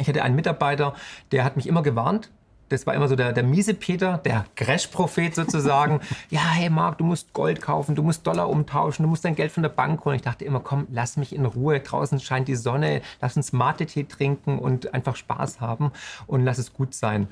[0.00, 0.94] Ich hatte einen Mitarbeiter,
[1.32, 2.30] der hat mich immer gewarnt,
[2.68, 6.00] das war immer so der, der miese Peter, der Crash-Prophet sozusagen.
[6.30, 9.52] ja, hey Marc, du musst Gold kaufen, du musst Dollar umtauschen, du musst dein Geld
[9.52, 10.16] von der Bank holen.
[10.16, 11.80] Ich dachte immer, komm, lass mich in Ruhe.
[11.80, 15.92] Draußen scheint die Sonne, lass uns Mate-Tee trinken und einfach Spaß haben
[16.26, 17.28] und lass es gut sein.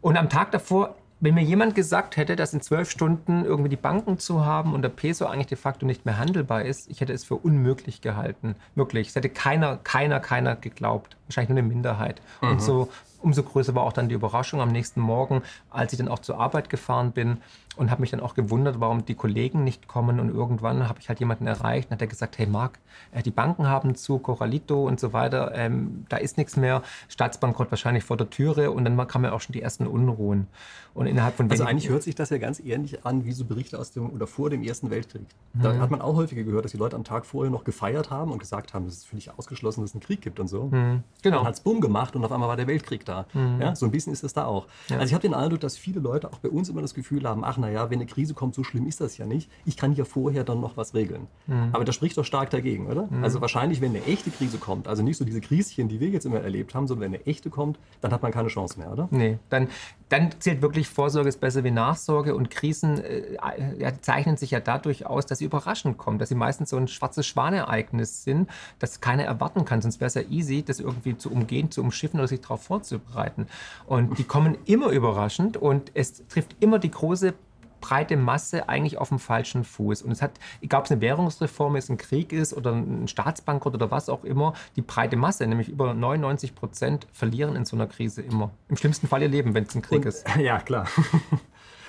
[0.00, 3.76] Und am Tag davor wenn mir jemand gesagt hätte, dass in zwölf Stunden irgendwie die
[3.76, 7.12] Banken zu haben und der Peso eigentlich de facto nicht mehr handelbar ist, ich hätte
[7.12, 8.54] es für unmöglich gehalten.
[8.76, 9.08] Wirklich.
[9.08, 11.16] Es hätte keiner, keiner, keiner geglaubt.
[11.26, 12.22] Wahrscheinlich nur eine Minderheit.
[12.40, 12.48] Mhm.
[12.48, 12.88] Und so
[13.20, 16.38] umso größer war auch dann die Überraschung am nächsten Morgen, als ich dann auch zur
[16.38, 17.38] Arbeit gefahren bin
[17.76, 20.18] und habe mich dann auch gewundert, warum die Kollegen nicht kommen.
[20.20, 22.78] Und irgendwann habe ich halt jemanden erreicht und hat er gesagt, hey Marc,
[23.12, 27.70] äh, die Banken haben zu, Coralito und so weiter, ähm, da ist nichts mehr, Staatsbankrott
[27.70, 30.48] wahrscheinlich vor der Türe und dann kamen ja auch schon die ersten Unruhen.
[30.94, 33.78] Und innerhalb von also eigentlich hört sich das ja ganz ähnlich an wie so Berichte
[33.78, 35.26] aus dem oder vor dem Ersten Weltkrieg.
[35.54, 35.80] Da mhm.
[35.80, 38.40] hat man auch häufiger gehört, dass die Leute am Tag vorher noch gefeiert haben und
[38.40, 40.64] gesagt haben, es ist völlig ausgeschlossen, dass es einen Krieg gibt und so.
[40.64, 41.04] Mhm.
[41.22, 41.36] Genau.
[41.36, 43.26] Dann hat es Bumm gemacht und auf einmal war der Weltkrieg da.
[43.32, 43.60] Mhm.
[43.60, 44.66] Ja, so ein bisschen ist es da auch.
[44.88, 44.96] Ja.
[44.96, 47.44] Also ich habe den Eindruck, dass viele Leute auch bei uns immer das Gefühl haben,
[47.44, 49.50] ach naja, wenn eine Krise kommt, so schlimm ist das ja nicht.
[49.64, 51.26] Ich kann ja vorher dann noch was regeln.
[51.46, 51.70] Mhm.
[51.72, 53.08] Aber das spricht doch stark dagegen, oder?
[53.10, 53.24] Mhm.
[53.24, 56.26] Also wahrscheinlich, wenn eine echte Krise kommt, also nicht so diese Krischen, die wir jetzt
[56.26, 59.08] immer erlebt haben, sondern wenn eine echte kommt, dann hat man keine Chance mehr, oder?
[59.10, 59.68] Nee, dann,
[60.08, 65.06] dann zählt wirklich Vorsorge ist besser wie Nachsorge und Krisen äh, zeichnen sich ja dadurch
[65.06, 68.48] aus, dass sie überraschend kommen, dass sie meistens so ein schwarzes Schwanereignis sind,
[68.78, 69.82] das keiner erwarten kann.
[69.82, 73.46] Sonst wäre es ja easy, das irgendwie zu umgehen, zu umschiffen oder sich darauf vorzubereiten.
[73.86, 77.34] Und die kommen immer überraschend und es trifft immer die große
[77.80, 80.02] breite Masse eigentlich auf dem falschen Fuß.
[80.02, 83.74] Und es hat, egal ob es eine Währungsreform ist, ein Krieg ist oder ein Staatsbankrott
[83.74, 87.86] oder was auch immer, die breite Masse, nämlich über 99 Prozent, verlieren in so einer
[87.86, 88.50] Krise immer.
[88.68, 90.26] Im schlimmsten Fall ihr Leben, wenn es ein Krieg Und, ist.
[90.38, 90.86] Ja, klar.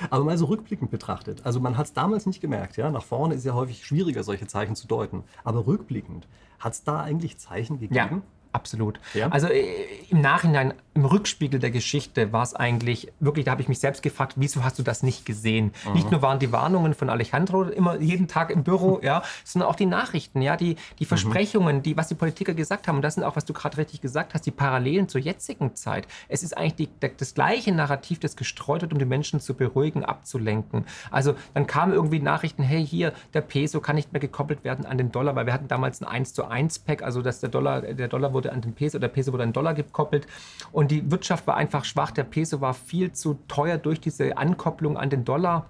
[0.09, 3.35] Aber mal so rückblickend betrachtet, also man hat es damals nicht gemerkt, ja, nach vorne
[3.35, 5.23] ist ja häufig schwieriger, solche Zeichen zu deuten.
[5.43, 6.27] Aber rückblickend,
[6.59, 7.95] hat es da eigentlich Zeichen gegeben?
[7.95, 8.21] Ja.
[8.51, 8.99] Absolut.
[9.13, 9.29] Ja?
[9.29, 9.63] Also äh,
[10.09, 14.01] im Nachhinein, im Rückspiegel der Geschichte war es eigentlich wirklich, da habe ich mich selbst
[14.01, 15.71] gefragt, wieso hast du das nicht gesehen?
[15.85, 15.93] Mhm.
[15.93, 19.75] Nicht nur waren die Warnungen von Alejandro immer jeden Tag im Büro, ja, sondern auch
[19.75, 21.07] die Nachrichten, ja, die, die mhm.
[21.07, 22.97] Versprechungen, die, was die Politiker gesagt haben.
[22.97, 26.07] Und das sind auch, was du gerade richtig gesagt hast, die Parallelen zur jetzigen Zeit.
[26.27, 30.03] Es ist eigentlich die, das gleiche Narrativ, das gestreut wird, um die Menschen zu beruhigen,
[30.03, 30.85] abzulenken.
[31.11, 34.97] Also dann kamen irgendwie Nachrichten, hey, hier, der Peso kann nicht mehr gekoppelt werden an
[34.97, 37.81] den Dollar, weil wir hatten damals ein 1 zu 1 Pack, also dass der Dollar,
[37.81, 40.25] der Dollar wurde wurde an den Peso, der Peso wurde an den Dollar gekoppelt
[40.71, 42.11] und die Wirtschaft war einfach schwach.
[42.11, 45.67] Der Peso war viel zu teuer durch diese Ankopplung an den Dollar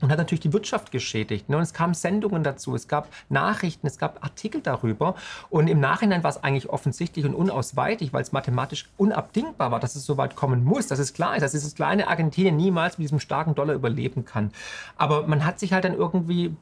[0.00, 1.48] und hat natürlich die Wirtschaft geschädigt.
[1.48, 1.56] Ne?
[1.56, 5.14] Und es kamen Sendungen dazu, es gab Nachrichten, es gab Artikel darüber.
[5.50, 9.96] Und im Nachhinein war es eigentlich offensichtlich und unausweichlich, weil es mathematisch unabdingbar war, dass
[9.96, 13.04] es so weit kommen muss, dass es klar ist, dass dieses kleine Argentinien niemals mit
[13.04, 14.52] diesem starken Dollar überleben kann.
[14.96, 16.54] Aber man hat sich halt dann irgendwie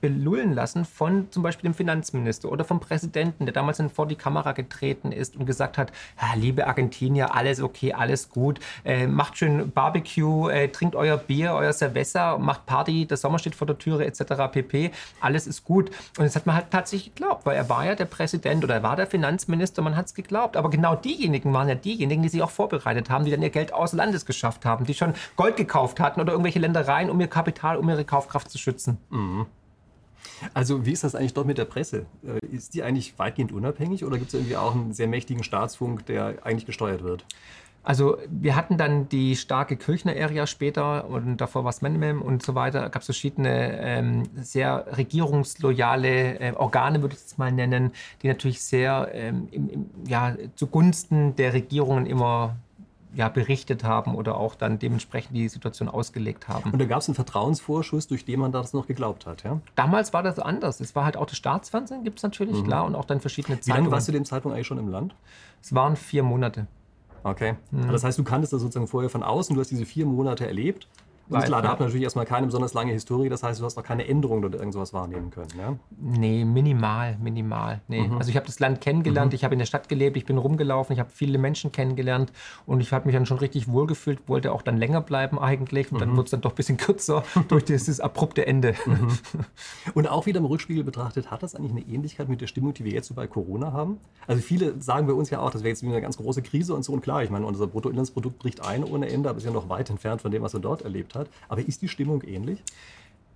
[0.00, 4.16] belullen lassen von zum Beispiel dem Finanzminister oder vom Präsidenten, der damals dann vor die
[4.16, 5.92] Kamera getreten ist und gesagt hat,
[6.36, 11.72] liebe Argentinier, alles okay, alles gut, äh, macht schön Barbecue, äh, trinkt euer Bier, euer
[11.72, 14.52] Cerveza, macht Party Party, der Sommer steht vor der Türe etc.
[14.52, 14.90] pp.
[15.20, 15.90] Alles ist gut.
[16.18, 18.82] Und das hat man halt tatsächlich geglaubt, weil er war ja der Präsident oder er
[18.82, 20.56] war der Finanzminister, man hat es geglaubt.
[20.56, 23.72] Aber genau diejenigen waren ja diejenigen, die sich auch vorbereitet haben, die dann ihr Geld
[23.72, 27.76] aus Landes geschafft haben, die schon Gold gekauft hatten oder irgendwelche Ländereien, um ihr Kapital,
[27.76, 28.98] um ihre Kaufkraft zu schützen.
[29.10, 29.46] Mhm.
[30.52, 32.06] Also wie ist das eigentlich dort mit der Presse?
[32.26, 36.06] Äh, ist die eigentlich weitgehend unabhängig oder gibt es irgendwie auch einen sehr mächtigen Staatsfunk,
[36.06, 37.24] der eigentlich gesteuert wird?
[37.84, 42.54] Also wir hatten dann die starke Kirchner-Area später und davor war es Menem und so
[42.54, 42.88] weiter.
[42.88, 48.62] gab es verschiedene ähm, sehr regierungsloyale äh, Organe, würde ich es mal nennen, die natürlich
[48.62, 52.56] sehr ähm, im, im, ja, zugunsten der Regierungen immer
[53.14, 56.70] ja, berichtet haben oder auch dann dementsprechend die Situation ausgelegt haben.
[56.72, 59.60] Und da gab es einen Vertrauensvorschuss, durch den man das noch geglaubt hat, ja?
[59.74, 60.80] Damals war das anders.
[60.80, 62.64] Es war halt auch das Staatsfernsehen, gibt es natürlich, mhm.
[62.64, 63.76] klar, und auch dann verschiedene Zeitungen.
[63.76, 65.14] Wie lange warst du dem Zeitpunkt eigentlich schon im Land?
[65.62, 66.66] Es waren vier Monate.
[67.24, 67.54] Okay.
[67.70, 67.90] Mhm.
[67.90, 70.86] Das heißt, du kanntest das sozusagen vorher von außen, du hast diese vier Monate erlebt
[71.28, 73.82] Weiß, klar, da hat natürlich erstmal keine besonders lange Historie, das heißt, du hast auch
[73.82, 75.48] keine Änderungen oder irgendwas wahrnehmen können.
[75.58, 75.76] Ja?
[75.98, 77.80] Nee, minimal, minimal.
[77.88, 78.08] Nee.
[78.08, 78.18] Mhm.
[78.18, 79.36] Also ich habe das Land kennengelernt, mhm.
[79.36, 82.32] ich habe in der Stadt gelebt, ich bin rumgelaufen, ich habe viele Menschen kennengelernt
[82.66, 85.96] und ich habe mich dann schon richtig wohlgefühlt, wollte auch dann länger bleiben eigentlich und
[85.96, 86.00] mhm.
[86.00, 88.74] dann wurde es dann doch ein bisschen kürzer durch dieses abrupte Ende.
[88.84, 89.08] Mhm.
[89.94, 92.84] Und auch wieder im Rückspiegel betrachtet, hat das eigentlich eine Ähnlichkeit mit der Stimmung, die
[92.84, 93.98] wir jetzt so bei Corona haben?
[94.26, 96.84] Also viele sagen bei uns ja auch, das wäre jetzt eine ganz große Krise und
[96.84, 99.68] so und klar, ich meine, unser Bruttoinlandsprodukt bricht ein ohne Ende, aber ist ja noch
[99.68, 101.28] weit entfernt von dem, was wir dort erlebt hat.
[101.48, 102.62] Aber ist die Stimmung ähnlich?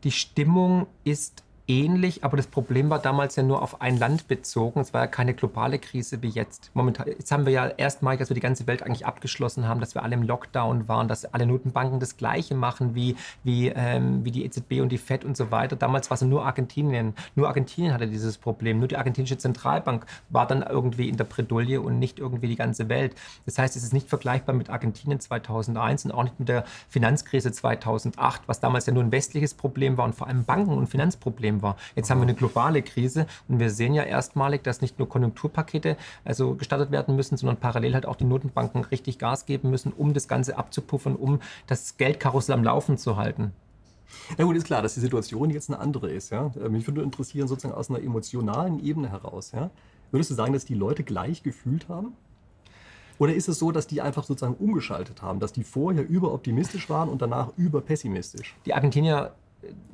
[0.04, 4.80] Die Stimmung ist ähnlich, aber das Problem war damals ja nur auf ein Land bezogen.
[4.80, 6.70] Es war ja keine globale Krise wie jetzt.
[6.74, 9.94] Momentan, jetzt haben wir ja erstmalig, dass wir die ganze Welt eigentlich abgeschlossen haben, dass
[9.94, 14.30] wir alle im Lockdown waren, dass alle Notenbanken das Gleiche machen wie, wie, ähm, wie
[14.30, 15.76] die EZB und die FED und so weiter.
[15.76, 17.14] Damals war es nur Argentinien.
[17.34, 18.78] Nur Argentinien hatte dieses Problem.
[18.78, 22.88] Nur die argentinische Zentralbank war dann irgendwie in der Bredouille und nicht irgendwie die ganze
[22.88, 23.14] Welt.
[23.44, 27.52] Das heißt, es ist nicht vergleichbar mit Argentinien 2001 und auch nicht mit der Finanzkrise
[27.52, 31.57] 2008, was damals ja nur ein westliches Problem war und vor allem Banken- und Finanzproblem
[31.62, 31.76] war.
[31.96, 35.96] Jetzt haben wir eine globale Krise und wir sehen ja erstmalig, dass nicht nur Konjunkturpakete
[36.24, 40.14] also gestartet werden müssen, sondern parallel halt auch die Notenbanken richtig Gas geben müssen, um
[40.14, 43.52] das Ganze abzupuffern, um das Geldkarussell am Laufen zu halten.
[44.36, 46.30] Na gut, ist klar, dass die Situation jetzt eine andere ist.
[46.30, 46.50] Ja?
[46.62, 49.52] Äh, mich würde interessieren, sozusagen aus einer emotionalen Ebene heraus.
[49.52, 49.70] Ja?
[50.10, 52.14] Würdest du sagen, dass die Leute gleich gefühlt haben?
[53.18, 57.08] Oder ist es so, dass die einfach sozusagen umgeschaltet haben, dass die vorher überoptimistisch waren
[57.08, 58.54] und danach überpessimistisch?
[58.64, 59.32] Die Argentinier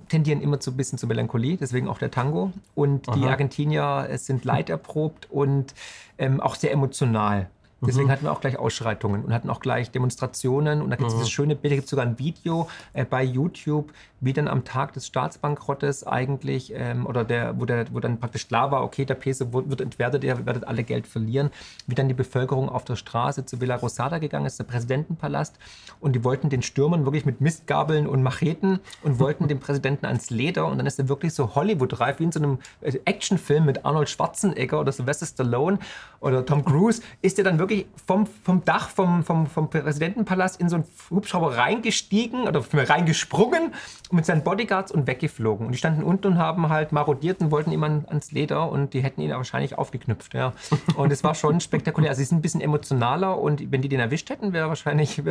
[0.08, 2.52] tendieren immer zu ein bisschen zur Melancholie, deswegen auch der Tango.
[2.74, 3.16] Und Aha.
[3.16, 5.74] die Argentinier sind leiterprobt und
[6.18, 7.48] ähm, auch sehr emotional.
[7.86, 8.12] Deswegen mhm.
[8.12, 10.82] hatten wir auch gleich Ausschreitungen und hatten auch gleich Demonstrationen.
[10.82, 11.18] Und da gibt es mhm.
[11.18, 14.64] dieses schöne Bild, da gibt es sogar ein Video äh, bei YouTube, wie dann am
[14.64, 19.04] Tag des Staatsbankrottes eigentlich, ähm, oder der wo, der, wo dann praktisch klar war, okay,
[19.04, 21.50] der Peso wird entwertet, ihr werdet alle Geld verlieren,
[21.86, 25.56] wie dann die Bevölkerung auf der Straße zu Villa Rosada gegangen ist, der Präsidentenpalast.
[26.00, 30.30] Und die wollten den Stürmern wirklich mit Mistgabeln und Macheten und wollten dem Präsidenten ans
[30.30, 30.66] Leder.
[30.66, 34.08] Und dann ist er wirklich so Hollywood-reif, wie in so einem äh, Actionfilm mit Arnold
[34.08, 35.78] Schwarzenegger oder Sylvester Stallone
[36.20, 40.60] oder Tom Cruise, ist er dann wirklich wirklich vom, vom Dach vom, vom, vom Präsidentenpalast
[40.60, 43.72] in so einen Hubschrauber reingestiegen oder reingesprungen
[44.12, 45.66] mit seinen Bodyguards und weggeflogen.
[45.66, 49.02] Und die standen unten und haben halt marodiert und wollten ihm ans Leder und die
[49.02, 50.34] hätten ihn wahrscheinlich aufgeknüpft.
[50.34, 50.52] Ja.
[50.96, 52.10] Und es war schon spektakulär.
[52.10, 55.22] Also sie sind ein bisschen emotionaler und wenn die den erwischt hätten, wäre wahrscheinlich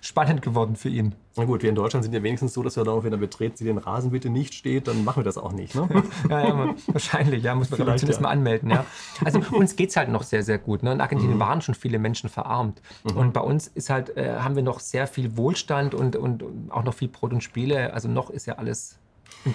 [0.00, 1.14] spannend geworden für ihn.
[1.36, 3.56] Na gut, wir in Deutschland sind ja wenigstens so, dass wir darauf, wenn er betreten
[3.56, 5.74] Sie den Rasen bitte nicht steht, dann machen wir das auch nicht.
[5.74, 5.88] Ne?
[6.30, 8.20] ja, ja, wahrscheinlich, ja, muss man zumindest ja.
[8.20, 8.70] mal anmelden.
[8.70, 8.86] Ja.
[9.24, 10.84] Also uns geht es halt noch sehr, sehr gut.
[10.84, 10.92] Ne?
[10.92, 11.40] In Argentinien mhm.
[11.40, 12.80] waren schon viele Menschen verarmt.
[13.04, 13.16] Mhm.
[13.16, 16.84] Und bei uns ist halt, äh, haben wir noch sehr viel Wohlstand und, und auch
[16.84, 17.92] noch viel Brot und Spiele.
[17.92, 18.98] Also noch ist ja alles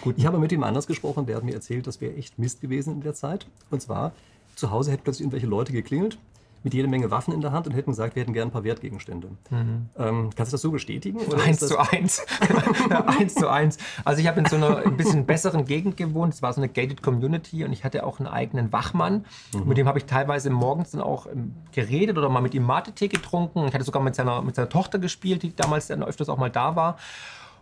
[0.02, 0.16] gut.
[0.18, 2.94] Ich habe mit ihm anders gesprochen, der hat mir erzählt, das wäre echt Mist gewesen
[2.94, 3.48] in der Zeit.
[3.70, 4.12] Und zwar,
[4.56, 6.18] zu Hause hätten plötzlich irgendwelche Leute geklingelt
[6.64, 8.64] mit jede Menge Waffen in der Hand und hätten gesagt, wir hätten gerne ein paar
[8.64, 9.30] Wertgegenstände.
[9.50, 9.90] Mhm.
[9.98, 11.20] Ähm, kannst du das so bestätigen?
[11.46, 12.26] eins zu eins.
[13.20, 13.78] eins zu eins.
[14.04, 16.34] Also ich habe in so einer ein bisschen besseren Gegend gewohnt.
[16.34, 19.26] Es war so eine gated Community und ich hatte auch einen eigenen Wachmann.
[19.54, 19.68] Mhm.
[19.68, 23.08] Mit dem habe ich teilweise morgens dann auch ähm, geredet oder mal mit ihm Mate-Tee
[23.08, 23.66] getrunken.
[23.68, 26.50] Ich hatte sogar mit seiner, mit seiner Tochter gespielt, die damals dann öfters auch mal
[26.50, 26.98] da war.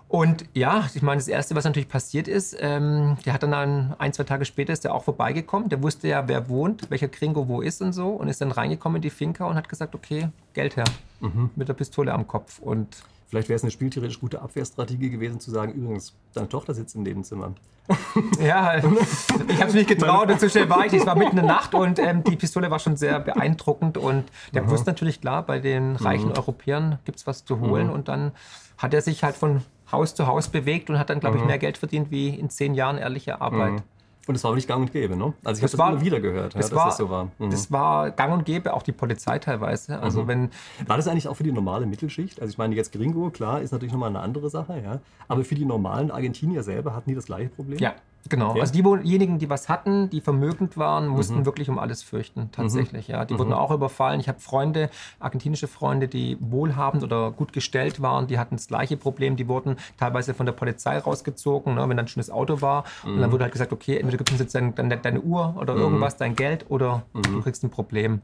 [0.10, 3.96] Und ja, ich meine, das Erste, was natürlich passiert ist, ähm, der hat dann ein,
[3.98, 5.68] ein, zwei Tage später ist der auch vorbeigekommen.
[5.68, 8.10] Der wusste ja, wer wohnt, welcher Kringo wo ist und so.
[8.10, 10.86] Und ist dann reingekommen in die Finca und hat gesagt, okay, Geld her.
[11.20, 11.50] Mhm.
[11.56, 12.60] Mit der Pistole am Kopf.
[12.60, 16.96] Und Vielleicht wäre es eine spieltheoretisch gute Abwehrstrategie gewesen, zu sagen, übrigens, deine Tochter sitzt
[16.96, 17.54] im Nebenzimmer.
[18.40, 20.94] ja, ich habe es nicht getraut und so schnell war ich.
[20.94, 23.98] Es war mitten in der Nacht und ähm, die Pistole war schon sehr beeindruckend.
[23.98, 24.70] Und der mhm.
[24.70, 26.38] wusste natürlich, klar, bei den reichen mhm.
[26.38, 27.88] Europäern gibt es was zu holen.
[27.88, 27.94] Mhm.
[27.94, 28.32] Und dann
[28.78, 31.48] hat er sich halt von Haus zu Haus bewegt und hat dann, glaube ich, mhm.
[31.48, 33.74] mehr Geld verdient wie in zehn Jahren ehrliche Arbeit.
[33.74, 33.82] Mhm.
[34.28, 35.34] Und es war nicht gang und gäbe, ne?
[35.46, 37.32] Also ich habe das war, immer wieder gehört, das ja, war, dass das so war.
[37.40, 37.50] Mhm.
[37.50, 40.00] Das war gang und gäbe, auch die Polizei teilweise.
[40.02, 40.28] Also mhm.
[40.28, 40.50] wenn
[40.86, 42.42] war das eigentlich auch für die normale Mittelschicht?
[42.42, 45.00] Also ich meine, jetzt Gringo, klar, ist natürlich nochmal eine andere Sache, ja.
[45.30, 47.80] Aber für die normalen Argentinier selber hatten die das gleiche Problem?
[47.80, 47.96] Ja,
[48.30, 48.62] Genau, okay.
[48.62, 51.46] also diejenigen, die was hatten, die vermögend waren, mussten mhm.
[51.46, 53.08] wirklich um alles fürchten, tatsächlich.
[53.08, 53.14] Mhm.
[53.14, 53.40] Ja, die mhm.
[53.40, 54.20] wurden auch überfallen.
[54.20, 54.90] Ich habe Freunde,
[55.20, 59.36] argentinische Freunde, die wohlhabend oder gut gestellt waren, die hatten das gleiche Problem.
[59.36, 62.84] Die wurden teilweise von der Polizei rausgezogen, ne, wenn dann schon das Auto war.
[63.04, 63.34] Und dann mhm.
[63.34, 65.82] wurde halt gesagt, okay, entweder gibst du jetzt deine, deine, deine Uhr oder mhm.
[65.82, 67.44] irgendwas, dein Geld oder du mhm.
[67.44, 68.22] kriegst ein Problem.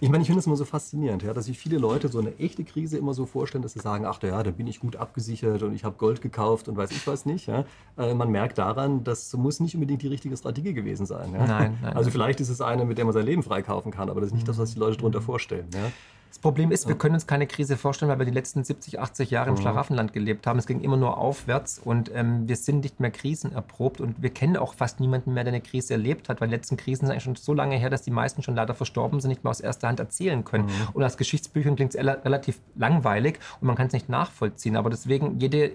[0.00, 2.36] Ich meine, ich finde es immer so faszinierend, ja, dass sich viele Leute so eine
[2.38, 5.62] echte Krise immer so vorstellen, dass sie sagen, ach ja, da bin ich gut abgesichert
[5.62, 7.46] und ich habe Gold gekauft und weiß ich was nicht.
[7.46, 7.64] Ja.
[7.96, 11.32] Äh, man merkt daran, das muss nicht unbedingt die richtige Strategie gewesen sein.
[11.32, 11.46] Ja.
[11.46, 14.20] Nein, nein, Also vielleicht ist es eine, mit der man sein Leben freikaufen kann, aber
[14.20, 15.68] das ist nicht das, was die Leute darunter vorstellen.
[15.74, 15.90] Ja.
[16.32, 19.30] Das Problem ist, wir können uns keine Krise vorstellen, weil wir die letzten 70, 80
[19.30, 19.60] Jahre im mhm.
[19.60, 20.58] Schlaraffenland gelebt haben.
[20.58, 24.56] Es ging immer nur aufwärts und ähm, wir sind nicht mehr krisenerprobt und wir kennen
[24.56, 27.24] auch fast niemanden mehr, der eine Krise erlebt hat, weil die letzten Krisen sind eigentlich
[27.24, 29.88] schon so lange her, dass die meisten schon leider verstorben sind, nicht mehr aus erster
[29.88, 30.64] Hand erzählen können.
[30.64, 30.88] Mhm.
[30.94, 34.76] Und als Geschichtsbüchern klingt es relativ langweilig und man kann es nicht nachvollziehen.
[34.76, 35.72] Aber deswegen, jede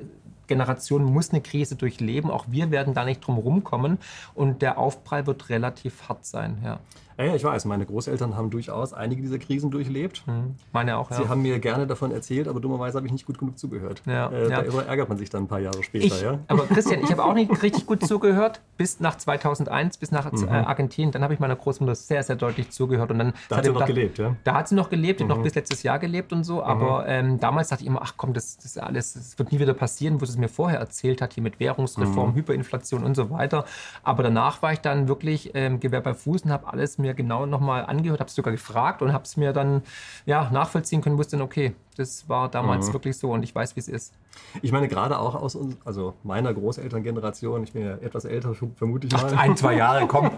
[0.47, 2.32] Generation muss eine Krise durchleben.
[2.32, 3.99] Auch wir werden da nicht drum rumkommen
[4.34, 6.58] und der Aufprall wird relativ hart sein.
[6.64, 6.80] Ja.
[7.18, 10.22] Ja, ich weiß, meine Großeltern haben durchaus einige dieser Krisen durchlebt.
[10.28, 10.55] Mhm.
[10.72, 11.18] Meine auch, ja.
[11.18, 14.03] Sie haben mir gerne davon erzählt, aber dummerweise habe ich nicht gut genug zugehört.
[14.05, 14.61] Ja, äh, ja.
[14.61, 16.05] Da ärgert man sich dann ein paar Jahre später.
[16.05, 16.39] Ich, ja?
[16.47, 20.47] Aber Christian, ich habe auch nicht richtig gut zugehört, bis nach 2001, bis nach mhm.
[20.47, 21.11] Argentinien.
[21.11, 23.09] Dann habe ich meiner Großmutter sehr, sehr deutlich zugehört.
[23.09, 24.36] Und dann da hat sie noch gedacht, gelebt, ja?
[24.43, 25.28] Da hat sie noch gelebt, mhm.
[25.28, 26.61] noch bis letztes Jahr gelebt und so.
[26.61, 27.07] Aber mhm.
[27.07, 30.22] ähm, damals dachte ich immer, ach komm, das, das alles, das wird nie wieder passieren,
[30.22, 32.36] wo sie es mir vorher erzählt hat, hier mit Währungsreform, mhm.
[32.36, 33.65] Hyperinflation und so weiter.
[34.03, 37.45] Aber danach war ich dann wirklich ähm, Gewehr bei Fuß und habe alles mir genau
[37.45, 39.82] nochmal angehört, habe es sogar gefragt und habe es mir dann
[40.26, 42.93] ja, nachvollziehen können, wusste dann, okay, das war damals mhm.
[42.93, 44.14] wirklich so und ich weiß, wie es ist.
[44.62, 49.08] Ich meine, gerade auch aus uns, also meiner Großelterngeneration, ich bin ja etwas älter, vermute
[49.08, 49.32] ich mal.
[49.34, 50.32] Ach, ein, zwei Jahre, komm.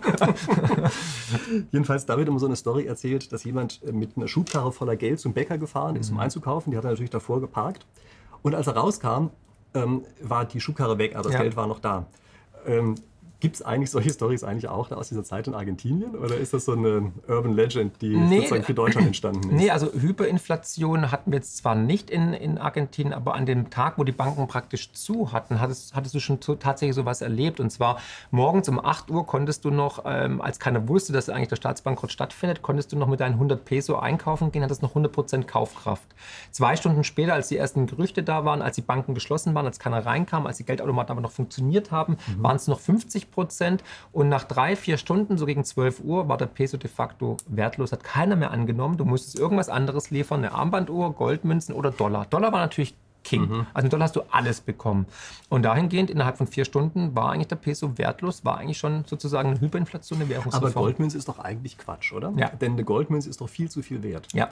[1.72, 5.20] Jedenfalls, da wird immer so eine Story erzählt, dass jemand mit einer Schubkarre voller Geld
[5.20, 6.18] zum Bäcker gefahren ist, mhm.
[6.18, 6.72] um einzukaufen.
[6.72, 7.86] Die hat er natürlich davor geparkt.
[8.42, 9.28] Und als er rauskam,
[9.74, 11.42] ähm, war die Schubkarre weg, aber das ja.
[11.42, 12.06] Geld war noch da.
[12.66, 12.96] Ähm,
[13.40, 16.66] Gibt es eigentlich solche Stories eigentlich auch aus dieser Zeit in Argentinien oder ist das
[16.66, 19.56] so eine Urban Legend, die nee, sozusagen für Deutschland entstanden ist?
[19.56, 23.98] Nee, also Hyperinflation hatten wir jetzt zwar nicht in, in Argentinien, aber an dem Tag,
[23.98, 27.62] wo die Banken praktisch zu hatten, hattest, hattest du schon so, tatsächlich sowas erlebt.
[27.62, 31.48] Und zwar morgens um 8 Uhr konntest du noch, ähm, als keiner wusste, dass eigentlich
[31.48, 35.46] der Staatsbankrott stattfindet, konntest du noch mit deinen 100 Peso einkaufen gehen, hattest noch 100%
[35.46, 36.08] Kaufkraft.
[36.52, 39.80] Zwei Stunden später, als die ersten Gerüchte da waren, als die Banken geschlossen waren, als
[39.80, 42.44] keiner reinkam, als die Geldautomaten aber noch funktioniert haben, mhm.
[42.44, 43.84] waren es noch 50 Prozent.
[44.12, 47.92] Und nach drei, vier Stunden, so gegen 12 Uhr, war der Peso de facto wertlos,
[47.92, 48.98] hat keiner mehr angenommen.
[48.98, 52.26] Du musstest irgendwas anderes liefern, eine Armbanduhr, Goldmünzen oder Dollar.
[52.26, 53.42] Dollar war natürlich King.
[53.50, 53.68] Mhm.
[53.74, 55.06] Also mit Dollar hast du alles bekommen.
[55.50, 59.50] Und dahingehend, innerhalb von vier Stunden, war eigentlich der Peso wertlos, war eigentlich schon sozusagen
[59.50, 60.72] eine Hyperinflation, eine Währungsreform.
[60.72, 62.34] Aber Goldmünze ist doch eigentlich Quatsch, oder?
[62.38, 62.50] Ja.
[62.50, 64.28] Denn eine Goldmünze ist doch viel zu viel wert.
[64.34, 64.50] Ja.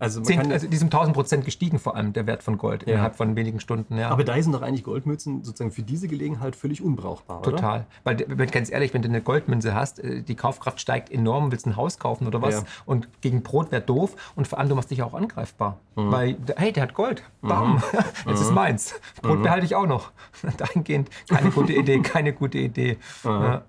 [0.00, 2.94] Also, Zehn, also diesem 1000 Prozent gestiegen vor allem der Wert von Gold ja.
[2.94, 3.98] innerhalb von wenigen Stunden.
[3.98, 4.10] Ja.
[4.10, 7.50] Aber da sind doch eigentlich Goldmünzen sozusagen für diese Gelegenheit völlig unbrauchbar, oder?
[7.50, 7.86] Total.
[8.04, 11.76] Weil, ganz ehrlich, wenn du eine Goldmünze hast, äh, die Kaufkraft steigt enorm, willst ein
[11.76, 12.62] Haus kaufen oder was ja.
[12.86, 15.78] und gegen Brot wäre doof und vor allem du machst dich auch angreifbar.
[15.96, 16.12] Mhm.
[16.12, 17.24] Weil, hey, der hat Gold.
[17.42, 17.82] Bam, mhm.
[18.30, 18.54] jetzt ist mhm.
[18.54, 18.94] meins.
[19.22, 19.42] Brot mhm.
[19.42, 20.12] behalte ich auch noch.
[20.56, 22.98] Dahingehend keine gute Idee, keine gute Idee.
[23.24, 23.62] Ja.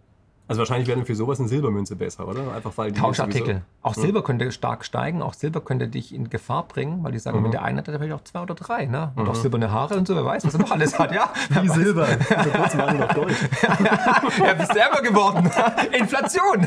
[0.49, 2.51] Also wahrscheinlich wäre für sowas eine Silbermünze besser, oder?
[2.55, 3.61] Einfach weil die Tauschartikel.
[3.83, 4.01] Auch hm.
[4.01, 7.43] Silber könnte stark steigen, auch Silber könnte dich in Gefahr bringen, weil die sagen, mhm.
[7.43, 8.87] wenn der eine hat, dann vielleicht auch zwei oder drei.
[8.87, 9.11] Ne?
[9.15, 9.29] Und mhm.
[9.29, 11.13] auch silberne Haare und so, wer weiß, was er noch alles hat.
[11.13, 11.31] Ja?
[11.61, 12.07] Wie Silber.
[12.07, 13.35] Vor kurzem waren noch Gold.
[14.43, 15.51] ja, bist du ärmer geworden.
[15.91, 16.65] Inflation.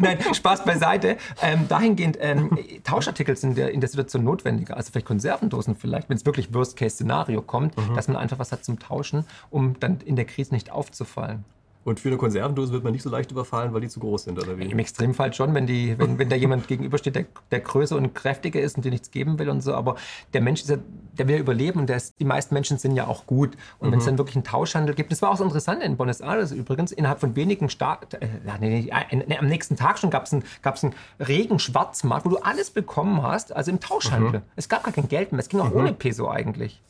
[0.00, 1.16] Nein, Spaß beiseite.
[1.40, 4.76] Ähm, dahingehend, ähm, Tauschartikel sind in der Situation notwendiger.
[4.76, 7.94] Also vielleicht Konservendosen vielleicht, wenn es wirklich Worst-Case-Szenario kommt, mhm.
[7.94, 11.44] dass man einfach was hat zum Tauschen, um dann in der Krise nicht aufzufallen.
[11.84, 14.38] Und für eine Konservendose wird man nicht so leicht überfallen, weil die zu groß sind,
[14.38, 14.64] oder wie?
[14.64, 18.60] Im Extremfall schon, wenn, die, wenn, wenn da jemand gegenübersteht, der, der größer und kräftiger
[18.60, 19.74] ist und dir nichts geben will und so.
[19.74, 19.96] Aber
[20.32, 20.78] der Mensch, ist ja,
[21.18, 23.56] der will ja überleben und ist, die meisten Menschen sind ja auch gut.
[23.78, 23.92] Und mhm.
[23.92, 26.52] wenn es dann wirklich einen Tauschhandel gibt, das war auch so interessant in Buenos Aires
[26.52, 28.28] übrigens, innerhalb von wenigen Staaten, äh,
[28.60, 32.30] nee, nee, nee, am nächsten Tag schon gab es einen, gab's einen regen Schwarzmarkt, wo
[32.30, 34.40] du alles bekommen hast, also im Tauschhandel.
[34.40, 34.44] Mhm.
[34.56, 35.76] Es gab gar kein Geld mehr, es ging auch mhm.
[35.76, 36.80] ohne Peso eigentlich.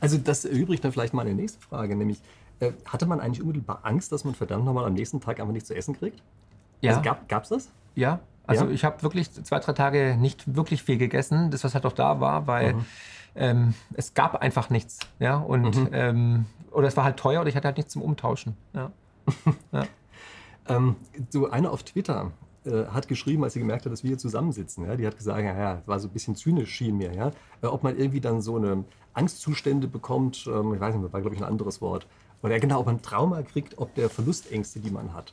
[0.00, 2.20] Also das erübrigt dann vielleicht mal eine nächste Frage, nämlich
[2.60, 5.68] äh, hatte man eigentlich unmittelbar Angst, dass man verdammt nochmal am nächsten Tag einfach nichts
[5.68, 6.22] zu essen kriegt?
[6.80, 6.96] Ja.
[6.96, 7.70] Also gab es das?
[7.94, 8.20] Ja.
[8.46, 8.70] Also ja?
[8.70, 12.20] ich habe wirklich zwei, drei Tage nicht wirklich viel gegessen, das was halt auch da
[12.20, 12.84] war, weil mhm.
[13.34, 15.00] ähm, es gab einfach nichts.
[15.18, 15.36] Ja.
[15.36, 15.88] Und mhm.
[15.92, 18.56] ähm, oder es war halt teuer oder ich hatte halt nichts zum Umtauschen.
[18.72, 18.92] Ja.
[19.72, 19.86] ja.
[20.68, 20.96] ähm,
[21.30, 22.32] so einer auf Twitter
[22.64, 24.84] äh, hat geschrieben, als sie gemerkt hat, dass wir hier zusammensitzen.
[24.84, 24.96] Ja?
[24.96, 27.82] Die hat gesagt, ja, ja, war so ein bisschen zynisch schien mir, ja, äh, ob
[27.82, 28.84] man irgendwie dann so eine
[29.14, 30.46] Angstzustände bekommt.
[30.46, 32.06] Ähm, ich weiß nicht, das war glaube ich ein anderes Wort
[32.42, 35.32] oder genau, ob man Trauma kriegt, ob der Verlustängste, die man hat.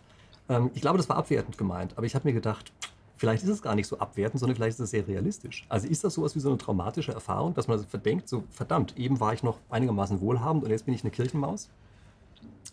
[0.50, 2.72] Ähm, ich glaube, das war abwertend gemeint, aber ich habe mir gedacht,
[3.18, 5.66] vielleicht ist es gar nicht so abwertend, sondern vielleicht ist es sehr realistisch.
[5.70, 8.98] Also ist das sowas wie so eine traumatische Erfahrung, dass man also verdenkt, so verdammt,
[8.98, 11.70] eben war ich noch einigermaßen wohlhabend und jetzt bin ich eine Kirchenmaus?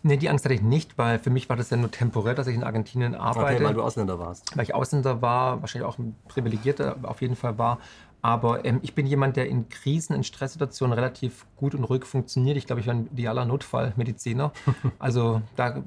[0.02, 2.46] Nee, die Angst hatte ich nicht, weil für mich war das ja nur temporär, dass
[2.46, 3.56] ich in Argentinien arbeite.
[3.56, 4.56] Okay, weil du Ausländer warst.
[4.56, 7.78] Weil ich Ausländer war, wahrscheinlich auch ein Privilegierter auf jeden Fall war.
[8.22, 12.56] Aber ähm, ich bin jemand, der in Krisen, in Stresssituationen relativ gut und ruhig funktioniert.
[12.56, 14.52] Ich glaube, ich bin ein idealer Notfallmediziner.
[14.98, 15.82] Also da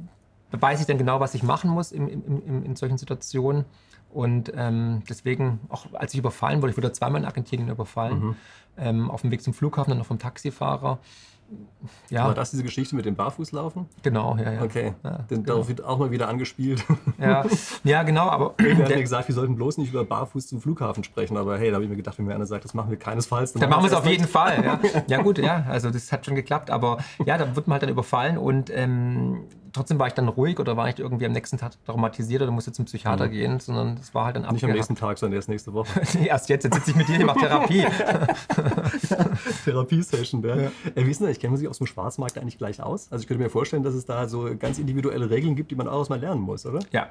[0.51, 3.65] weiß ich dann genau, was ich machen muss in, in, in solchen Situationen.
[4.11, 8.35] Und ähm, deswegen, auch als ich überfallen wurde, ich wurde zweimal in Argentinien überfallen, mhm.
[8.77, 10.99] ähm, auf dem Weg zum Flughafen, dann noch vom Taxifahrer
[12.09, 12.25] ja.
[12.25, 13.87] War das diese Geschichte mit dem Barfußlaufen?
[14.01, 14.61] Genau, ja, ja.
[14.61, 15.43] Okay, ja, Denn genau.
[15.43, 16.83] darauf wird auch mal wieder angespielt.
[17.19, 17.45] Ja,
[17.83, 18.53] ja genau, aber...
[18.57, 21.69] Wir haben ja gesagt, wir sollten bloß nicht über Barfuß zum Flughafen sprechen, aber hey,
[21.69, 23.53] da habe ich mir gedacht, wenn mir einer sagt, das machen wir keinesfalls...
[23.53, 24.79] Dann, dann machen wir es auf jeden Fall, ja.
[25.07, 27.89] ja gut, ja, also das hat schon geklappt, aber ja, da wird man halt dann
[27.89, 29.43] überfallen und ähm,
[29.73, 32.71] trotzdem war ich dann ruhig oder war ich irgendwie am nächsten Tag traumatisiert oder musste
[32.71, 33.31] zum Psychiater mhm.
[33.31, 34.63] gehen, sondern es war halt dann abgehakt.
[34.63, 36.01] Nicht am nächsten Tag, sondern erst nächste Woche.
[36.25, 37.85] erst jetzt, jetzt sitze ich mit dir, ich mache Therapie.
[39.65, 40.55] Therapiesession, ja.
[40.55, 40.71] ja.
[40.95, 41.35] Äh, wie ist denn das?
[41.35, 43.11] Ich kenne sich aus dem Schwarzmarkt eigentlich gleich aus.
[43.11, 45.87] Also ich könnte mir vorstellen, dass es da so ganz individuelle Regeln gibt, die man
[45.87, 46.79] auch erstmal lernen muss, oder?
[46.91, 47.09] Ja,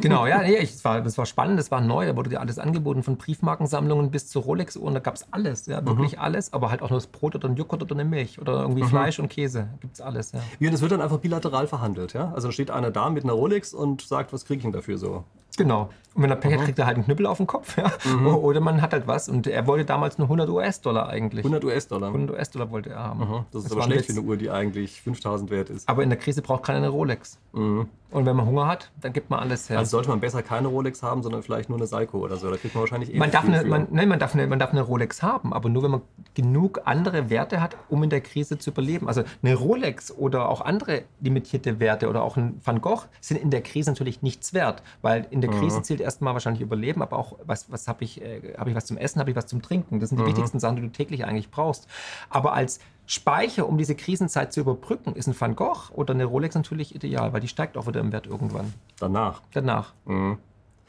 [0.00, 0.26] genau.
[0.26, 3.02] Ja, nee, es war, das war spannend, das war neu, da wurde dir alles angeboten,
[3.02, 6.22] von Briefmarkensammlungen bis zu Rolex-Uhren, da gab es alles, ja, wirklich mhm.
[6.22, 8.82] alles, aber halt auch nur das Brot oder ein Joghurt oder eine Milch oder irgendwie
[8.82, 8.88] mhm.
[8.88, 10.40] Fleisch und Käse, gibt es alles, ja.
[10.58, 11.81] Ja, das wird dann einfach bilateral verhandelt,
[12.12, 12.32] ja?
[12.32, 14.98] Also da steht einer da mit einer Rolex und sagt, was kriege ich denn dafür
[14.98, 15.24] so?
[15.56, 15.90] Genau.
[16.14, 17.76] Und wenn er Pech hat, kriegt er halt einen Knüppel auf den Kopf.
[17.82, 17.90] Ja?
[18.04, 18.26] Mhm.
[18.26, 19.28] Oder man hat halt was.
[19.28, 21.44] Und er wollte damals nur 100 US-Dollar eigentlich.
[21.44, 22.08] 100 US-Dollar?
[22.08, 23.20] 100 US-Dollar wollte er haben.
[23.20, 23.44] Mhm.
[23.50, 25.88] Das ist das aber schlecht für eine Uhr, die eigentlich 5000 wert ist.
[25.88, 27.38] Aber in der Krise braucht keiner eine Rolex.
[27.52, 27.88] Mhm.
[28.12, 29.78] Und wenn man Hunger hat, dann gibt man alles her.
[29.78, 32.50] Also sollte man besser keine Rolex haben, sondern vielleicht nur eine Seiko oder so.
[32.50, 34.70] Da kriegt man wahrscheinlich eh man darf eine, man, nein, man darf, eine, man darf
[34.70, 36.02] eine Rolex haben, aber nur wenn man
[36.34, 39.08] genug andere Werte hat, um in der Krise zu überleben.
[39.08, 43.50] Also eine Rolex oder auch andere limitierte Werte oder auch ein Van Gogh sind in
[43.50, 45.84] der Krise natürlich nichts wert, weil in der Krise mhm.
[45.84, 48.96] zählt erstmal wahrscheinlich Überleben, aber auch, was, was habe ich, äh, habe ich was zum
[48.96, 50.00] Essen, habe ich was zum Trinken?
[50.00, 50.28] Das sind die mhm.
[50.28, 51.86] wichtigsten Sachen, die du täglich eigentlich brauchst.
[52.30, 56.54] Aber als Speicher, um diese Krisenzeit zu überbrücken, ist ein Van Gogh oder eine Rolex
[56.54, 58.72] natürlich ideal, weil die steigt auch wieder im Wert irgendwann.
[58.98, 59.42] Danach.
[59.52, 59.92] Danach.
[60.04, 60.38] Mhm.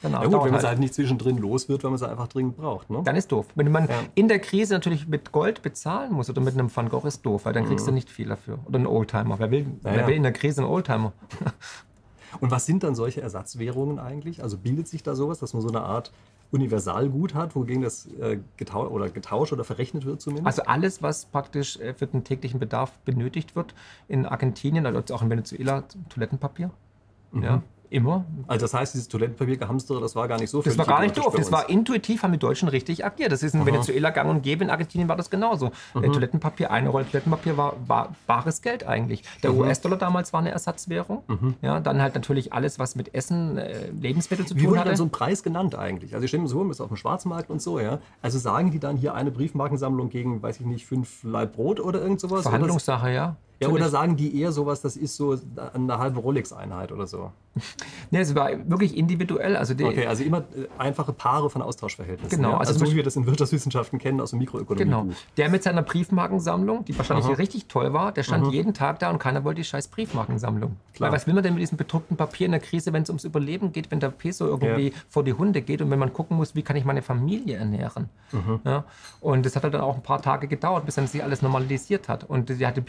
[0.02, 2.28] Danach ja gut, wenn man es halt nicht zwischendrin los wird, weil man es einfach
[2.28, 2.90] dringend braucht.
[2.90, 3.02] Ne?
[3.06, 3.48] Dann ist doof.
[3.56, 3.96] Wenn man ja.
[4.16, 7.46] in der Krise natürlich mit Gold bezahlen muss oder mit einem Van Gogh, ist doof,
[7.46, 7.92] weil dann kriegst mhm.
[7.92, 8.60] du nicht viel dafür.
[8.66, 9.40] Oder einen Oldtimer.
[9.40, 11.14] Wer will, ja, wer will in der Krise einen Oldtimer?
[12.40, 14.44] Und was sind dann solche Ersatzwährungen eigentlich?
[14.44, 16.12] Also bildet sich da sowas, dass man so eine Art
[16.52, 20.46] Universalgut hat, wogegen das äh, getau oder getauscht oder verrechnet wird zumindest?
[20.46, 23.74] Also alles, was praktisch äh, für den täglichen Bedarf benötigt wird
[24.08, 26.70] in Argentinien, also auch in Venezuela, Toilettenpapier.
[27.32, 27.44] Mhm.
[27.44, 27.64] Ja,
[27.94, 28.26] Immer.
[28.48, 31.16] Also das heißt, dieses Toilettenpapier gehamstere, das war gar nicht so Das war gar nicht
[31.16, 31.36] doof.
[31.38, 33.32] Das war intuitiv, haben die Deutschen richtig agiert.
[33.32, 33.68] Das ist in Aha.
[33.68, 35.72] Venezuela gang und gäbe, in Argentinien war das genauso.
[35.94, 36.12] Mhm.
[36.12, 39.22] Toilettenpapier, eine Rolle Toilettenpapier war, war bares Geld eigentlich.
[39.44, 39.60] Der mhm.
[39.60, 41.22] US-Dollar damals war eine Ersatzwährung.
[41.28, 41.54] Mhm.
[41.62, 44.96] Ja, dann halt natürlich alles, was mit Essen, äh, Lebensmittel zu tun Wie wurde dann
[44.96, 46.16] so ein Preis genannt eigentlich?
[46.16, 48.00] Also ich stelle mir so vor, auf dem Schwarzmarkt und so, ja.
[48.24, 52.02] Also sagen die dann hier eine Briefmarkensammlung gegen, weiß ich nicht, fünf Leib Brot oder
[52.02, 52.42] irgend sowas?
[52.42, 53.36] Verhandlungssache, ja.
[53.60, 55.38] Ja, oder sagen die eher sowas, das ist so
[55.74, 57.32] eine halbe Rolex-Einheit oder so?
[58.12, 59.56] Ne, es war wirklich individuell.
[59.56, 62.38] Also okay, also immer äh, einfache Paare von Austauschverhältnissen.
[62.38, 62.52] Genau.
[62.52, 62.58] Ja?
[62.58, 64.84] Also, also so wie wir das in Wirtschaftswissenschaften kennen aus dem Mikroökonomie.
[64.84, 65.08] Genau.
[65.38, 67.34] Der mit seiner Briefmarkensammlung, die wahrscheinlich Aha.
[67.34, 68.52] richtig toll war, der stand Aha.
[68.52, 70.78] jeden Tag da und keiner wollte die scheiß Briefmarkensammlung.
[70.94, 71.10] Klar.
[71.10, 73.24] Weil was will man denn mit diesem bedruckten Papier in der Krise, wenn es ums
[73.24, 74.96] Überleben geht, wenn der Peso irgendwie ja.
[75.10, 78.10] vor die Hunde geht und wenn man gucken muss, wie kann ich meine Familie ernähren?
[78.32, 78.60] Mhm.
[78.64, 78.84] Ja?
[79.22, 82.10] Und das hat halt dann auch ein paar Tage gedauert, bis dann sich alles normalisiert
[82.10, 82.24] hat.
[82.24, 82.82] Und die hat die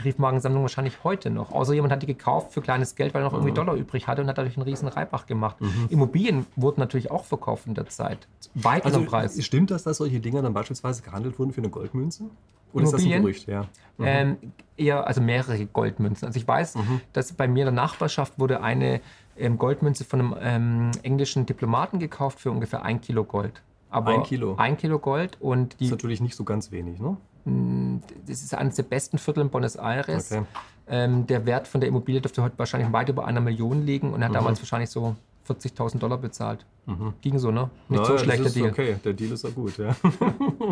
[0.55, 1.53] Briefmarkensammlung wahrscheinlich heute noch.
[1.53, 3.57] Außer jemand hat die gekauft für kleines Geld, weil er noch irgendwie mhm.
[3.57, 5.61] Dollar übrig hatte und hat dadurch einen riesen Reibach gemacht.
[5.61, 5.89] Mhm.
[5.91, 8.27] Immobilien wurden natürlich auch verkauft in der Zeit.
[8.55, 9.43] Weit also, Preis.
[9.45, 12.25] Stimmt das, dass solche Dinger dann beispielsweise gehandelt wurden für eine Goldmünze?
[12.73, 12.85] Oder Immobilien?
[12.85, 13.49] ist das ein Gerücht?
[13.49, 13.63] Ja.
[13.99, 14.05] Mhm.
[14.07, 16.27] Ähm, eher, also mehrere Goldmünzen.
[16.27, 17.01] Also ich weiß, mhm.
[17.13, 19.01] dass bei mir in der Nachbarschaft wurde eine
[19.37, 23.63] ähm, Goldmünze von einem ähm, englischen Diplomaten gekauft für ungefähr ein Kilo Gold.
[23.91, 24.57] Aber ein Kilo?
[24.57, 25.85] Ein Kilo Gold und die...
[25.85, 27.17] Das ist natürlich nicht so ganz wenig, ne?
[27.45, 30.33] Mm, das ist eines der besten Viertel in Buenos Aires.
[30.33, 30.45] Okay.
[30.87, 34.23] Ähm, der Wert von der Immobilie dürfte heute wahrscheinlich weit über einer Million liegen und
[34.23, 34.35] hat mhm.
[34.35, 35.17] damals wahrscheinlich so
[35.49, 36.65] 40.000 Dollar bezahlt.
[36.87, 37.15] Mhm.
[37.23, 37.71] Ging so, ne?
[37.89, 38.71] Nicht Na, so schlechter Deal.
[38.71, 39.97] Okay, der Deal ist ja gut, ja.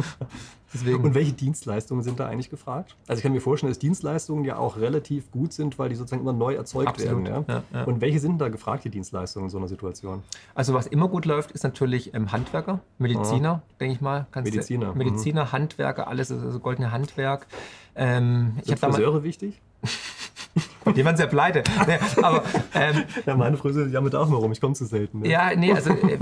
[0.74, 1.02] Deswegen.
[1.02, 2.96] Und welche Dienstleistungen sind da eigentlich gefragt?
[3.06, 6.22] Also ich kann mir vorstellen, dass Dienstleistungen ja auch relativ gut sind, weil die sozusagen
[6.22, 7.26] immer neu erzeugt Absolut.
[7.26, 7.44] werden.
[7.48, 7.54] Ja?
[7.54, 7.84] Ja, ja.
[7.84, 10.22] Und welche sind da gefragt, die Dienstleistungen in so einer Situation?
[10.54, 14.26] Also was immer gut läuft, ist natürlich ähm, Handwerker, Mediziner, denke ich mal.
[14.32, 14.94] Kannst Mediziner.
[14.94, 15.52] Mediziner, mhm.
[15.52, 17.46] Handwerker, alles, also goldene Handwerk.
[17.94, 19.60] Ähm, sind Friseure wichtig?
[20.84, 21.62] Dem waren ja pleite.
[21.86, 22.42] Nee, aber,
[22.74, 25.20] ähm, ja, meine Friseure jammert auch mal rum, ich komme zu selten.
[25.20, 25.28] Ne?
[25.28, 26.18] Ja, nee, also äh,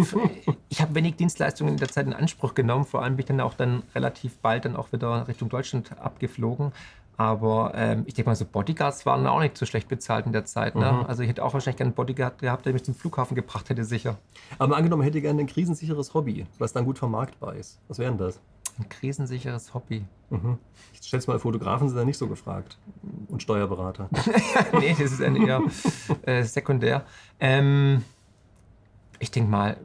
[0.69, 2.85] ich habe wenig Dienstleistungen in der Zeit in Anspruch genommen.
[2.85, 6.73] Vor allem bin ich dann auch dann relativ bald dann auch wieder Richtung Deutschland abgeflogen.
[7.17, 10.47] Aber ähm, ich denke mal, so Bodyguards waren auch nicht so schlecht bezahlt in der
[10.47, 10.75] Zeit.
[10.75, 10.91] Ne?
[10.91, 11.07] Mhm.
[11.07, 13.85] Also ich hätte auch wahrscheinlich gerne einen Bodyguard gehabt, der mich zum Flughafen gebracht hätte,
[13.85, 14.17] sicher.
[14.59, 17.79] Aber angenommen, hätte gerne ein krisensicheres Hobby, was dann gut vermarktbar ist.
[17.89, 18.41] Was wäre denn das?
[18.79, 20.05] Ein krisensicheres Hobby.
[20.31, 20.59] Mhm.
[20.93, 22.79] Ich schätze mal, Fotografen sind da nicht so gefragt.
[23.29, 24.09] Und Steuerberater.
[24.79, 25.63] nee, das ist eher
[26.23, 27.05] äh, sekundär.
[27.41, 28.05] Ähm,
[29.19, 29.77] ich denke mal,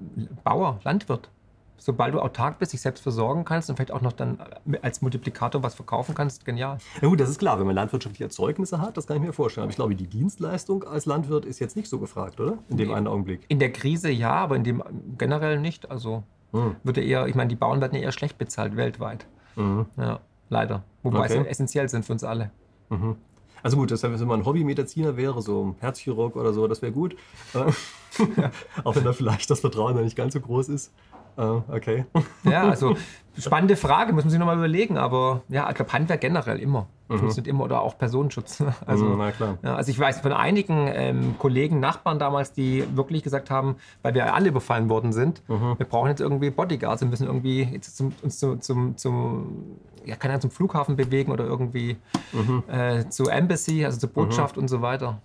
[0.44, 1.30] Bauer, Landwirt.
[1.78, 4.40] Sobald du autark bist, dich selbst versorgen kannst und vielleicht auch noch dann
[4.82, 6.78] als Multiplikator was verkaufen kannst, genial.
[7.02, 9.64] Ja gut, das ist klar, wenn man landwirtschaftliche Erzeugnisse hat, das kann ich mir vorstellen.
[9.64, 12.58] Aber ich glaube, die Dienstleistung als Landwirt ist jetzt nicht so gefragt, oder?
[12.70, 12.94] In dem nee.
[12.96, 13.42] einen Augenblick.
[13.50, 14.82] In der Krise ja, aber in dem
[15.18, 15.92] generell nicht.
[15.92, 16.24] Also
[16.56, 16.76] Mhm.
[16.84, 19.26] Würde eher, ich meine, die Bauern werden eher schlecht bezahlt weltweit.
[19.56, 19.88] Mhm.
[19.98, 20.20] Ja,
[20.50, 20.84] leider.
[21.04, 21.44] Wobei okay.
[21.44, 22.52] sie essentiell sind für uns alle.
[22.90, 23.18] Mhm.
[23.62, 26.82] Also gut, das heißt, wenn man ein Hobbymediziner wäre, so ein Herzchirurg oder so, das
[26.82, 27.16] wäre gut.
[28.84, 30.94] Auch wenn da vielleicht das Vertrauen noch nicht ganz so groß ist.
[31.38, 32.06] Uh, okay.
[32.44, 32.96] Ja, also
[33.38, 36.88] spannende Frage, muss man sich nochmal überlegen, aber ja, ich glaube Handwerk generell immer.
[37.08, 37.20] Mhm.
[37.20, 38.64] Funktioniert immer oder auch Personenschutz.
[38.86, 39.32] Also, mhm,
[39.64, 44.14] ja, also ich weiß von einigen ähm, Kollegen, Nachbarn damals, die wirklich gesagt haben, weil
[44.14, 45.78] wir alle überfallen worden sind, mhm.
[45.78, 50.16] wir brauchen jetzt irgendwie Bodyguards, wir müssen irgendwie jetzt zum, uns zum, zum, zum, ja,
[50.16, 51.98] kann ja zum Flughafen bewegen oder irgendwie
[52.32, 52.64] mhm.
[52.68, 54.64] äh, zur Embassy, also zur Botschaft mhm.
[54.64, 55.20] und so weiter.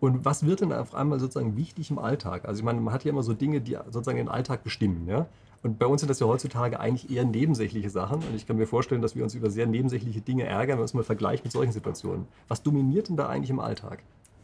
[0.00, 2.46] Und was wird denn auf einmal sozusagen wichtig im Alltag?
[2.46, 5.08] Also ich meine, man hat ja immer so Dinge, die sozusagen den Alltag bestimmen.
[5.08, 5.26] Ja?
[5.62, 8.22] Und bei uns sind das ja heutzutage eigentlich eher nebensächliche Sachen.
[8.22, 10.84] Und ich kann mir vorstellen, dass wir uns über sehr nebensächliche Dinge ärgern, wenn man
[10.84, 12.28] es mal vergleicht mit solchen Situationen.
[12.46, 14.02] Was dominiert denn da eigentlich im Alltag?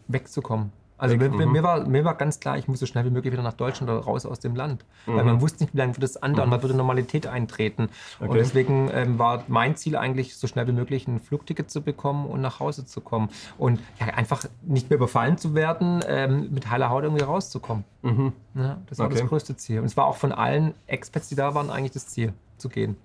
[0.09, 0.72] Wegzukommen.
[0.97, 1.53] Also mir, mhm.
[1.53, 3.91] mir, war, mir war ganz klar, ich muss so schnell wie möglich wieder nach Deutschland
[3.91, 4.85] oder raus aus dem Land.
[5.07, 5.16] Mhm.
[5.16, 6.53] Weil man wusste nicht, wie lange wird das andauern, mhm.
[6.53, 7.89] wann würde Normalität eintreten.
[8.21, 8.29] Okay.
[8.29, 12.27] Und deswegen ähm, war mein Ziel eigentlich, so schnell wie möglich ein Flugticket zu bekommen
[12.27, 13.29] und nach Hause zu kommen.
[13.59, 17.85] Und ja, einfach nicht mehr überfallen zu werden, ähm, mit heiler Haut irgendwie rauszukommen.
[18.03, 18.33] Mhm.
[18.55, 19.19] Ja, das war okay.
[19.19, 19.81] das größte Ziel.
[19.81, 22.97] Und es war auch von allen Experts, die da waren, eigentlich das Ziel, zu gehen.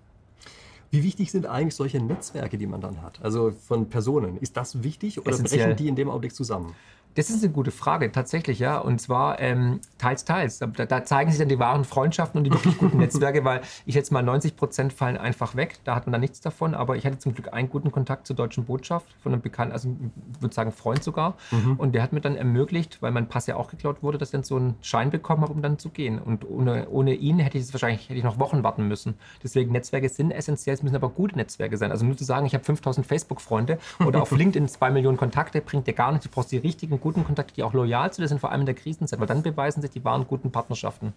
[0.91, 3.19] Wie wichtig sind eigentlich solche Netzwerke, die man dann hat?
[3.21, 4.37] Also von Personen.
[4.37, 5.65] Ist das wichtig oder Essentiell.
[5.65, 6.73] brechen die in dem Augenblick zusammen?
[7.15, 8.77] Das ist eine gute Frage, tatsächlich, ja.
[8.77, 10.59] Und zwar ähm, teils, teils.
[10.59, 13.95] Da, da, zeigen sich dann die wahren Freundschaften und die wirklich guten Netzwerke, weil ich
[13.95, 15.79] jetzt mal 90 Prozent fallen einfach weg.
[15.83, 16.75] Da hat man dann nichts davon.
[16.75, 19.89] Aber ich hatte zum Glück einen guten Kontakt zur deutschen Botschaft von einem bekannten, also
[20.33, 21.35] ich würde sagen Freund sogar.
[21.51, 21.77] Mhm.
[21.77, 24.33] Und der hat mir dann ermöglicht, weil mein Pass ja auch geklaut wurde, dass ich
[24.33, 26.19] dann so einen Schein bekommen habe, um dann zu gehen.
[26.19, 29.15] Und ohne, ohne ihn hätte ich es wahrscheinlich hätte ich noch Wochen warten müssen.
[29.43, 31.91] Deswegen Netzwerke sind essentiell, es müssen aber gute Netzwerke sein.
[31.91, 35.87] Also nur zu sagen, ich habe 5000 Facebook-Freunde oder auf LinkedIn 2 Millionen Kontakte, bringt
[35.87, 36.25] dir gar nichts.
[36.27, 38.61] Du brauchst die richtigen, guten guten Kontakte, die auch loyal zu dir sind, vor allem
[38.61, 41.13] in der Krisenzeit, weil dann beweisen sich die wahren guten Partnerschaften.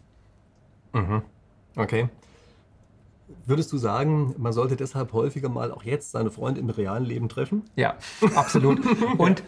[0.92, 1.22] Mhm.
[1.76, 2.08] Okay.
[3.46, 7.30] Würdest du sagen, man sollte deshalb häufiger mal auch jetzt seine Freunde im realen Leben
[7.30, 7.62] treffen?
[7.76, 7.94] Ja,
[8.34, 8.80] absolut.
[9.16, 9.42] Und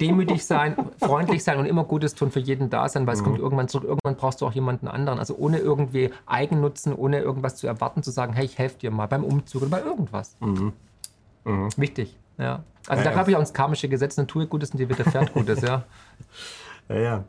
[0.00, 3.26] demütig sein, freundlich sein und immer Gutes tun für jeden da sein, weil es mhm.
[3.26, 3.88] kommt irgendwann zurück.
[3.88, 5.20] Irgendwann brauchst du auch jemanden anderen.
[5.20, 9.06] Also ohne irgendwie Eigennutzen, ohne irgendwas zu erwarten, zu sagen, hey, ich helfe dir mal
[9.06, 10.36] beim Umzug oder bei irgendwas.
[10.40, 10.72] Mhm.
[11.48, 11.70] Mhm.
[11.76, 12.16] Wichtig.
[12.36, 12.62] Ja.
[12.86, 15.32] Also ja, da glaube ich auch ins karmische Gesetz, dann tue Gutes und dir widerfährt
[15.32, 15.84] Gutes, ja.
[16.88, 17.24] Ja, ja.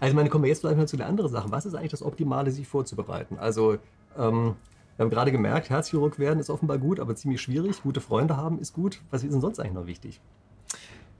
[0.00, 1.52] Also meine, kommen wir jetzt vielleicht mal zu der anderen Sache.
[1.52, 3.38] Was ist eigentlich das Optimale, sich vorzubereiten?
[3.38, 3.74] Also
[4.18, 4.56] ähm,
[4.96, 7.80] wir haben gerade gemerkt, Herzchirurg werden ist offenbar gut, aber ziemlich schwierig.
[7.82, 9.00] Gute Freunde haben ist gut.
[9.12, 10.20] Was ist denn sonst eigentlich noch wichtig?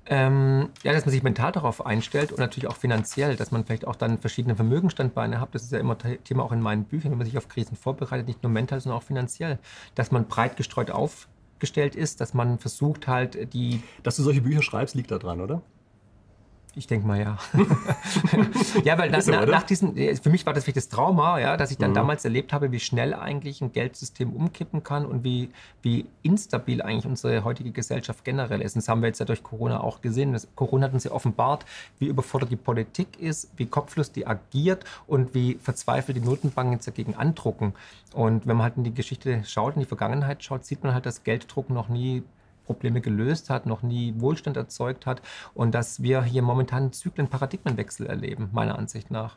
[0.06, 3.86] Ähm, ja, dass man sich mental darauf einstellt und natürlich auch finanziell, dass man vielleicht
[3.86, 5.54] auch dann verschiedene Vermögensstandbeine hat.
[5.54, 8.26] Das ist ja immer Thema auch in meinen Büchern, wenn man sich auf Krisen vorbereitet,
[8.26, 9.58] nicht nur mental, sondern auch finanziell.
[9.94, 11.28] Dass man breit gestreut auf,
[11.64, 13.82] gestellt ist, dass man versucht halt die...
[14.02, 15.62] Dass du solche Bücher schreibst, liegt da dran, oder?
[16.76, 17.38] Ich denke mal ja.
[18.84, 21.70] ja, weil na, na, nach diesem, für mich war das wirklich das Trauma, ja, dass
[21.70, 21.94] ich dann mhm.
[21.94, 25.50] damals erlebt habe, wie schnell eigentlich ein Geldsystem umkippen kann und wie,
[25.82, 28.74] wie instabil eigentlich unsere heutige Gesellschaft generell ist.
[28.74, 30.32] Und das haben wir jetzt ja durch Corona auch gesehen.
[30.32, 31.64] Das, Corona hat uns ja offenbart,
[32.00, 36.88] wie überfordert die Politik ist, wie kopflos die agiert und wie verzweifelt die Notenbanken jetzt
[36.88, 37.74] dagegen andrucken.
[38.12, 41.06] Und wenn man halt in die Geschichte schaut, in die Vergangenheit schaut, sieht man halt,
[41.06, 42.24] dass Gelddrucken noch nie
[42.64, 45.22] Probleme gelöst hat, noch nie Wohlstand erzeugt hat
[45.54, 49.36] und dass wir hier momentan Zyklen, Paradigmenwechsel erleben, meiner Ansicht nach.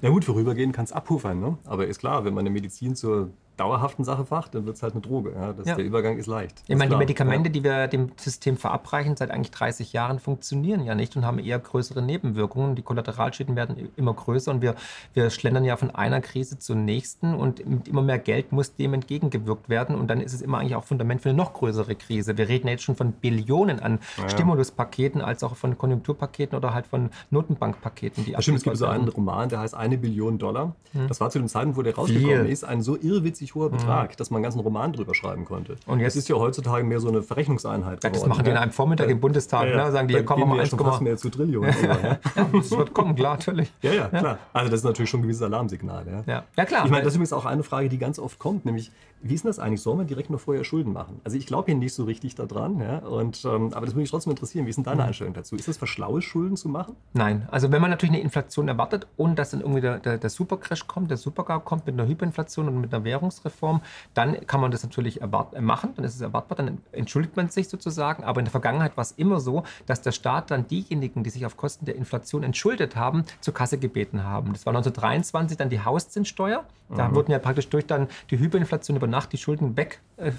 [0.00, 1.58] Na gut, vorübergehend kann es abpuffern, ne?
[1.64, 4.94] aber ist klar, wenn man eine Medizin zur dauerhaften Sache facht, dann wird es halt
[4.94, 5.32] eine Droge.
[5.32, 5.52] Ja?
[5.52, 5.74] Das, ja.
[5.74, 6.62] Der Übergang ist leicht.
[6.66, 7.52] Ich meine, die Medikamente, ja.
[7.52, 11.58] die wir dem System verabreichen, seit eigentlich 30 Jahren funktionieren ja nicht und haben eher
[11.58, 12.74] größere Nebenwirkungen.
[12.74, 14.74] Die Kollateralschäden werden immer größer und wir,
[15.14, 18.94] wir schlendern ja von einer Krise zur nächsten und mit immer mehr Geld muss dem
[18.94, 22.36] entgegengewirkt werden und dann ist es immer eigentlich auch Fundament für eine noch größere Krise.
[22.36, 27.10] Wir reden jetzt schon von Billionen an Stimuluspaketen als auch von Konjunkturpaketen oder halt von
[27.30, 28.24] Notenbankpaketen.
[28.24, 30.74] Die stimmt, es gibt so einen Roman, der heißt Eine Billion Dollar.
[30.92, 31.08] Hm.
[31.08, 32.52] Das war zu dem Zeitpunkt, wo der rausgekommen Viel.
[32.52, 34.16] ist, ein so irrwitzig richtig hoher Betrag, mhm.
[34.16, 35.76] dass man einen ganzen Roman drüber schreiben konnte.
[35.86, 38.02] Und jetzt das ist ja heutzutage mehr so eine Verrechnungseinheit.
[38.02, 39.84] Ja, das machen die in einem Vormittag im Bundestag, ja, ja.
[39.86, 39.92] Ne?
[39.92, 41.74] sagen die, hier kommen wir mal 1,5 mehr zu Trillionen.
[41.82, 42.18] ja.
[42.52, 43.72] das wird kommen, klar, natürlich.
[43.82, 44.38] Ja, ja, klar.
[44.52, 46.24] Also das ist natürlich schon ein gewisses Alarmsignal.
[46.26, 46.64] Ja, ja.
[46.64, 46.84] klar.
[46.84, 48.90] Ich meine, das ist übrigens auch eine Frage, die ganz oft kommt, nämlich
[49.22, 49.80] wie ist denn das eigentlich?
[49.80, 51.20] Soll man direkt noch vorher Schulden machen?
[51.24, 54.10] Also ich glaube hier nicht so richtig daran, ja, und, ähm, aber das würde mich
[54.10, 54.66] trotzdem interessieren.
[54.66, 55.08] Wie ist denn deine mhm.
[55.08, 55.56] Einstellung dazu?
[55.56, 56.96] Ist es verschlaue Schulden zu machen?
[57.12, 60.30] Nein, also wenn man natürlich eine Inflation erwartet und dass dann irgendwie der, der, der
[60.30, 63.80] Supercrash kommt, der Supergau kommt mit einer Hyperinflation und mit einer Währungsreform,
[64.14, 67.68] dann kann man das natürlich äh, machen, dann ist es erwartbar, dann entschuldigt man sich
[67.68, 68.24] sozusagen.
[68.24, 71.46] Aber in der Vergangenheit war es immer so, dass der Staat dann diejenigen, die sich
[71.46, 74.52] auf Kosten der Inflation entschuldet haben, zur Kasse gebeten haben.
[74.52, 76.64] Das war 1923 dann die Hauszinssteuer.
[76.88, 77.14] Da mhm.
[77.16, 80.32] wurden ja praktisch durch dann die Hyperinflation über Nacht die Schulden weg äh,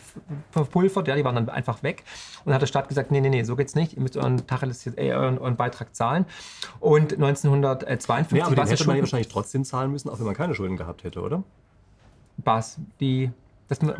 [0.51, 2.03] verpulvert, ja, die waren dann einfach weg.
[2.39, 4.45] Und dann hat der Staat gesagt, nee, nee, nee, so geht's nicht, ihr müsst euren,
[4.47, 6.25] Tacheles, äh, euren, euren Beitrag zahlen.
[6.79, 10.35] Und 1952 ja, aber den hätte man ja wahrscheinlich trotzdem zahlen müssen, auch wenn man
[10.35, 11.43] keine Schulden gehabt hätte, oder?
[12.37, 12.77] Was?
[12.99, 13.31] Die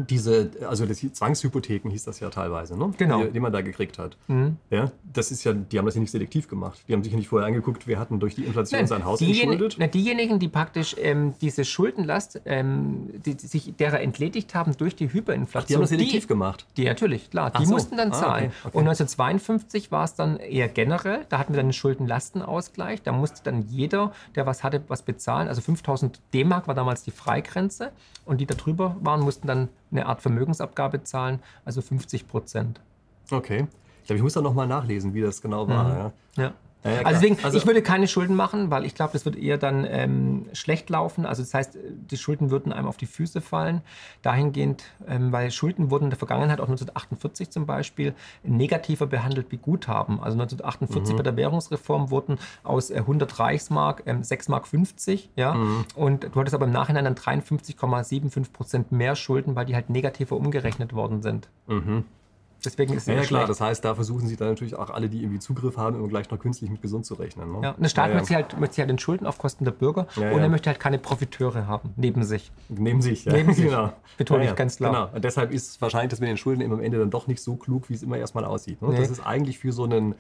[0.10, 2.94] diese, also das Zwangshypotheken hieß das ja teilweise, ne?
[2.98, 3.24] Genau.
[3.24, 4.18] Die, die man da gekriegt hat.
[4.28, 4.58] Mhm.
[4.70, 6.82] Ja, das ist ja, die haben das ja nicht selektiv gemacht.
[6.88, 9.22] Die haben sich ja nicht vorher angeguckt, wer hatten durch die Inflation Nein, sein Haus
[9.22, 9.76] entschuldet.
[9.78, 14.96] Na, diejenigen, die praktisch ähm, diese Schuldenlast, ähm, die, die, sich derer entledigt haben durch
[14.96, 15.64] die Hyperinflation.
[15.64, 16.66] Ach, die haben das selektiv die, gemacht.
[16.78, 17.52] Die natürlich, klar.
[17.52, 17.74] Die so.
[17.74, 18.46] mussten dann ah, zahlen.
[18.46, 18.78] Okay, okay.
[18.78, 21.26] Und 1952 war es dann eher generell.
[21.28, 23.02] Da hatten wir dann einen Schuldenlastenausgleich.
[23.02, 25.50] Da musste dann jeder, der was hatte, was bezahlen.
[25.50, 27.92] Also 5000 D-Mark war damals die Freigrenze.
[28.24, 29.57] Und die da drüber waren, mussten dann
[29.92, 32.82] eine Art Vermögensabgabe zahlen, also 50 Prozent.
[33.32, 33.68] Okay.
[34.02, 35.84] Ich glaube, ich muss da nochmal nachlesen, wie das genau war.
[35.84, 35.98] Mhm.
[36.38, 36.44] Ja.
[36.44, 36.54] ja.
[36.88, 39.58] Ja, also deswegen, also, ich würde keine Schulden machen, weil ich glaube, das wird eher
[39.58, 41.26] dann ähm, schlecht laufen.
[41.26, 41.78] Also das heißt,
[42.12, 43.82] die Schulden würden einem auf die Füße fallen.
[44.22, 49.58] Dahingehend, ähm, weil Schulden wurden in der Vergangenheit, auch 1948 zum Beispiel, negativer behandelt wie
[49.58, 50.20] Guthaben.
[50.22, 51.18] Also 1948 mhm.
[51.18, 55.30] bei der Währungsreform wurden aus äh, 100 Reichsmark ähm, 6 Mark 50.
[55.36, 55.54] Ja?
[55.54, 55.86] Mhm.
[55.96, 60.36] Und du hattest aber im Nachhinein dann 53,75 Prozent mehr Schulden, weil die halt negativer
[60.36, 61.50] umgerechnet worden sind.
[61.68, 62.06] Mhm.
[62.66, 65.10] Deswegen ist es ja, ja klar, das heißt, da versuchen sie dann natürlich auch alle,
[65.10, 67.52] die irgendwie Zugriff haben, immer gleich noch künstlich mit gesund zu rechnen.
[67.52, 67.60] Ne?
[67.62, 68.40] Ja, und der Staat ja, möchte, ja.
[68.40, 71.68] Halt, möchte halt den Schulden auf Kosten der Bürger und er möchte halt keine Profiteure
[71.68, 72.52] haben, neben sich.
[72.70, 73.34] Neben sich, ja.
[73.34, 73.94] Neben sich, genau.
[74.18, 74.92] betone ich ganz klar.
[74.92, 77.42] Genau, und deshalb ist es wahrscheinlich, dass mit den Schulden am Ende dann doch nicht
[77.42, 78.82] so klug, wie es immer erstmal aussieht.
[78.82, 78.90] Ne?
[78.90, 78.98] Nee.
[78.98, 80.16] Das ist eigentlich für so einen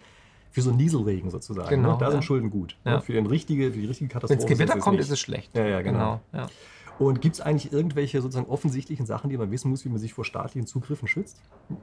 [0.52, 1.70] für so einen Nieselregen sozusagen.
[1.70, 1.98] Genau, ne?
[2.00, 2.78] Da sind Schulden gut.
[2.84, 3.02] Ne?
[3.02, 4.42] Für, den richtige, für die richtige Wenn Katastrophe.
[4.42, 5.56] es Gewitter kommt, ist es schlecht.
[5.56, 6.20] Ja, ja, genau.
[6.34, 6.48] ja.
[6.99, 10.14] Und gibt es eigentlich irgendwelche sozusagen offensichtlichen Sachen, die man wissen muss, wie man sich
[10.14, 11.40] vor staatlichen Zugriffen schützt?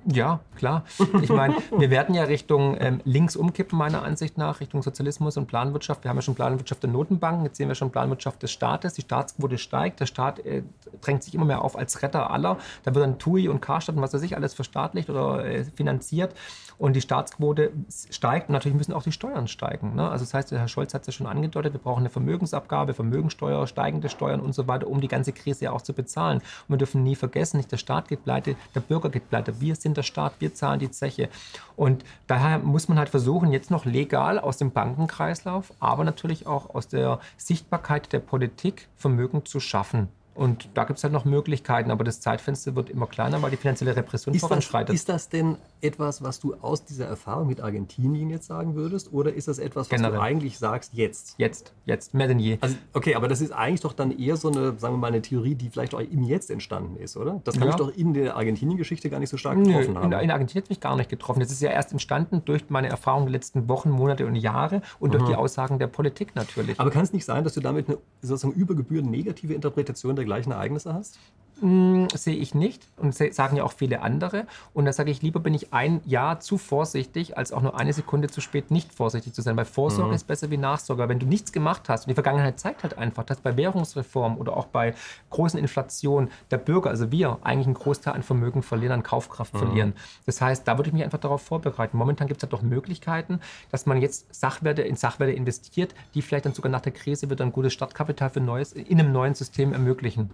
[0.07, 0.85] Ja, klar.
[1.23, 5.47] Ich meine, wir werden ja Richtung ähm, links umkippen, meiner Ansicht nach, Richtung Sozialismus und
[5.47, 6.05] Planwirtschaft.
[6.05, 8.95] Wir haben ja schon Planwirtschaft der Notenbanken, jetzt sehen wir schon Planwirtschaft des Staates.
[8.95, 10.63] Die Staatsquote steigt, der Staat äh,
[11.01, 12.59] drängt sich immer mehr auf als Retter aller.
[12.83, 16.35] Da wird dann TUI und Karstadt und was weiß ich alles verstaatlicht oder äh, finanziert.
[16.79, 17.73] Und die Staatsquote
[18.11, 19.95] steigt und natürlich müssen auch die Steuern steigen.
[19.95, 20.09] Ne?
[20.09, 23.67] Also das heißt, Herr Scholz hat es ja schon angedeutet, wir brauchen eine Vermögensabgabe, Vermögensteuer,
[23.67, 26.39] steigende Steuern und so weiter, um die ganze Krise ja auch zu bezahlen.
[26.39, 29.61] Und wir dürfen nie vergessen, nicht der Staat geht pleite, der Bürger geht pleite.
[29.61, 31.29] Wir sind der Staat, wir zahlen die Zeche.
[31.77, 36.75] Und daher muss man halt versuchen, jetzt noch legal aus dem Bankenkreislauf, aber natürlich auch
[36.75, 40.09] aus der Sichtbarkeit der Politik Vermögen zu schaffen.
[40.35, 43.57] Und da gibt es halt noch Möglichkeiten, aber das Zeitfenster wird immer kleiner, weil die
[43.57, 44.95] finanzielle Repression Ist das, voranschreitet.
[44.95, 49.13] ist das denn etwas, was du aus dieser Erfahrung mit Argentinien jetzt sagen würdest?
[49.13, 50.17] Oder ist das etwas, was Generell.
[50.17, 51.35] du eigentlich sagst jetzt?
[51.39, 52.59] Jetzt, jetzt, mehr denn je.
[52.61, 55.23] Also, okay, aber das ist eigentlich doch dann eher so eine, sagen wir mal, eine
[55.23, 57.41] Theorie, die vielleicht auch im Jetzt entstanden ist, oder?
[57.45, 57.71] Das kann Ja.
[57.71, 60.13] ich doch in der Argentinien-Geschichte gar nicht so stark Nö, getroffen haben.
[60.13, 61.41] in, in Argentinien hat mich gar nicht getroffen.
[61.41, 65.15] Das ist ja erst entstanden durch meine Erfahrungen der letzten Wochen, Monate und Jahre und
[65.15, 66.81] durch die Aussagen der Politik natürlich.
[66.81, 70.24] aber kann es nicht sein, dass du damit eine sozusagen über Gebühren negative Interpretation der
[70.25, 71.19] gleichen Ereignisse hast?
[71.61, 74.47] Mm, sehe ich nicht und sagen ja auch viele andere.
[74.73, 77.93] Und da sage ich, lieber bin ich ein Jahr zu vorsichtig, als auch nur eine
[77.93, 79.57] Sekunde zu spät nicht vorsichtig zu sein.
[79.57, 81.09] Weil Vorsorge ist besser wie Nachsorge.
[81.09, 84.57] Wenn du nichts gemacht hast, und die Vergangenheit zeigt halt einfach, dass bei Währungsreform oder
[84.57, 84.95] auch bei
[85.31, 89.95] großen Inflationen der Bürger, also wir, eigentlich einen Großteil an Vermögen verlieren, an Kaufkraft verlieren.
[90.27, 91.97] Das heißt, da würde ich mich einfach darauf vorbereiten.
[91.97, 93.41] Momentan gibt es halt doch Möglichkeiten,
[93.71, 97.45] dass man jetzt Sachwerte in Sachwerte investiert, die vielleicht dann sogar nach der Krise wieder
[97.45, 100.31] ein gutes Startkapital für neues, in einem neuen System ermöglichen.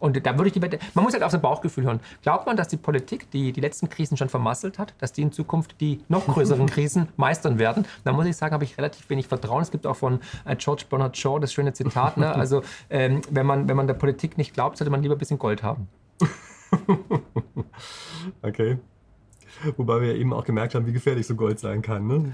[0.00, 2.00] Und da würde ich die Wette, man muss halt auf sein Bauchgefühl hören.
[2.22, 5.32] Glaubt man, dass die Politik, die die letzten Krisen schon vermasselt hat, dass die in
[5.32, 7.86] Zukunft die noch größeren Krisen meistern werden?
[8.04, 9.62] Da muss ich sagen, habe ich relativ wenig Vertrauen.
[9.62, 12.34] Es gibt auch von äh, George Bernard Shaw das schöne Zitat, ne?
[12.34, 15.38] also ähm, wenn, man, wenn man der Politik nicht glaubt, sollte man lieber ein bisschen
[15.38, 15.88] Gold haben.
[18.42, 18.78] Okay.
[19.76, 22.32] Wobei wir eben auch gemerkt haben, wie gefährlich so Gold sein kann, ne?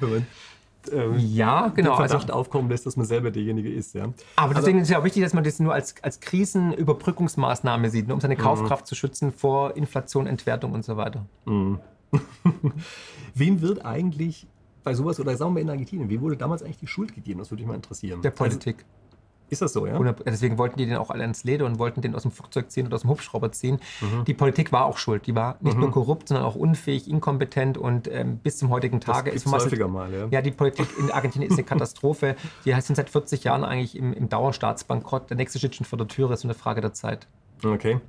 [0.92, 1.90] Ähm, Ja, genau.
[1.96, 3.94] den Also, Verdacht aufkommen lässt, dass man selber derjenige ist.
[3.94, 4.12] Ja?
[4.36, 8.08] aber deswegen ist es ja auch wichtig, dass man das nur als, als Krisenüberbrückungsmaßnahme sieht,
[8.08, 8.14] ne?
[8.14, 11.26] um seine Kaufkraft zu schützen vor Inflation, Entwertung und so weiter.
[13.34, 14.46] Wem wird eigentlich
[14.82, 17.38] bei sowas, oder sagen wir in Argentinien, wem wurde damals eigentlich die Schuld gegeben?
[17.38, 18.22] Das würde mich mal interessieren.
[18.22, 18.76] Der Politik.
[18.78, 19.09] Also,
[19.50, 19.92] ist das so, ja?
[19.92, 22.70] 100 Deswegen wollten die den auch alle ins Leder und wollten den aus dem Flugzeug
[22.70, 23.80] ziehen oder aus dem Hubschrauber ziehen.
[24.00, 24.24] Mhm.
[24.24, 25.26] Die Politik war auch schuld.
[25.26, 29.30] Die war nicht nur korrupt, sondern auch unfähig, inkompetent und ähm, bis zum heutigen Tage
[29.30, 30.28] gibt's ist häufiger mal, ja.
[30.30, 32.36] Ja, die Politik in Argentinien ist eine Katastrophe.
[32.64, 35.30] Die sind seit 40 Jahren eigentlich im, im Dauerstaatsbankrott.
[35.30, 37.26] Der nächste steht schon vor der Tür, ist nur eine Frage der Zeit.
[37.64, 38.00] Okay.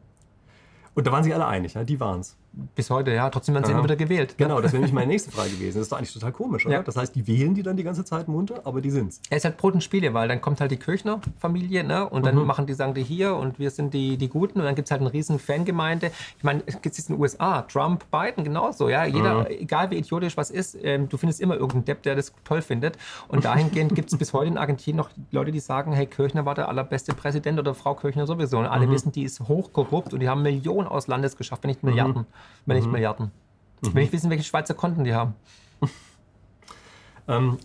[0.94, 1.84] Und da waren sich alle einig, ja?
[1.84, 2.38] die waren es.
[2.76, 3.30] Bis heute, ja.
[3.30, 4.36] Trotzdem werden sie immer wieder gewählt.
[4.38, 5.78] Genau, das wäre nämlich meine nächste Frage gewesen.
[5.78, 6.76] Das ist doch eigentlich total komisch, oder?
[6.76, 6.84] Ja.
[6.84, 9.22] Das heißt, die wählen die dann die ganze Zeit munter, aber die sind's.
[9.30, 12.10] Er ist halt Brot und Spiele, weil dann kommt halt die Kirchner-Familie ne?
[12.10, 14.76] und dann machen die, sagen die hier und wir sind die, die Guten und dann
[14.76, 16.12] gibt es halt eine riesen Fangemeinde.
[16.38, 19.06] Ich meine, es gibt es in den USA, Trump, Biden, genauso, ja.
[19.06, 22.62] Jeder, egal wie idiotisch was ist, ähm, du findest immer irgendeinen Depp, der das toll
[22.62, 22.98] findet.
[23.30, 26.56] Und dahingehend gibt es bis heute in Argentinien noch Leute, die sagen, hey, Kirchner war
[26.56, 28.60] der allerbeste Präsident oder Frau Kirchner sowieso.
[28.60, 31.84] Und alle wissen, die ist hochkorrupt und die haben Millionen aus Landes geschafft, wenn nicht
[31.84, 32.26] Milliarden.
[32.66, 33.32] Wenn nicht Milliarden.
[33.82, 35.36] Ich will nicht wissen, welche Schweizer Konten die haben.
[37.28, 37.58] Ähm,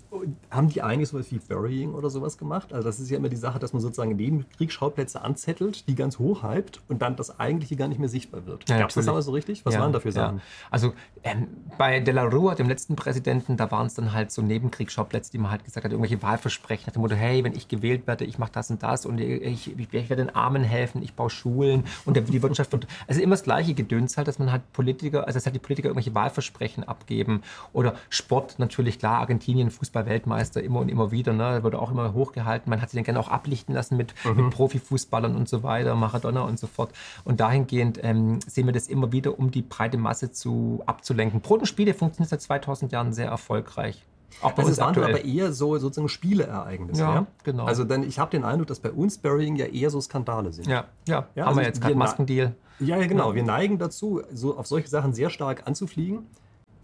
[0.51, 2.73] haben die eigentlich sowas wie Burying oder sowas gemacht?
[2.73, 6.43] Also das ist ja immer die Sache, dass man sozusagen Nebenkriegsschauplätze anzettelt, die ganz hoch
[6.43, 8.69] hypt und dann das Eigentliche gar nicht mehr sichtbar wird.
[8.69, 9.65] Ja, Gab es das damals so richtig?
[9.65, 10.27] Was Ja, waren dafür ja.
[10.27, 10.43] Sachen?
[10.71, 10.93] Also
[11.23, 15.33] ähm, bei De La Rua, dem letzten Präsidenten, da waren es dann halt so Nebenkriegsschauplätze,
[15.33, 18.25] die man halt gesagt hat, irgendwelche Wahlversprechen nach dem Motto, hey, wenn ich gewählt werde,
[18.25, 21.31] ich mache das und das und ich, ich, ich werde den Armen helfen, ich baue
[21.31, 25.27] Schulen und die Wirtschaft wird, also immer das gleiche Gedöns halt, dass man halt Politiker,
[25.27, 27.43] also dass halt die Politiker irgendwelche Wahlversprechen abgeben
[27.73, 32.13] oder Sport natürlich, klar, Argentinien, Fußball-Weltmeister, immer und immer wieder, ne, da wurde auch immer
[32.13, 35.95] hochgehalten, man hat sich dann gerne auch ablichten lassen mit, mit Profifußballern und so weiter,
[35.95, 36.91] Maradona und so fort
[37.25, 41.41] und dahingehend ähm, sehen wir das immer wieder, um die breite Masse zu, abzulenken.
[41.41, 44.05] Brot und Spiele funktioniert seit 2000 Jahren sehr erfolgreich.
[44.43, 45.11] Auch bei Also uns es waren aktuell.
[45.15, 47.01] aber eher so sozusagen Spieleereignisse.
[47.01, 47.65] Ja, Ja, genau.
[47.65, 50.67] Also dann, ich habe den Eindruck, dass bei uns Burying ja eher so Skandale sind.
[50.67, 52.55] ja, ja, Ja, haben also wir jetzt gerade Maskendeal.
[52.79, 53.35] Ja, ja, genau.
[53.35, 56.27] Wir neigen dazu, so auf solche Sachen sehr stark anzufliegen.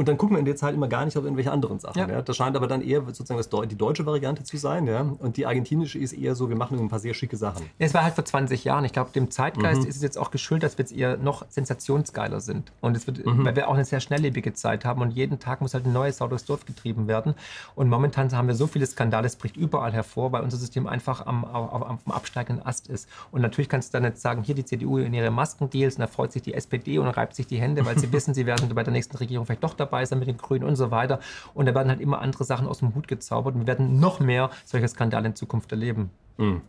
[0.03, 1.97] Und dann gucken wir in der Zeit immer gar nicht auf irgendwelche anderen Sachen.
[1.97, 2.09] Ja.
[2.09, 2.23] Ja.
[2.23, 4.89] Das scheint aber dann eher sozusagen das, die deutsche Variante zu sein.
[4.89, 5.03] Ja.
[5.21, 7.65] Und die argentinische ist eher so, wir machen ein paar sehr schicke Sachen.
[7.79, 8.85] Es war halt vor 20 Jahren.
[8.85, 9.31] Ich glaube, dem Mhm.
[9.31, 12.73] Zeitgeist ist es jetzt auch geschuldet, dass wir jetzt eher noch sensationsgeiler sind.
[12.81, 13.45] Und es wird, Mhm.
[13.45, 16.17] weil wir auch eine sehr schnelllebige Zeit haben und jeden Tag muss halt ein neues
[16.17, 17.35] Sau durchs Dorf getrieben werden.
[17.77, 21.25] Und momentan haben wir so viele Skandale, es bricht überall hervor, weil unser System einfach
[21.27, 23.09] am, auf, am absteigenden Ast ist.
[23.31, 26.09] Und natürlich kannst du dann jetzt sagen, hier die CDU in ihre Maskendeals und da
[26.09, 28.83] freut sich die SPD und reibt sich die Hände, weil sie wissen, sie werden bei
[28.83, 31.21] der nächsten Regierung vielleicht doch dabei dabei sein mit den Grünen und so weiter.
[31.55, 34.21] Und da werden halt immer andere Sachen aus dem Hut gezaubert und wir werden noch
[34.21, 36.11] mehr solche Skandale in Zukunft erleben.
[36.39, 36.63] Mhm.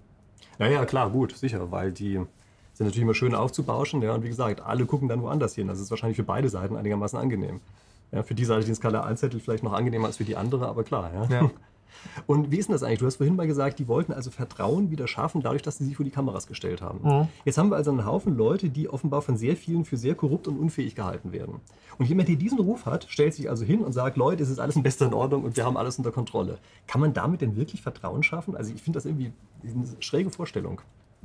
[0.59, 2.13] Ja, klar, gut, sicher, weil die
[2.73, 4.01] sind natürlich immer schön aufzubauschen.
[4.01, 5.67] Ja, und wie gesagt, alle gucken dann woanders hin.
[5.67, 7.59] Das ist wahrscheinlich für beide Seiten einigermaßen angenehm.
[8.11, 10.83] Ja, für die Seite den Skala 1-Zettel vielleicht noch angenehmer als für die andere, aber
[10.83, 11.11] klar.
[11.13, 11.41] Ja.
[11.41, 11.51] ja.
[12.27, 12.99] Und wie ist denn das eigentlich?
[12.99, 15.95] Du hast vorhin mal gesagt, die wollten also Vertrauen wieder schaffen, dadurch, dass sie sich
[15.95, 16.99] vor die Kameras gestellt haben.
[17.03, 17.27] Mhm.
[17.45, 20.47] Jetzt haben wir also einen Haufen Leute, die offenbar von sehr vielen für sehr korrupt
[20.47, 21.55] und unfähig gehalten werden.
[21.97, 24.59] Und jemand, der diesen Ruf hat, stellt sich also hin und sagt, Leute, es ist
[24.59, 26.57] alles in bester Ordnung und wir haben alles unter Kontrolle.
[26.87, 28.55] Kann man damit denn wirklich Vertrauen schaffen?
[28.55, 29.31] Also ich finde das irgendwie
[29.63, 30.81] eine schräge Vorstellung.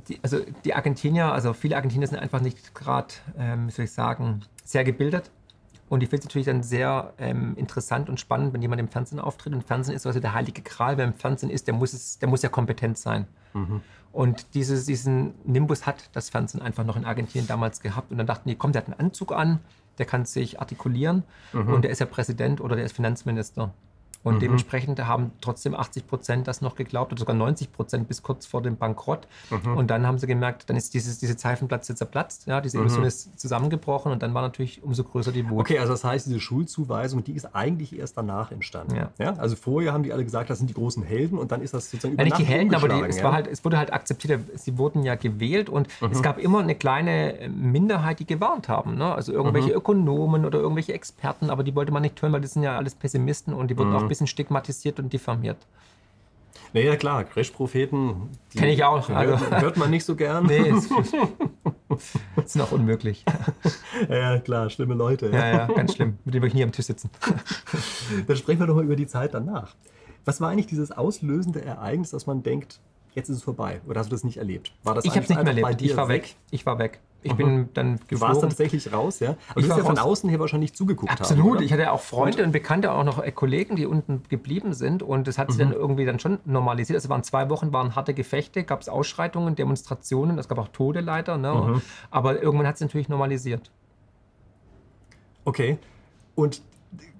[0.07, 3.91] Die, also die Argentinier, also viele Argentinier sind einfach nicht gerade, ähm, wie soll ich
[3.91, 5.31] sagen, sehr gebildet
[5.89, 9.19] und ich finde es natürlich dann sehr ähm, interessant und spannend, wenn jemand im Fernsehen
[9.19, 9.53] auftritt.
[9.53, 10.97] Und Fernsehen ist also der heilige Kral.
[10.97, 13.27] Wer im Fernsehen ist, der muss, es, der muss ja kompetent sein.
[13.53, 13.81] Mhm.
[14.11, 18.11] Und dieses, diesen Nimbus hat das Fernsehen einfach noch in Argentinien damals gehabt.
[18.11, 19.59] Und dann dachten die, komm, der hat einen Anzug an,
[19.97, 21.73] der kann sich artikulieren mhm.
[21.73, 23.73] und der ist ja Präsident oder der ist Finanzminister.
[24.21, 24.39] Und mhm.
[24.39, 28.61] dementsprechend haben trotzdem 80 Prozent das noch geglaubt oder sogar 90 Prozent bis kurz vor
[28.61, 29.27] dem Bankrott.
[29.49, 29.77] Mhm.
[29.77, 33.07] Und dann haben sie gemerkt, dann ist dieses, diese Zeifenplatze zerplatzt, ja, diese Illusion mhm.
[33.07, 35.61] ist zusammengebrochen und dann war natürlich umso größer die Wut.
[35.61, 38.95] Okay, also das heißt, diese Schulzuweisung, die ist eigentlich erst danach entstanden.
[38.95, 39.11] Ja.
[39.17, 39.33] ja.
[39.37, 41.89] Also vorher haben die alle gesagt, das sind die großen Helden und dann ist das
[41.89, 43.23] sozusagen über ja, nicht die Helden, aber die, es, ja?
[43.23, 46.21] war halt, es wurde halt akzeptiert, sie wurden ja gewählt und es mhm.
[46.21, 48.95] gab immer eine kleine Minderheit, die gewarnt haben.
[48.95, 49.15] Ne?
[49.15, 49.75] Also irgendwelche mhm.
[49.75, 52.95] Ökonomen oder irgendwelche Experten, aber die wollte man nicht hören, weil das sind ja alles
[52.95, 53.95] Pessimisten und die wurden mhm.
[53.95, 55.57] auch bisschen stigmatisiert und diffamiert.
[56.73, 58.29] Naja, klar, Crash-Propheten.
[58.55, 59.09] Kenne ich auch.
[59.09, 59.39] Also.
[59.39, 60.45] Hört, hört, man nicht so gern.
[60.45, 60.91] Nee, ist,
[62.45, 63.25] ist noch unmöglich.
[64.07, 65.29] Ja, klar, schlimme Leute.
[65.31, 66.17] Ja, ja, ganz schlimm.
[66.25, 67.09] Mit denen würde ich nie am Tisch sitzen.
[68.27, 69.75] Dann sprechen wir doch mal über die Zeit danach.
[70.25, 72.79] Was war eigentlich dieses auslösende Ereignis, dass man denkt,
[73.15, 73.81] jetzt ist es vorbei?
[73.87, 74.71] Oder hast du das nicht erlebt?
[74.83, 75.81] War das ich habe es nicht mehr erlebt.
[75.81, 76.23] Ich war weg.
[76.23, 76.35] weg.
[76.51, 76.99] Ich war weg.
[77.21, 77.37] Ich mhm.
[77.37, 78.07] bin dann geflogen.
[78.09, 79.35] Du warst tatsächlich raus, ja?
[79.49, 81.57] Aber ich du hast ja von außen her wahrscheinlich zugeguckt Absolut.
[81.57, 84.73] Haben, ich hatte auch Freunde und, und Bekannte, auch noch äh, Kollegen, die unten geblieben
[84.73, 85.03] sind.
[85.03, 85.71] Und das hat sich mhm.
[85.71, 86.95] dann irgendwie dann schon normalisiert.
[86.95, 90.69] Also es waren zwei Wochen, waren harte Gefechte, gab es Ausschreitungen, Demonstrationen, es gab auch
[90.69, 91.37] Tode leider.
[91.37, 91.53] Ne?
[91.53, 91.81] Mhm.
[92.09, 93.69] Aber irgendwann hat es natürlich normalisiert.
[95.43, 95.77] Okay.
[96.35, 96.61] Und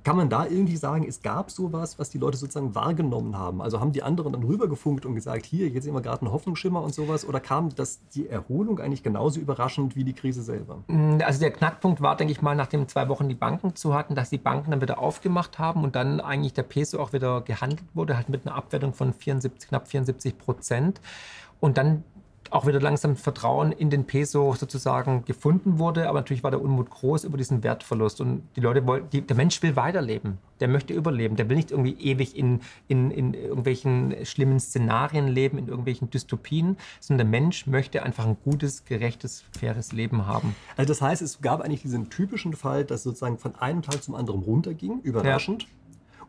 [0.04, 3.62] kann man da irgendwie sagen, es gab sowas, was die Leute sozusagen wahrgenommen haben?
[3.62, 6.82] Also haben die anderen dann rübergefunkt und gesagt, hier, jetzt sehen wir gerade einen Hoffnungsschimmer
[6.82, 7.28] und sowas?
[7.28, 10.84] Oder kam das die Erholung eigentlich genauso überraschend wie die Krise selber?
[10.88, 14.16] Mm, also der Knackpunkt war, denke ich mal, nachdem zwei Wochen die Banken zu hatten,
[14.16, 17.84] dass die Banken dann wieder aufgemacht haben und dann eigentlich der Peso auch wieder gehandelt
[17.94, 21.02] wurde, halt mit einer Abwertung von 74, knapp 74 Prozent.
[21.60, 22.04] Und dann
[22.52, 26.10] auch wieder langsam Vertrauen in den Peso sozusagen gefunden wurde.
[26.10, 28.22] Aber natürlich war der Unmut groß über diesen Wertverlust.
[28.22, 30.38] Und die Leute wollten, die, der Mensch will weiterleben.
[30.60, 31.36] Der möchte überleben.
[31.36, 36.78] Der will nicht irgendwie ewig in, in, in irgendwelchen schlimmen Szenarien leben, in irgendwelchen Dystopien,
[37.00, 40.56] sondern der Mensch möchte einfach ein gutes, gerechtes, faires Leben haben.
[40.76, 44.16] Also das heißt, es gab eigentlich diesen typischen Fall, dass sozusagen von einem Tag zum
[44.16, 45.64] anderen runterging, überraschend.
[45.64, 45.70] Ja.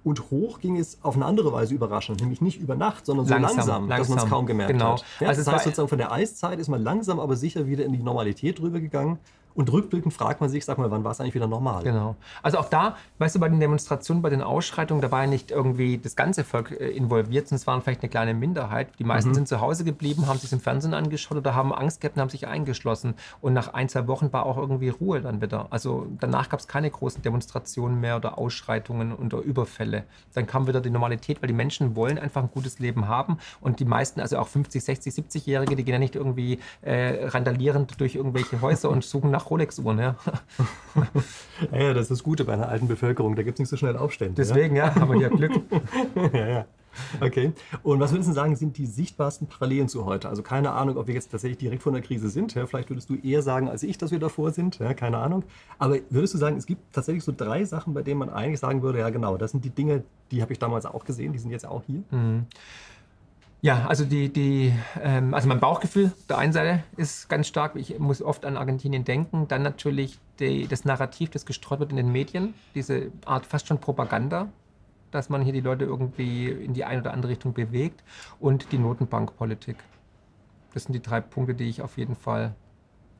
[0.02, 3.34] Und hoch ging es auf eine andere Weise überraschend, nämlich nicht über Nacht, sondern so
[3.34, 3.98] langsam, langsam, langsam.
[3.98, 4.92] dass man es kaum gemerkt genau.
[4.92, 5.04] hat.
[5.20, 7.92] Ja, also das heißt sozusagen von der Eiszeit ist man langsam, aber sicher wieder in
[7.92, 9.18] die Normalität rübergegangen.
[9.60, 11.82] Und rückblickend fragt man sich, sag mal, wann war es eigentlich wieder normal?
[11.82, 12.16] Genau.
[12.42, 15.50] Also auch da, weißt du, bei den Demonstrationen, bei den Ausschreitungen, da war ja nicht
[15.50, 18.88] irgendwie das ganze Volk äh, involviert, sondern es waren vielleicht eine kleine Minderheit.
[18.98, 19.34] Die meisten mhm.
[19.34, 22.30] sind zu Hause geblieben, haben sich im Fernsehen angeschaut oder haben Angst gehabt und haben
[22.30, 23.12] sich eingeschlossen.
[23.42, 25.66] Und nach ein, zwei Wochen war auch irgendwie Ruhe dann wieder.
[25.68, 30.04] Also danach gab es keine großen Demonstrationen mehr oder Ausschreitungen oder Überfälle.
[30.32, 33.36] Dann kam wieder die Normalität, weil die Menschen wollen einfach ein gutes Leben haben.
[33.60, 38.00] Und die meisten, also auch 50, 60, 70-Jährige, die gehen ja nicht irgendwie äh, randalierend
[38.00, 40.16] durch irgendwelche Häuser und suchen nach nach Rolex-Uhren, ja.
[41.72, 41.94] ja.
[41.94, 44.34] das ist das Gute bei einer alten Bevölkerung, da gibt es nicht so schnell Aufstände.
[44.34, 45.52] Deswegen, ja, ja aber ja Glück.
[46.32, 46.66] ja, ja.
[47.20, 47.52] Okay.
[47.82, 50.28] Und was würdest du sagen, sind die sichtbarsten Parallelen zu heute?
[50.28, 52.54] Also keine Ahnung, ob wir jetzt tatsächlich direkt vor der Krise sind.
[52.54, 54.78] Ja, vielleicht würdest du eher sagen als ich, dass wir davor sind.
[54.78, 55.44] Ja, keine Ahnung.
[55.78, 58.82] Aber würdest du sagen, es gibt tatsächlich so drei Sachen, bei denen man eigentlich sagen
[58.82, 61.50] würde, ja genau, das sind die Dinge, die habe ich damals auch gesehen, die sind
[61.50, 62.02] jetzt auch hier?
[62.10, 62.46] Mhm.
[63.62, 64.72] Ja, also die, die,
[65.02, 67.76] ähm, also mein Bauchgefühl der einen Seite ist ganz stark.
[67.76, 69.48] Ich muss oft an Argentinien denken.
[69.48, 73.78] Dann natürlich die, das Narrativ, das gestreut wird in den Medien, diese Art fast schon
[73.78, 74.48] Propaganda,
[75.10, 78.02] dass man hier die Leute irgendwie in die eine oder andere Richtung bewegt
[78.38, 79.76] und die Notenbankpolitik.
[80.72, 82.54] Das sind die drei Punkte, die ich auf jeden Fall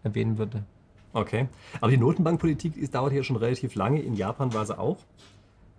[0.05, 0.65] erwähnen würde.
[1.13, 1.49] Okay,
[1.81, 4.01] aber die Notenbankpolitik ist, dauert hier schon relativ lange.
[4.01, 4.99] In Japan war sie auch.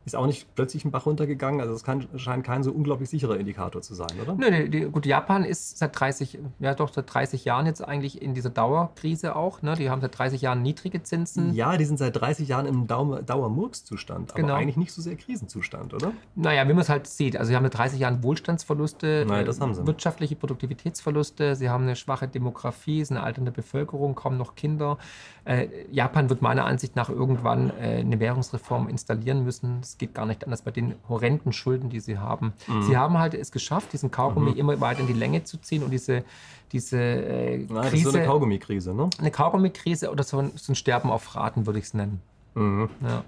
[0.05, 1.61] Ist auch nicht plötzlich ein Bach runtergegangen.
[1.61, 4.33] Also es kann, scheint kein so unglaublich sicherer Indikator zu sein, oder?
[4.33, 8.33] Nö, die, gut, Japan ist seit 30, ja doch seit 30 Jahren jetzt eigentlich in
[8.33, 9.61] dieser Dauerkrise auch.
[9.61, 9.75] Ne?
[9.75, 11.53] Die haben seit 30 Jahren niedrige Zinsen.
[11.53, 14.55] Ja, die sind seit 30 Jahren im Dauermurkszustand, aber genau.
[14.55, 16.13] eigentlich nicht so sehr Krisenzustand, oder?
[16.35, 17.37] Naja, wie man es halt sieht.
[17.37, 19.85] Also sie haben seit 30 Jahren Wohlstandsverluste, naja, das haben sie.
[19.85, 24.97] wirtschaftliche Produktivitätsverluste, sie haben eine schwache Demografie, es ist eine alternde Bevölkerung, kaum noch Kinder.
[25.45, 29.81] Äh, Japan wird meiner Ansicht nach irgendwann äh, eine Währungsreform installieren müssen.
[29.91, 32.53] Es geht gar nicht anders bei den horrenden Schulden, die sie haben.
[32.67, 32.83] Mhm.
[32.83, 34.57] Sie haben halt es geschafft, diesen Kaugummi mhm.
[34.57, 36.23] immer weiter in die Länge zu ziehen und diese,
[36.71, 37.73] diese äh, Krise.
[37.73, 39.09] Das ist so eine Kaugummikrise, ne?
[39.19, 42.21] Eine Kaugummikrise oder so ein, so ein Sterben auf Raten, würde ich es nennen.
[42.55, 42.89] Mhm.
[43.03, 43.25] Ja.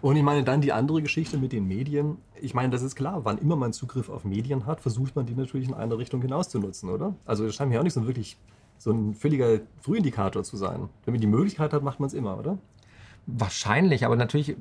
[0.00, 2.16] Und ich meine, dann die andere Geschichte mit den Medien.
[2.40, 5.34] Ich meine, das ist klar, wann immer man Zugriff auf Medien hat, versucht man die
[5.34, 7.14] natürlich in eine Richtung hinaus zu nutzen, oder?
[7.26, 8.38] Also das scheint mir auch nicht so wirklich
[8.78, 10.88] so ein völliger Frühindikator zu sein.
[11.04, 12.58] Wenn man die Möglichkeit hat, macht man es immer, oder?
[13.28, 14.56] Wahrscheinlich, aber natürlich,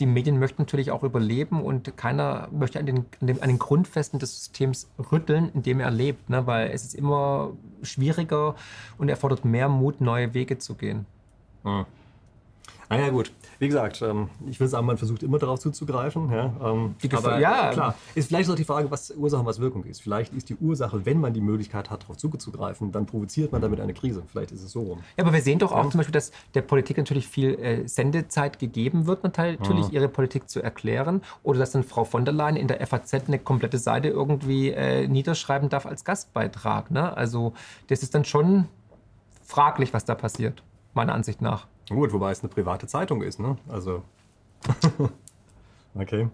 [0.00, 3.60] die Medien möchten natürlich auch überleben und keiner möchte an den, an den, an den
[3.60, 6.44] Grundfesten des Systems rütteln, in dem er lebt, ne?
[6.44, 8.56] weil es ist immer schwieriger
[8.98, 11.06] und erfordert mehr Mut, neue Wege zu gehen.
[11.62, 11.86] Hm.
[12.90, 13.32] Naja, gut.
[13.58, 16.30] Wie gesagt, ähm, ich will sagen, man versucht immer darauf zuzugreifen.
[16.30, 17.70] Ja, ähm, aber ja.
[17.70, 20.00] klar, ist vielleicht auch die Frage, was Ursache und was Wirkung ist.
[20.00, 23.80] Vielleicht ist die Ursache, wenn man die Möglichkeit hat, darauf zuzugreifen, dann provoziert man damit
[23.80, 24.22] eine Krise.
[24.28, 24.98] Vielleicht ist es so rum.
[25.16, 25.90] Ja, aber wir sehen doch auch ja.
[25.90, 29.58] zum Beispiel, dass der Politik natürlich viel äh, Sendezeit gegeben wird, natürlich
[29.88, 29.92] ja.
[29.92, 31.22] ihre Politik zu erklären.
[31.42, 35.06] Oder dass dann Frau von der Leyen in der FAZ eine komplette Seite irgendwie äh,
[35.08, 36.90] niederschreiben darf als Gastbeitrag.
[36.90, 37.14] Ne?
[37.16, 37.52] Also
[37.88, 38.68] das ist dann schon
[39.44, 40.62] fraglich, was da passiert,
[40.94, 41.66] meiner Ansicht nach.
[41.88, 43.56] Gut, wobei es eine private Zeitung ist, ne?
[43.68, 44.02] Also.
[45.94, 46.28] okay.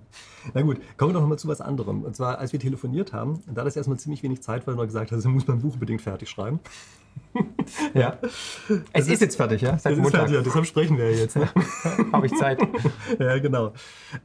[0.53, 2.03] Na gut, kommen wir doch mal zu was anderem.
[2.03, 5.13] Und zwar, als wir telefoniert haben, da das erstmal ziemlich wenig Zeit war, du gesagt
[5.13, 6.61] hast, er muss mein Buch unbedingt fertig schreiben.
[7.95, 8.19] ja.
[8.23, 9.78] Es, es ist, jetzt fertig, ja?
[9.78, 10.07] Seit es Montag.
[10.07, 10.43] Ist fertig, ja.
[10.43, 11.36] Deshalb sprechen wir ja jetzt.
[11.36, 11.49] Ne?
[12.12, 12.61] Habe ich Zeit.
[13.19, 13.73] ja, genau.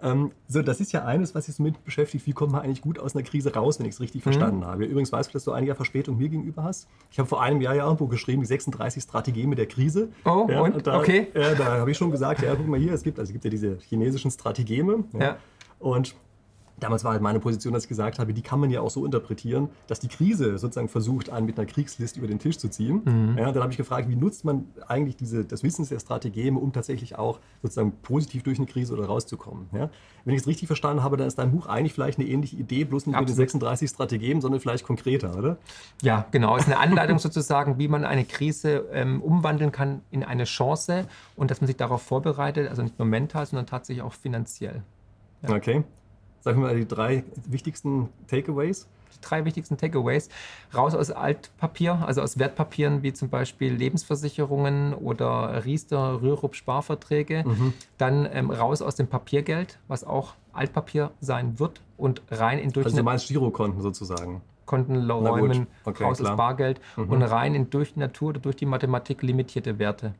[0.02, 2.26] Ähm, so, das ist ja eines, was sich mit beschäftigt.
[2.28, 4.32] Wie kommt man eigentlich gut aus einer Krise raus, wenn ich es richtig mhm.
[4.32, 4.86] verstanden habe?
[4.86, 6.88] Übrigens weißt du, dass du einige Verspätung mir gegenüber hast.
[7.12, 10.10] Ich habe vor einem Jahr ja Buch geschrieben, die 36 Strategien der Krise.
[10.26, 10.86] Oh, ja, und?
[10.86, 11.28] Da, okay.
[11.34, 13.44] Ja, da habe ich schon gesagt, ja, guck mal hier, es gibt, also es gibt
[13.44, 15.04] ja diese chinesischen Strategeme.
[15.14, 15.20] Ja.
[15.20, 15.38] ja.
[15.80, 16.16] Und
[16.80, 19.06] Damals war halt meine Position, dass ich gesagt habe, die kann man ja auch so
[19.06, 23.02] interpretieren, dass die Krise sozusagen versucht, einen mit einer Kriegslist über den Tisch zu ziehen.
[23.06, 23.38] Mhm.
[23.38, 26.74] Ja, dann habe ich gefragt, wie nutzt man eigentlich diese, das Wissen der Strategien, um
[26.74, 29.68] tatsächlich auch sozusagen positiv durch eine Krise oder rauszukommen.
[29.74, 29.90] Ja?
[30.26, 32.84] Wenn ich es richtig verstanden habe, dann ist dein Buch eigentlich vielleicht eine ähnliche Idee,
[32.84, 33.30] bloß nicht Absolut.
[33.30, 35.58] mit den 36 Strategien, sondern vielleicht konkreter, oder?
[36.02, 36.56] Ja, genau.
[36.56, 41.08] Es ist eine Anleitung sozusagen, wie man eine Krise ähm, umwandeln kann in eine Chance
[41.36, 44.84] und dass man sich darauf vorbereitet, also nicht nur mental, sondern tatsächlich auch finanziell.
[45.42, 45.56] Ja.
[45.56, 45.84] Okay.
[46.42, 48.88] Sag mir mal die drei wichtigsten Takeaways.
[49.14, 50.30] Die drei wichtigsten Takeaways.
[50.74, 57.44] Raus aus Altpapier, also aus Wertpapieren wie zum Beispiel Lebensversicherungen oder Riester, Rürup Sparverträge.
[57.46, 57.74] Mhm.
[57.98, 62.86] Dann ähm, raus aus dem Papiergeld, was auch Altpapier sein wird und rein in durch
[62.86, 64.42] Also meinst Girokonten sozusagen?
[64.66, 66.34] Konten räumen, okay, raus klar.
[66.34, 67.10] aus Bargeld mhm.
[67.10, 70.14] und rein in durch die Natur oder durch die Mathematik limitierte Werte.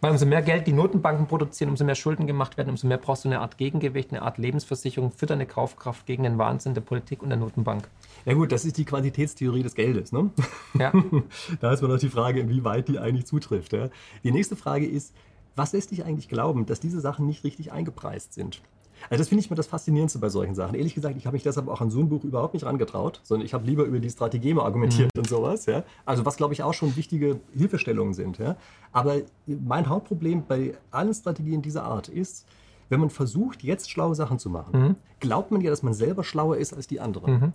[0.00, 3.24] Weil umso mehr Geld die Notenbanken produzieren, umso mehr Schulden gemacht werden, umso mehr brauchst
[3.24, 7.22] du eine Art Gegengewicht, eine Art Lebensversicherung für deine Kaufkraft gegen den Wahnsinn der Politik
[7.22, 7.88] und der Notenbank.
[8.24, 10.12] Ja gut, das ist die Quantitätstheorie des Geldes.
[10.12, 10.30] Ne?
[10.78, 10.92] Ja.
[11.60, 13.72] da ist man noch die Frage, inwieweit die eigentlich zutrifft.
[13.72, 13.90] Ja?
[14.24, 15.14] Die nächste Frage ist,
[15.56, 18.62] was lässt dich eigentlich glauben, dass diese Sachen nicht richtig eingepreist sind?
[19.08, 20.74] Also das finde ich mir das Faszinierendste bei solchen Sachen.
[20.74, 23.46] Ehrlich gesagt, ich habe mich deshalb auch an so ein Buch überhaupt nicht rangetraut, sondern
[23.46, 25.20] ich habe lieber über die Strategie mal argumentiert mhm.
[25.20, 25.66] und sowas.
[25.66, 25.84] Ja?
[26.04, 28.38] Also was, glaube ich, auch schon wichtige Hilfestellungen sind.
[28.38, 28.56] Ja?
[28.92, 29.16] Aber
[29.46, 32.46] mein Hauptproblem bei allen Strategien dieser Art ist,
[32.90, 34.96] wenn man versucht, jetzt schlaue Sachen zu machen, mhm.
[35.20, 37.32] glaubt man ja, dass man selber schlauer ist als die anderen.
[37.32, 37.52] Mhm.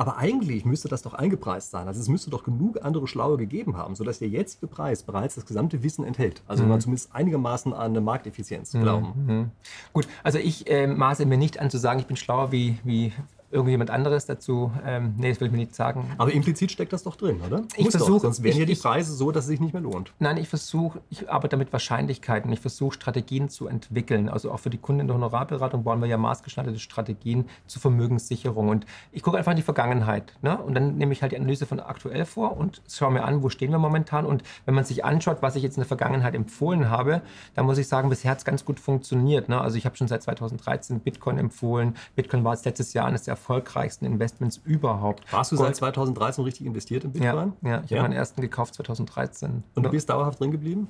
[0.00, 1.86] Aber eigentlich müsste das doch eingepreist sein.
[1.86, 5.44] Also es müsste doch genug andere Schlaue gegeben haben, sodass der jetzige Preis bereits das
[5.44, 6.40] gesamte Wissen enthält.
[6.48, 6.70] Also mhm.
[6.70, 9.12] man zumindest einigermaßen an eine Markteffizienz glauben.
[9.26, 9.50] Mhm.
[9.92, 13.12] Gut, also ich äh, maße mir nicht an zu sagen, ich bin schlauer wie, wie
[13.50, 14.70] irgendjemand anderes dazu.
[14.86, 16.10] Ähm, nee, das will ich mir nicht sagen.
[16.18, 17.64] Aber implizit steckt das doch drin, oder?
[17.76, 18.20] Ich versuche.
[18.20, 20.12] Sonst wären ich, ja die Preise so, dass es sich nicht mehr lohnt.
[20.18, 22.52] Nein, ich versuche, ich arbeite mit Wahrscheinlichkeiten.
[22.52, 24.28] Ich versuche Strategien zu entwickeln.
[24.28, 28.68] Also auch für die Kunden in der Honorarberatung bauen wir ja maßgeschneiderte Strategien zur Vermögenssicherung.
[28.68, 30.32] Und ich gucke einfach in die Vergangenheit.
[30.42, 30.56] Ne?
[30.56, 33.48] Und dann nehme ich halt die Analyse von aktuell vor und schaue mir an, wo
[33.48, 34.26] stehen wir momentan.
[34.26, 37.22] Und wenn man sich anschaut, was ich jetzt in der Vergangenheit empfohlen habe,
[37.54, 39.48] dann muss ich sagen, bisher hat es ganz gut funktioniert.
[39.48, 39.60] Ne?
[39.60, 41.96] Also ich habe schon seit 2013 Bitcoin empfohlen.
[42.14, 45.32] Bitcoin war jetzt letztes Jahr eines der erfolgreichsten Investments überhaupt.
[45.32, 45.68] Warst du Gold.
[45.68, 47.52] seit 2013 richtig investiert in Bitcoin?
[47.62, 47.98] Ja, ja ich ja.
[47.98, 49.64] habe meinen ersten gekauft 2013.
[49.74, 50.88] Und du bist dauerhaft drin geblieben?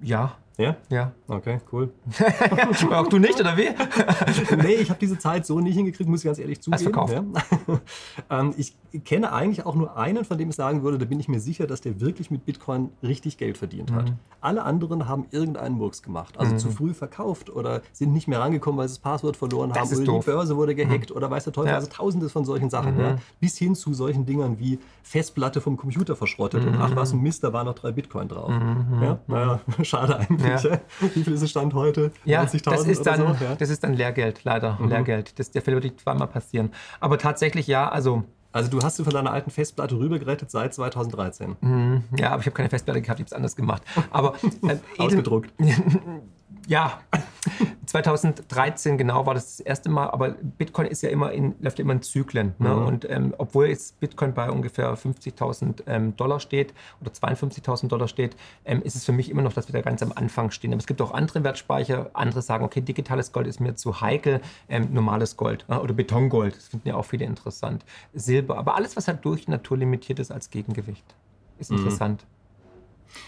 [0.00, 0.76] Ja, Ja?
[0.90, 1.12] Ja.
[1.28, 1.90] Okay, cool.
[2.92, 3.68] Auch du nicht, oder wie?
[4.56, 6.74] nee, ich habe diese Zeit so nicht hingekriegt, muss ich ganz ehrlich zugeben.
[6.74, 7.12] Hast verkauft.
[7.12, 7.80] Ja.
[8.40, 8.74] ähm, ich
[9.04, 11.68] kenne eigentlich auch nur einen, von dem ich sagen würde, da bin ich mir sicher,
[11.68, 14.08] dass der wirklich mit Bitcoin richtig Geld verdient hat.
[14.10, 14.14] Mhm.
[14.40, 16.38] Alle anderen haben irgendeinen Murks gemacht.
[16.38, 16.58] Also Mhm.
[16.58, 19.96] zu früh verkauft oder sind nicht mehr rangekommen, weil sie das Passwort verloren Das haben
[19.96, 20.26] oder doof.
[20.26, 20.30] Mhm.
[20.30, 21.76] die Börse wurde gehackt oder weiß der Teufel, Ja.
[21.76, 22.94] also tausende von solchen Sachen.
[22.96, 23.00] Mhm.
[23.00, 23.16] Ja.
[23.38, 27.44] Bis hin zu solchen Dingern wie Festplatte vom Computer verschrottet und ach was ein Mist,
[27.44, 28.50] da waren noch drei Bitcoin drauf.
[28.50, 29.18] Ja?
[29.28, 30.47] Naja, schade eigentlich.
[30.48, 30.70] Mhm.
[30.70, 30.80] Ja.
[31.14, 32.10] Wie viel ist es Stand heute?
[32.24, 33.44] Ja, 90.000 das ist, dann, so?
[33.44, 33.54] Ja.
[33.56, 34.78] das ist dann Lehrgeld, leider.
[34.84, 35.38] Lehrgeld.
[35.38, 36.70] Das, der Fehler wird zweimal passieren.
[37.00, 41.56] Aber tatsächlich ja, also Also du hast sie von deiner alten Festplatte rübergerettet seit 2013.
[41.60, 42.04] Mhm.
[42.18, 43.82] Ja, aber ich habe keine Festplatte gehabt, ich habe es anders gemacht.
[44.10, 44.34] Aber
[44.66, 45.52] äh, Ausgedruckt.
[46.68, 47.00] Ja,
[47.86, 51.84] 2013 genau war das das erste Mal, aber Bitcoin ist ja immer in, läuft ja
[51.84, 52.54] immer in Zyklen.
[52.58, 52.68] Ne?
[52.68, 52.86] Mhm.
[52.86, 58.36] Und ähm, obwohl jetzt Bitcoin bei ungefähr 50.000 ähm, Dollar steht oder 52.000 Dollar steht,
[58.66, 60.72] ähm, ist es für mich immer noch, dass wir da ganz am Anfang stehen.
[60.74, 62.10] Aber es gibt auch andere Wertspeicher.
[62.12, 66.54] Andere sagen, okay, digitales Gold ist mir zu heikel, ähm, normales Gold äh, oder Betongold.
[66.54, 67.86] Das finden ja auch viele interessant.
[68.12, 71.14] Silber, aber alles, was halt durch Natur limitiert ist als Gegengewicht,
[71.58, 71.78] ist Mhm.
[71.78, 72.26] interessant.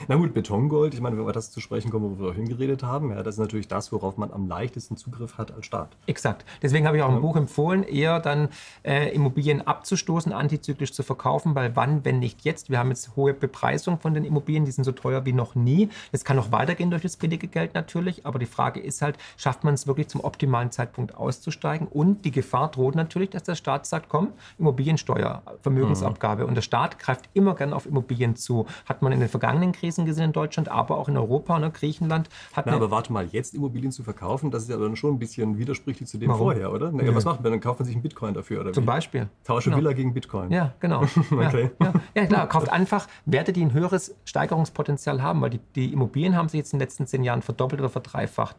[0.08, 2.82] Na gut, Betongold, ich meine, wenn wir das zu sprechen kommen, wo wir vorhin geredet
[2.82, 5.96] haben, ja, das ist natürlich das, worauf man am leichtesten Zugriff hat als Staat.
[6.06, 6.44] Exakt.
[6.62, 7.20] Deswegen habe ich auch im Ja.
[7.20, 8.48] Buch empfohlen, eher dann
[8.82, 12.70] äh, Immobilien abzustoßen, antizyklisch zu verkaufen, weil wann, wenn nicht jetzt?
[12.70, 15.88] Wir haben jetzt hohe Bepreisung von den Immobilien, die sind so teuer wie noch nie.
[16.12, 19.64] Das kann noch weitergehen durch das billige Geld natürlich, aber die Frage ist halt, schafft
[19.64, 21.86] man es wirklich zum optimalen Zeitpunkt auszusteigen?
[21.88, 24.28] Und die Gefahr droht natürlich, dass der Staat sagt, komm,
[24.58, 26.46] Immobiliensteuer, Vermögensabgabe.
[26.46, 28.66] Und der Staat greift immer gern auf Immobilien zu.
[28.86, 31.70] Hat man in den vergangenen Krisen gesehen in Deutschland, aber auch in Europa, ne?
[31.70, 35.14] Griechenland hat Na, aber warte mal, jetzt Immobilien zu verkaufen, das ist ja dann schon
[35.14, 36.42] ein bisschen widersprüchlich zu dem Warum?
[36.42, 36.90] vorher, oder?
[36.92, 37.52] Na, ja, was macht man?
[37.52, 38.86] Dann kauft man sich einen Bitcoin dafür, oder zum wie?
[38.86, 39.28] Beispiel.
[39.44, 39.78] Tausche Genau.
[39.82, 40.50] Villa gegen Bitcoin.
[40.50, 41.02] Ja, genau.
[41.30, 41.70] Okay.
[41.80, 41.92] ja, ja.
[42.14, 46.48] ja, klar, kauft einfach Werte, die ein höheres Steigerungspotenzial haben, weil die, die Immobilien haben
[46.48, 48.56] sich jetzt in den letzten zehn Jahren verdoppelt oder verdreifacht.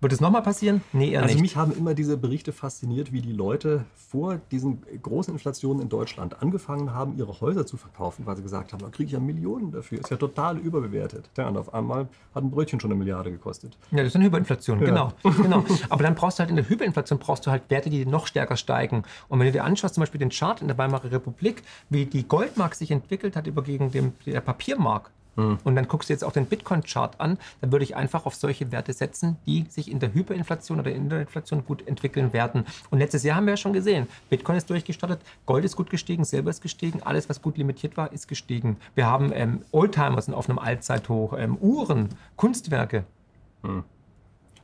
[0.00, 0.82] Wird es nochmal passieren?
[0.92, 1.42] Nee, eher Also nicht.
[1.42, 6.42] mich haben immer diese Berichte fasziniert, wie die Leute vor diesen großen Inflationen in Deutschland
[6.42, 9.70] angefangen haben, ihre Häuser zu verkaufen, weil sie gesagt haben, da kriege ich ja Millionen
[9.70, 11.28] dafür, ist ja total überbewertet.
[11.36, 13.76] Ja, und auf einmal hat ein Brötchen schon eine Milliarde gekostet.
[13.90, 15.64] Ja, das ist eine Hyperinflation, genau, genau.
[15.88, 18.56] Aber dann brauchst du halt in der Hyperinflation brauchst du halt Werte, die noch stärker
[18.56, 19.04] steigen.
[19.28, 22.26] Und wenn du dir anschaust, zum Beispiel den Chart in der Weimarer Republik, wie die
[22.26, 25.10] Goldmark sich entwickelt hat über gegen dem, der Papiermark.
[25.36, 28.70] Und dann guckst du jetzt auch den Bitcoin-Chart an, dann würde ich einfach auf solche
[28.70, 32.66] Werte setzen, die sich in der Hyperinflation oder in der Inflation gut entwickeln werden.
[32.90, 36.24] Und letztes Jahr haben wir ja schon gesehen, Bitcoin ist durchgestartet, Gold ist gut gestiegen,
[36.24, 38.76] Silber ist gestiegen, alles, was gut limitiert war, ist gestiegen.
[38.94, 43.04] Wir haben ähm, Oldtimer sind auf einem Allzeithoch, ähm, Uhren, Kunstwerke.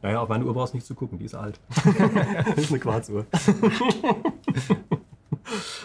[0.02, 1.58] Naja, auf meine Uhr brauchst du nicht zu gucken, die ist alt.
[1.74, 3.26] das ist eine Quarzuhr.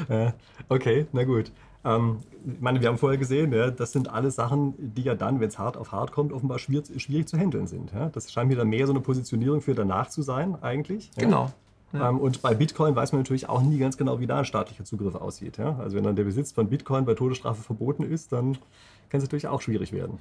[0.69, 1.51] okay, na gut.
[1.85, 5.39] Ähm, ich meine, wir haben vorher gesehen, ja, das sind alles Sachen, die ja dann,
[5.39, 7.91] wenn es hart auf hart kommt, offenbar schwierig, schwierig zu handeln sind.
[7.93, 8.09] Ja?
[8.09, 11.09] Das scheint mir dann mehr so eine Positionierung für danach zu sein, eigentlich.
[11.15, 11.23] Ja?
[11.23, 11.51] Genau.
[11.93, 14.83] Ähm, und bei Bitcoin weiß man natürlich auch nie ganz genau, wie da ein staatlicher
[14.83, 15.57] Zugriff aussieht.
[15.57, 15.77] Ja?
[15.77, 18.53] Also wenn dann der Besitz von Bitcoin bei Todesstrafe verboten ist, dann
[19.09, 20.17] kann es natürlich auch schwierig werden.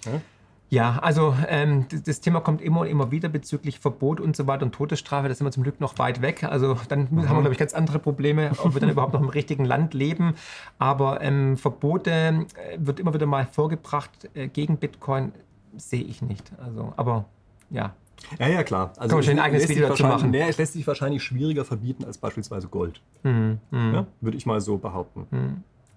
[0.72, 0.82] Ja?
[0.82, 4.64] Ja, also ähm, das, Thema kommt immer und immer wieder bezüglich Verbot und so weiter
[4.64, 5.28] und Todesstrafe.
[5.28, 6.44] Da sind wir zum Glück noch weit weg.
[6.44, 9.28] Also dann haben wir, glaube ich, ganz andere Probleme, ob wir dann überhaupt noch im
[9.28, 10.34] richtigen Land leben.
[10.78, 12.44] Aber ähm, Verbote äh,
[12.78, 15.32] wird immer wieder mal vorgebracht äh, gegen Bitcoin,
[15.76, 16.50] sehe ich nicht.
[16.64, 17.26] Also, aber
[17.70, 17.94] ja.
[18.38, 18.92] Ja, ja, klar.
[18.96, 20.30] Also schon ein es eigenes lässt sich Video dazu wahrscheinlich- machen.
[20.30, 23.00] Nee, es lässt sich wahrscheinlich schwieriger verbieten als beispielsweise Gold.
[23.24, 24.06] Hm, hm, Ja?
[24.20, 25.26] Würde ich mal so behaupten.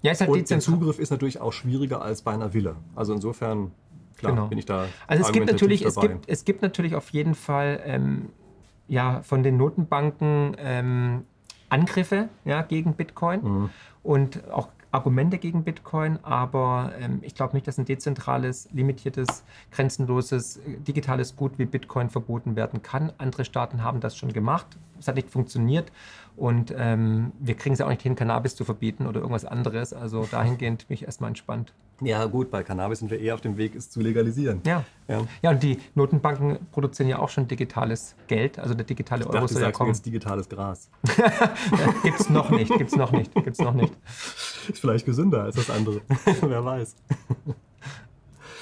[0.02, 0.60] Ja, ist halt Und der.
[0.60, 2.76] Zugriff ist natürlich auch schwieriger als bei einer Villa.
[2.96, 3.72] Also insofern,
[4.18, 4.48] klar, Genau.
[4.48, 4.86] bin ich da.
[5.08, 6.08] Also es gibt natürlich, es dabei.
[6.08, 8.30] gibt, es gibt natürlich auf jeden Fall ähm,
[8.88, 11.22] ja, von den Notenbanken ähm,
[11.70, 13.70] Angriffe ja, gegen Bitcoin Mhm.
[14.04, 20.58] und auch Argumente gegen Bitcoin, aber ähm, ich glaube nicht, dass ein dezentrales, limitiertes, grenzenloses,
[20.58, 23.12] äh, digitales Gut wie Bitcoin verboten werden kann.
[23.18, 24.68] Andere Staaten haben das schon gemacht.
[24.98, 25.92] Es hat nicht funktioniert
[26.38, 29.92] und ähm, wir kriegen es ja auch nicht hin, Cannabis zu verbieten oder irgendwas anderes.
[29.92, 31.74] Also dahingehend bin ich erstmal entspannt.
[32.02, 34.62] Ja, gut, bei Cannabis sind wir eher auf dem Weg, es zu legalisieren.
[34.66, 34.84] Ja.
[35.08, 35.26] Ja.
[35.42, 39.42] Ja, und die Notenbanken produzieren ja auch schon digitales Geld, also der digitale Ich Euro
[39.42, 39.92] dachte, soll ja kommen.
[39.92, 40.90] jetzt digitales Gras.
[42.04, 43.94] Gibt's noch nicht, gibt's noch nicht, gibt's noch nicht.
[44.68, 46.02] Ist vielleicht gesünder als das andere.
[46.42, 46.96] Wer weiß.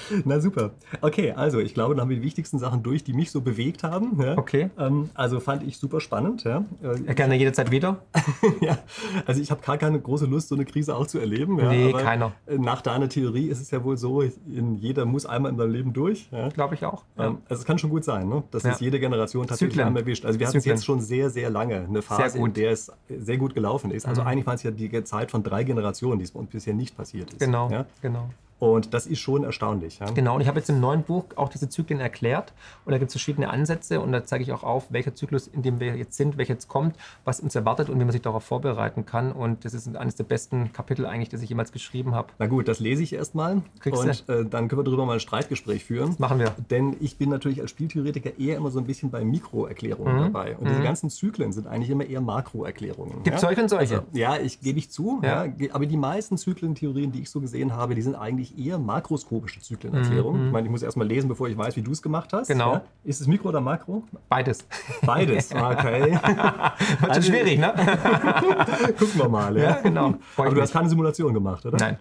[0.26, 0.72] Na super.
[1.02, 3.84] Okay, also ich glaube, dann haben wir die wichtigsten Sachen durch, die mich so bewegt
[3.84, 4.22] haben.
[4.22, 4.38] Ja.
[4.38, 4.70] Okay.
[4.78, 6.44] Ähm, also fand ich super spannend.
[6.44, 6.66] Ja.
[6.82, 8.02] Äh, gerne jederzeit wieder.
[8.62, 8.78] ja,
[9.26, 11.60] also ich habe gar keine große Lust, so eine Krise auch zu erleben.
[11.60, 12.32] Ja, Nee, aber keiner.
[12.58, 15.94] Nach deiner Theorie ist es ja wohl so, in jeder muss einmal in seinem Leben
[15.94, 16.28] durch.
[16.32, 16.50] Ja.
[16.50, 17.04] Glaube ich auch.
[17.18, 18.44] Ähm, Also es kann schon gut sein, ne?
[18.52, 19.88] dass es jede Generation tatsächlich Zyklen.
[19.88, 20.26] einmal erwischt.
[20.26, 23.38] Also wir hatten es jetzt schon sehr, sehr lange, eine Phase, in der es sehr
[23.38, 24.06] gut gelaufen ist.
[24.08, 24.28] Also Mhm.
[24.28, 26.96] eigentlich war es ja die Zeit von drei Generationen, die es bei uns bisher nicht
[26.96, 27.40] passiert ist.
[27.40, 27.70] Genau,
[28.02, 28.30] genau.
[28.60, 30.00] Und das ist schon erstaunlich.
[30.00, 30.10] Ja?
[30.12, 32.54] Genau, und ich habe jetzt im neuen Buch auch diese Zyklen erklärt.
[32.86, 35.64] Und da gibt es verschiedene Ansätze und da zeige ich auch auf, welcher Zyklus, in
[35.64, 38.44] dem wir jetzt sind, welcher jetzt kommt, was uns erwartet und wie man sich darauf
[38.44, 39.34] vorbereiten kann.
[39.34, 42.30] Und das ist eines der besten Kapitel eigentlich, das ich jemals geschrieben habe.
[42.40, 43.64] Na gut, das lese ich erstmal.
[43.86, 46.16] Und äh, dann können wir darüber mal ein Streitgespräch führen.
[46.18, 46.56] Machen wir.
[46.70, 50.22] Denn ich bin natürlich als Spieltheoretiker eher immer so ein bisschen bei Mikroerklärungen mhm.
[50.22, 50.56] dabei.
[50.56, 50.70] Und mhm.
[50.70, 53.24] diese ganzen Zyklen sind eigentlich immer eher Makroerklärungen.
[53.24, 53.48] Gibt es ja?
[53.50, 53.96] solche und solche?
[54.00, 55.20] Also, ja, ich gebe ich zu.
[55.22, 55.46] Ja.
[55.46, 55.74] ja.
[55.74, 60.40] aber die meisten Zyklentheorien, die ich so gesehen habe, die sind eigentlich eher makroskopische Zyklenerklärung.
[60.40, 60.46] Mhm.
[60.48, 62.48] Ich meine, ich muss erst mal lesen, bevor ich weiß, wie du es gemacht hast.
[62.48, 62.74] Genau.
[62.74, 62.82] Ja?
[63.04, 64.04] Ist es Mikro oder Makro?
[64.30, 64.66] Beides.
[65.06, 66.12] Beides, okay.
[66.12, 67.74] Wird also, schwierig, ne?
[69.00, 69.58] Gucken wir mal.
[69.58, 70.16] Ja, ja genau.
[70.38, 71.78] Aber du hast keine Simulation gemacht, oder?
[71.78, 71.98] Nein.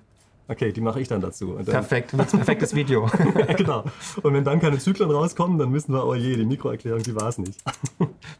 [0.49, 1.55] Okay, die mache ich dann dazu.
[1.55, 3.09] Dann Perfekt, perfektes Video.
[3.57, 3.85] genau.
[4.23, 7.29] Und wenn dann keine Zyklen rauskommen, dann wissen wir, oh je, die Mikroerklärung, die war
[7.29, 7.63] es nicht.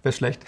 [0.03, 0.45] Wäre schlecht.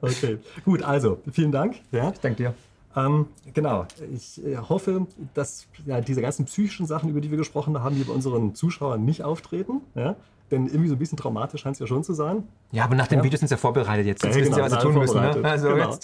[0.00, 1.76] Okay, gut, also vielen Dank.
[1.92, 2.10] Ja.
[2.10, 2.54] Ich danke dir.
[2.96, 3.86] Ähm, genau.
[4.12, 8.06] Ich äh, hoffe, dass ja, diese ganzen psychischen Sachen, über die wir gesprochen haben, hier
[8.06, 9.80] bei unseren Zuschauern nicht auftreten.
[9.94, 10.16] Ja?
[10.50, 12.44] Denn irgendwie so ein bisschen traumatisch scheint es ja schon zu sein.
[12.70, 13.24] Ja, aber nach dem ja.
[13.24, 14.22] Video sind sie ja vorbereitet jetzt.
[14.22, 15.20] Jetzt ja, wissen genau, sie, was sie tun müssen.
[15.20, 15.44] Ne?
[15.44, 15.98] Also, genau,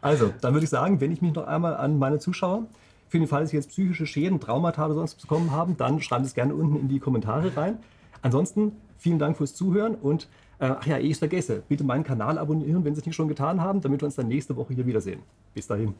[0.00, 2.64] also, dann würde ich sagen, wenn ich mich noch einmal an meine Zuschauer
[3.08, 6.26] für den Fall, dass Sie jetzt psychische Schäden, Traumata oder sonst bekommen haben, dann schreibt
[6.26, 7.78] es gerne unten in die Kommentare rein.
[8.22, 10.28] Ansonsten vielen Dank fürs Zuhören und
[10.58, 13.14] äh, ach ja, ehe ich es vergesse, bitte meinen Kanal abonnieren, wenn Sie es nicht
[13.14, 15.20] schon getan haben, damit wir uns dann nächste Woche hier wiedersehen.
[15.54, 15.94] Bis dahin.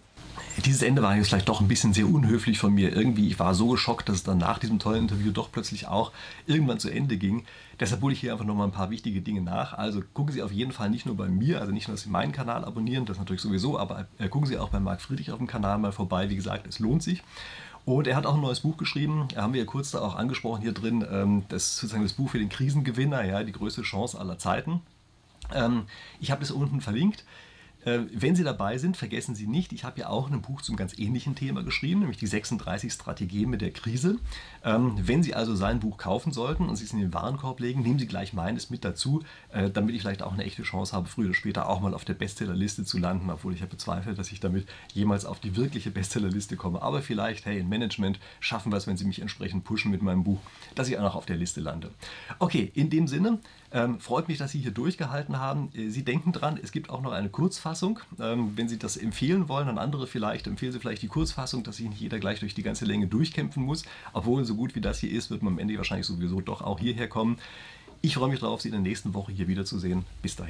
[0.65, 2.95] Dieses Ende war jetzt vielleicht doch ein bisschen sehr unhöflich von mir.
[2.95, 6.13] Irgendwie, ich war so geschockt, dass es dann nach diesem tollen Interview doch plötzlich auch
[6.47, 7.45] irgendwann zu Ende ging.
[7.81, 9.75] Deshalb hole ich hier einfach nochmal ein paar wichtige Dinge nach.
[9.75, 12.11] Also gucken Sie auf jeden Fall nicht nur bei mir, also nicht nur, dass Sie
[12.11, 15.39] meinen Kanal abonnieren, das natürlich sowieso, aber äh, gucken Sie auch bei Marc Friedrich auf
[15.39, 16.31] dem Kanal mal vorbei.
[16.31, 17.23] Wie gesagt, es lohnt sich.
[17.87, 20.61] Und er hat auch ein neues Buch geschrieben, haben wir ja kurz da auch angesprochen
[20.61, 24.19] hier drin, ähm, das ist sozusagen das Buch für den Krisengewinner, ja, die größte Chance
[24.19, 24.81] aller Zeiten.
[25.55, 25.85] Ähm,
[26.21, 27.25] ich habe das unten verlinkt.
[27.87, 30.77] Äh, wenn Sie dabei sind, vergessen Sie nicht, ich habe ja auch ein Buch zum
[30.77, 34.19] ganz ähnlichen Thema geschrieben, nämlich die 36 Strategien mit der Krise.
[34.65, 38.01] Ähm, wenn Sie also sein Buch kaufen sollten und es in den Warenkorb legen, nehmen
[38.01, 39.23] Sie gleich meines mit dazu,
[39.53, 42.05] äh, damit ich vielleicht auch eine echte Chance habe, früher oder später auch mal auf
[42.05, 45.93] der Bestsellerliste zu landen, obwohl ich ja bezweifle, dass ich damit jemals auf die wirkliche
[45.93, 46.83] Bestsellerliste komme.
[46.83, 50.25] Aber vielleicht, hey, im Management schaffen wir es, wenn Sie mich entsprechend pushen mit meinem
[50.25, 50.41] Buch,
[50.75, 51.93] dass ich auch noch auf der Liste lande.
[52.41, 53.39] Okay, in dem Sinne,
[53.73, 55.71] ähm, freut mich, dass Sie hier durchgehalten haben.
[55.75, 58.01] Äh, Sie denken dran, es gibt auch noch eine Kurzfassung.
[58.21, 61.77] Ähm, wenn Sie das empfehlen wollen an andere vielleicht, empfehlen Sie vielleicht die Kurzfassung, dass
[61.77, 63.85] sich nicht jeder gleich durch die ganze Länge durchkämpfen muss.
[64.13, 66.79] Obwohl so gut wie das hier ist, wird man am Ende wahrscheinlich sowieso doch auch
[66.79, 67.39] hierher kommen.
[68.03, 70.05] Ich freue mich darauf, Sie in der nächsten Woche hier wiederzusehen.
[70.23, 70.45] Bis dahin.